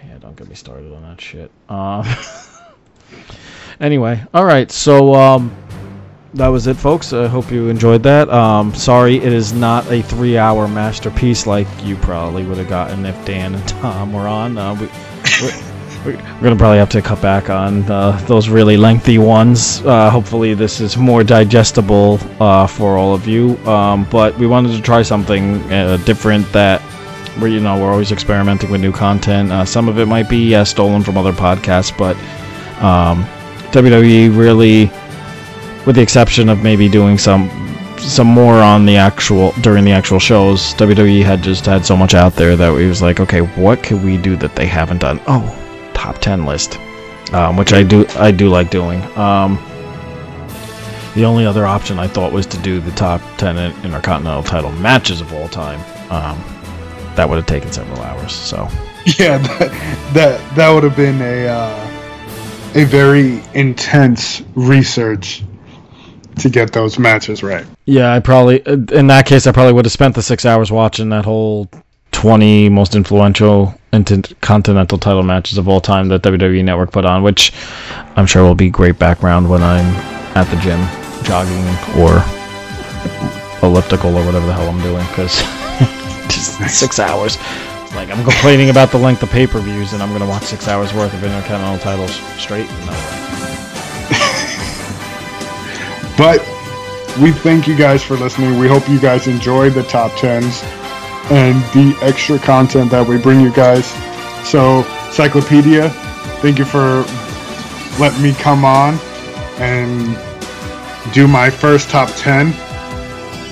yeah, 0.08 0.18
don't 0.18 0.36
get 0.36 0.48
me 0.48 0.54
started 0.54 0.92
on 0.92 1.02
that 1.02 1.20
shit. 1.20 1.50
Um, 1.68 2.06
anyway, 3.80 4.22
all 4.32 4.44
right. 4.44 4.70
So 4.70 5.14
um, 5.14 5.54
that 6.34 6.48
was 6.48 6.66
it, 6.66 6.76
folks. 6.76 7.12
I 7.12 7.26
hope 7.26 7.50
you 7.50 7.68
enjoyed 7.68 8.02
that. 8.04 8.30
Um, 8.30 8.74
sorry, 8.74 9.16
it 9.16 9.32
is 9.32 9.52
not 9.52 9.90
a 9.90 10.02
three-hour 10.02 10.66
masterpiece 10.66 11.46
like 11.46 11.66
you 11.84 11.96
probably 11.96 12.44
would 12.44 12.58
have 12.58 12.68
gotten 12.68 13.04
if 13.04 13.24
Dan 13.24 13.54
and 13.54 13.68
Tom 13.68 14.12
were 14.12 14.26
on. 14.26 14.56
Uh, 14.56 14.74
we, 14.74 14.86
we're, 15.42 16.16
we're 16.16 16.42
gonna 16.42 16.56
probably 16.56 16.78
have 16.78 16.88
to 16.90 17.02
cut 17.02 17.20
back 17.20 17.50
on 17.50 17.82
uh, 17.90 18.12
those 18.26 18.48
really 18.48 18.76
lengthy 18.76 19.18
ones. 19.18 19.82
Uh, 19.84 20.08
hopefully, 20.08 20.54
this 20.54 20.80
is 20.80 20.96
more 20.96 21.22
digestible 21.22 22.18
uh, 22.40 22.66
for 22.66 22.96
all 22.96 23.14
of 23.14 23.26
you. 23.28 23.58
Um, 23.66 24.06
but 24.10 24.36
we 24.38 24.46
wanted 24.46 24.74
to 24.74 24.82
try 24.82 25.02
something 25.02 25.56
uh, 25.72 25.98
different 25.98 26.50
that. 26.52 26.80
Where 27.38 27.48
you 27.48 27.60
know 27.60 27.80
we're 27.80 27.90
always 27.90 28.12
experimenting 28.12 28.70
with 28.70 28.82
new 28.82 28.92
content. 28.92 29.50
Uh, 29.50 29.64
some 29.64 29.88
of 29.88 29.98
it 29.98 30.04
might 30.04 30.28
be 30.28 30.62
stolen 30.66 31.02
from 31.02 31.16
other 31.16 31.32
podcasts, 31.32 31.96
but 31.96 32.14
um, 32.82 33.24
WWE 33.72 34.36
really 34.36 34.90
with 35.86 35.96
the 35.96 36.02
exception 36.02 36.48
of 36.48 36.62
maybe 36.62 36.88
doing 36.88 37.18
some 37.18 37.50
some 37.98 38.26
more 38.26 38.56
on 38.56 38.84
the 38.84 38.96
actual 38.96 39.52
during 39.60 39.84
the 39.84 39.92
actual 39.92 40.18
shows. 40.18 40.74
WWE 40.74 41.22
had 41.22 41.42
just 41.42 41.64
had 41.64 41.86
so 41.86 41.96
much 41.96 42.14
out 42.14 42.34
there 42.34 42.56
that 42.56 42.72
we 42.72 42.86
was 42.86 43.00
like, 43.00 43.20
okay, 43.20 43.40
what 43.40 43.82
could 43.82 44.02
we 44.02 44.16
do 44.16 44.36
that 44.36 44.56
they 44.56 44.66
haven't 44.66 44.98
done? 44.98 45.20
Oh, 45.26 45.90
top 45.94 46.18
ten 46.18 46.44
list, 46.44 46.78
um, 47.32 47.56
which 47.56 47.72
I 47.72 47.82
do 47.82 48.06
I 48.16 48.30
do 48.30 48.48
like 48.48 48.70
doing. 48.70 49.02
Um, 49.16 49.56
the 51.14 51.24
only 51.24 51.44
other 51.44 51.66
option 51.66 51.98
I 51.98 52.08
thought 52.08 52.32
was 52.32 52.46
to 52.46 52.58
do 52.58 52.80
the 52.80 52.90
top 52.92 53.20
ten 53.36 53.56
Intercontinental 53.84 54.42
title 54.42 54.72
matches 54.72 55.20
of 55.20 55.32
all 55.32 55.48
time. 55.48 55.80
Um, 56.10 56.42
that 57.14 57.28
would 57.28 57.36
have 57.36 57.46
taken 57.46 57.70
several 57.70 58.00
hours. 58.00 58.32
So 58.32 58.68
yeah, 59.18 59.38
that 59.38 60.12
that, 60.14 60.56
that 60.56 60.70
would 60.70 60.82
have 60.82 60.96
been 60.96 61.20
a 61.20 61.46
uh, 61.46 61.88
a 62.74 62.84
very 62.84 63.42
intense 63.54 64.42
research 64.54 65.44
to 66.38 66.48
get 66.48 66.72
those 66.72 66.98
matches 66.98 67.42
right. 67.42 67.64
Yeah, 67.84 68.12
I 68.12 68.20
probably 68.20 68.60
in 68.66 69.06
that 69.08 69.26
case 69.26 69.46
I 69.46 69.52
probably 69.52 69.72
would 69.72 69.84
have 69.84 69.92
spent 69.92 70.14
the 70.14 70.22
six 70.22 70.44
hours 70.44 70.70
watching 70.72 71.08
that 71.10 71.24
whole 71.24 71.68
twenty 72.10 72.68
most 72.68 72.94
influential 72.94 73.74
intercontinental 73.92 74.98
title 74.98 75.22
matches 75.22 75.58
of 75.58 75.68
all 75.68 75.80
time 75.80 76.08
that 76.08 76.22
WWE 76.22 76.64
Network 76.64 76.92
put 76.92 77.04
on, 77.04 77.22
which 77.22 77.52
I'm 78.16 78.26
sure 78.26 78.42
will 78.42 78.54
be 78.54 78.70
great 78.70 78.98
background 78.98 79.48
when 79.50 79.62
I'm 79.62 79.84
at 80.36 80.44
the 80.44 80.56
gym 80.56 80.80
jogging 81.24 81.64
or 82.00 82.22
elliptical 83.62 84.16
or 84.16 84.24
whatever 84.24 84.46
the 84.46 84.52
hell 84.52 84.68
I'm 84.68 84.80
doing 84.82 85.06
because 85.08 85.36
just 86.32 86.58
six 86.78 86.98
hours. 86.98 87.36
like 87.94 88.10
I'm 88.10 88.24
complaining 88.24 88.70
about 88.70 88.90
the 88.90 88.98
length 88.98 89.22
of 89.22 89.30
pay-per-views 89.30 89.92
and 89.92 90.02
I'm 90.02 90.10
gonna 90.12 90.26
watch 90.26 90.44
six 90.44 90.68
hours 90.68 90.92
worth 90.94 91.12
of 91.14 91.22
intercontinental 91.22 91.78
titles 91.78 92.14
straight. 92.40 92.68
No. 92.86 93.31
But 96.22 96.38
we 97.20 97.32
thank 97.32 97.66
you 97.66 97.76
guys 97.76 98.00
for 98.00 98.16
listening. 98.16 98.56
We 98.56 98.68
hope 98.68 98.88
you 98.88 99.00
guys 99.00 99.26
enjoy 99.26 99.70
the 99.70 99.82
top 99.82 100.16
tens 100.16 100.62
and 101.32 101.60
the 101.74 101.98
extra 102.00 102.38
content 102.38 102.92
that 102.92 103.04
we 103.04 103.18
bring 103.18 103.40
you 103.40 103.52
guys. 103.52 103.86
So, 104.48 104.84
Cyclopedia, 105.10 105.88
thank 106.40 106.60
you 106.60 106.64
for 106.64 107.02
letting 107.98 108.22
me 108.22 108.34
come 108.34 108.64
on 108.64 109.00
and 109.58 110.16
do 111.12 111.26
my 111.26 111.50
first 111.50 111.90
top 111.90 112.08
10. 112.14 112.54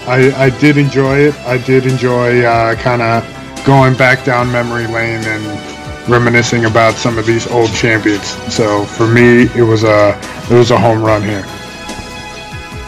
I, 0.07 0.33
I 0.37 0.51
did 0.61 0.77
enjoy 0.77 1.19
it. 1.19 1.35
I 1.41 1.59
did 1.59 1.87
enjoy 1.87 2.45
uh, 2.45 2.77
kind 2.77 3.03
of 3.03 3.65
going 3.67 3.97
back 3.97 4.25
down 4.25 4.53
memory 4.53 4.87
lane 4.87 5.25
and 5.25 6.09
reminiscing 6.09 6.67
about 6.67 6.95
some 6.95 7.19
of 7.19 7.27
these 7.27 7.49
old 7.49 7.73
champions. 7.73 8.29
So 8.55 8.85
for 8.85 9.09
me, 9.09 9.49
it 9.57 9.67
was 9.67 9.83
a 9.83 10.17
it 10.49 10.55
was 10.55 10.71
a 10.71 10.79
home 10.79 11.03
run 11.03 11.25
here. 11.25 11.45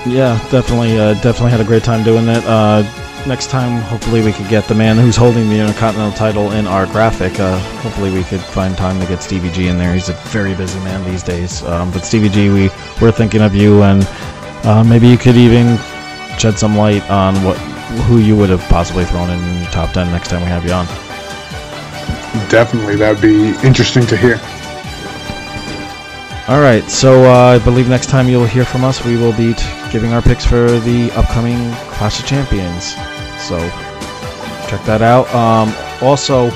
Yeah, 0.06 0.36
definitely, 0.50 0.98
uh, 0.98 1.14
definitely 1.14 1.52
had 1.52 1.60
a 1.60 1.64
great 1.64 1.84
time 1.84 2.02
doing 2.02 2.26
it. 2.26 2.44
Uh, 2.44 2.82
next 3.26 3.50
time, 3.50 3.80
hopefully, 3.82 4.20
we 4.20 4.32
could 4.32 4.48
get 4.48 4.66
the 4.66 4.74
man 4.74 4.96
who's 4.96 5.14
holding 5.14 5.48
the 5.48 5.60
Intercontinental 5.60 6.12
title 6.16 6.50
in 6.50 6.66
our 6.66 6.86
graphic. 6.86 7.38
Uh, 7.38 7.56
hopefully, 7.82 8.10
we 8.10 8.24
could 8.24 8.40
find 8.40 8.76
time 8.76 9.00
to 9.00 9.06
get 9.06 9.22
Stevie 9.22 9.52
G 9.52 9.68
in 9.68 9.78
there. 9.78 9.94
He's 9.94 10.08
a 10.08 10.14
very 10.30 10.54
busy 10.56 10.80
man 10.80 11.08
these 11.08 11.22
days. 11.22 11.62
Um, 11.62 11.92
but 11.92 12.04
Stevie 12.04 12.30
G, 12.30 12.48
we 12.48 12.68
we're 13.00 13.12
thinking 13.12 13.42
of 13.42 13.54
you, 13.54 13.82
and 13.84 14.04
uh, 14.64 14.82
maybe 14.82 15.06
you 15.06 15.16
could 15.16 15.36
even 15.36 15.78
shed 16.36 16.58
some 16.58 16.76
light 16.76 17.08
on 17.08 17.36
what 17.44 17.56
who 18.06 18.18
you 18.18 18.34
would 18.34 18.50
have 18.50 18.62
possibly 18.62 19.04
thrown 19.04 19.30
in 19.30 19.60
your 19.60 19.70
top 19.70 19.92
ten 19.92 20.10
next 20.10 20.30
time 20.30 20.40
we 20.40 20.48
have 20.48 20.64
you 20.64 20.72
on. 20.72 20.86
Definitely, 22.48 22.96
that'd 22.96 23.22
be 23.22 23.50
interesting 23.64 24.04
to 24.06 24.16
hear. 24.16 24.40
All 26.48 26.60
right, 26.60 26.82
so 26.90 27.24
uh, 27.30 27.54
I 27.54 27.60
believe 27.60 27.88
next 27.88 28.08
time 28.08 28.28
you'll 28.28 28.44
hear 28.44 28.64
from 28.64 28.82
us, 28.82 29.04
we 29.04 29.16
will 29.16 29.32
be 29.34 29.54
giving 29.92 30.12
our 30.12 30.20
picks 30.20 30.44
for 30.44 30.80
the 30.80 31.12
upcoming 31.12 31.70
Clash 31.94 32.18
of 32.18 32.26
Champions. 32.26 32.94
So 33.38 33.60
check 34.68 34.84
that 34.84 35.02
out. 35.02 35.32
Um, 35.32 35.72
also, 36.02 36.46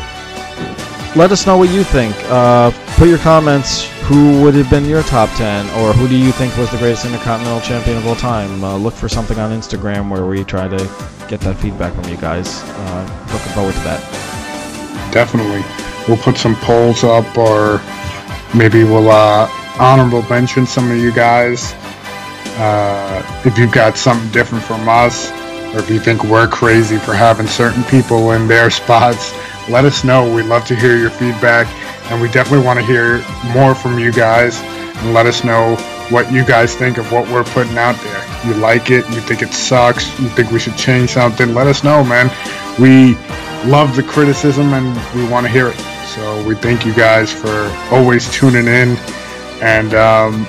let 1.14 1.30
us 1.30 1.46
know 1.46 1.56
what 1.56 1.70
you 1.70 1.84
think. 1.84 2.16
Uh, 2.24 2.72
put 2.96 3.08
your 3.08 3.18
comments. 3.18 3.88
Who 4.06 4.42
would 4.42 4.54
have 4.54 4.68
been 4.68 4.86
your 4.86 5.04
top 5.04 5.30
10, 5.36 5.66
or 5.80 5.92
who 5.92 6.08
do 6.08 6.16
you 6.16 6.32
think 6.32 6.56
was 6.56 6.68
the 6.72 6.78
greatest 6.78 7.04
Intercontinental 7.04 7.60
Champion 7.60 7.96
of 7.96 8.06
all 8.08 8.16
time? 8.16 8.64
Uh, 8.64 8.76
look 8.76 8.94
for 8.94 9.08
something 9.08 9.38
on 9.38 9.52
Instagram 9.52 10.10
where 10.10 10.26
we 10.26 10.42
try 10.42 10.66
to 10.66 10.78
get 11.28 11.40
that 11.42 11.56
feedback 11.58 11.94
from 11.94 12.08
you 12.10 12.16
guys. 12.16 12.60
Uh, 12.64 13.28
looking 13.32 13.52
forward 13.52 13.74
to 13.74 13.80
that. 13.80 14.00
Definitely. 15.12 15.62
We'll 16.08 16.22
put 16.22 16.36
some 16.36 16.56
polls 16.56 17.04
up, 17.04 17.38
or 17.38 17.80
maybe 18.56 18.82
we'll 18.82 19.10
uh, 19.10 19.48
honorable 19.78 20.22
mention 20.28 20.66
some 20.66 20.90
of 20.90 20.96
you 20.96 21.12
guys. 21.12 21.74
Uh, 22.58 23.42
if 23.44 23.58
you've 23.58 23.72
got 23.72 23.96
something 23.96 24.30
different 24.32 24.64
from 24.64 24.88
us, 24.88 25.30
or 25.74 25.80
if 25.80 25.90
you 25.90 26.00
think 26.00 26.24
we're 26.24 26.48
crazy 26.48 26.96
for 26.96 27.12
having 27.12 27.46
certain 27.46 27.84
people 27.84 28.32
in 28.32 28.48
their 28.48 28.70
spots, 28.82 29.34
let 29.68 29.84
us 29.84 30.04
know. 30.04 30.32
We'd 30.34 30.46
love 30.46 30.64
to 30.66 30.76
hear 30.76 30.96
your 30.96 31.10
feedback, 31.10 31.66
and 32.10 32.20
we 32.20 32.30
definitely 32.30 32.64
want 32.64 32.78
to 32.78 32.86
hear 32.86 33.24
more 33.52 33.74
from 33.74 33.98
you 33.98 34.12
guys. 34.12 34.60
And 34.60 35.12
let 35.12 35.26
us 35.26 35.44
know 35.44 35.76
what 36.08 36.32
you 36.32 36.44
guys 36.44 36.74
think 36.74 36.96
of 36.96 37.12
what 37.12 37.28
we're 37.28 37.44
putting 37.44 37.76
out 37.76 37.96
there. 37.96 38.46
You 38.46 38.54
like 38.54 38.90
it? 38.90 39.06
You 39.10 39.20
think 39.20 39.42
it 39.42 39.52
sucks? 39.52 40.08
You 40.18 40.28
think 40.30 40.50
we 40.50 40.58
should 40.58 40.76
change 40.76 41.10
something? 41.10 41.52
Let 41.52 41.66
us 41.66 41.84
know, 41.84 42.02
man. 42.02 42.30
We 42.80 43.14
love 43.70 43.94
the 43.94 44.02
criticism, 44.02 44.72
and 44.72 44.86
we 45.14 45.28
want 45.28 45.44
to 45.44 45.52
hear 45.52 45.68
it. 45.68 45.78
So 46.06 46.46
we 46.46 46.54
thank 46.54 46.86
you 46.86 46.94
guys 46.94 47.30
for 47.30 47.70
always 47.90 48.30
tuning 48.32 48.68
in 48.68 48.96
and 49.62 49.94
um, 49.94 50.46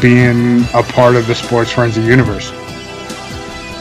being 0.00 0.64
a 0.74 0.82
part 0.82 1.16
of 1.16 1.26
the 1.26 1.34
Sports 1.34 1.72
Frenzy 1.72 2.02
universe. 2.02 2.50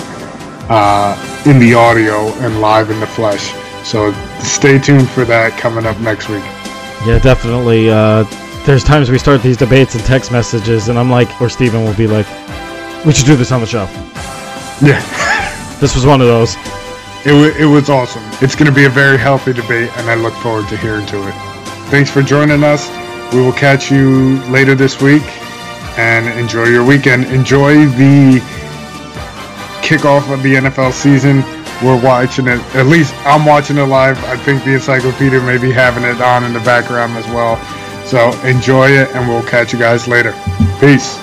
uh, 0.69 1.43
in 1.47 1.59
the 1.59 1.75
audio 1.75 2.29
and 2.39 2.61
live 2.61 2.91
in 2.91 3.01
the 3.01 3.07
flesh. 3.07 3.53
So 3.85 4.13
stay 4.41 4.79
tuned 4.79 5.09
for 5.11 5.25
that 5.25 5.59
coming 5.59 5.87
up 5.87 5.99
next 6.01 6.29
week. 6.29 6.45
Yeah, 7.07 7.19
definitely. 7.19 7.91
Uh, 7.91 8.25
there's 8.67 8.85
times 8.85 9.11
we 9.11 9.19
start 9.19 9.43
these 9.43 9.57
debates 9.57 9.95
and 9.95 10.05
text 10.05 10.31
messages, 10.31 10.89
and 10.89 10.99
I'm 10.99 11.11
like, 11.11 11.41
or 11.41 11.49
Steven 11.49 11.85
will 11.85 11.95
be 11.95 12.07
like, 12.07 12.27
we 13.05 13.13
should 13.13 13.27
do 13.27 13.37
this 13.37 13.53
on 13.53 13.61
the 13.61 13.67
show. 13.67 13.85
Yeah. 14.83 15.01
this 15.81 15.95
was 15.95 16.05
one 16.05 16.21
of 16.21 16.27
those. 16.27 16.57
It, 17.25 17.29
w- 17.31 17.53
it 17.59 17.67
was 17.67 17.91
awesome. 17.91 18.23
It's 18.41 18.55
going 18.55 18.69
to 18.69 18.75
be 18.75 18.85
a 18.87 18.91
very 18.91 19.19
healthy 19.19 19.53
debate, 19.53 19.91
and 19.99 20.11
I 20.11 20.15
look 20.15 20.33
forward 20.35 20.69
to 20.69 20.77
hearing 20.79 21.05
to 21.07 21.29
it. 21.29 21.33
Thanks 21.91 22.11
for 22.11 22.23
joining 22.23 22.65
us. 22.65 22.89
We 23.35 23.41
will 23.41 23.53
catch 23.53 23.91
you 23.91 24.43
later 24.47 24.75
this 24.75 25.01
week, 25.03 25.23
and 25.99 26.27
enjoy 26.39 26.65
your 26.65 26.85
weekend. 26.85 27.25
Enjoy 27.27 27.87
the 27.87 28.39
kickoff 29.83 30.33
of 30.33 30.43
the 30.43 30.55
NFL 30.55 30.93
season. 30.93 31.43
We're 31.85 32.01
watching 32.03 32.47
it. 32.47 32.61
At 32.75 32.87
least 32.87 33.15
I'm 33.27 33.45
watching 33.45 33.77
it 33.79 33.85
live. 33.85 34.23
I 34.25 34.37
think 34.37 34.65
the 34.65 34.75
encyclopedia 34.75 35.41
may 35.41 35.59
be 35.59 35.71
having 35.73 36.05
it 36.05 36.21
on 36.21 36.45
in 36.45 36.53
the 36.53 36.61
background 36.61 37.13
as 37.17 37.27
well. 37.29 37.57
So 38.07 38.31
enjoy 38.47 38.89
it, 38.91 39.09
and 39.15 39.29
we'll 39.29 39.43
catch 39.47 39.73
you 39.73 39.79
guys 39.79 40.09
later. 40.09 40.33
Peace. 40.81 41.19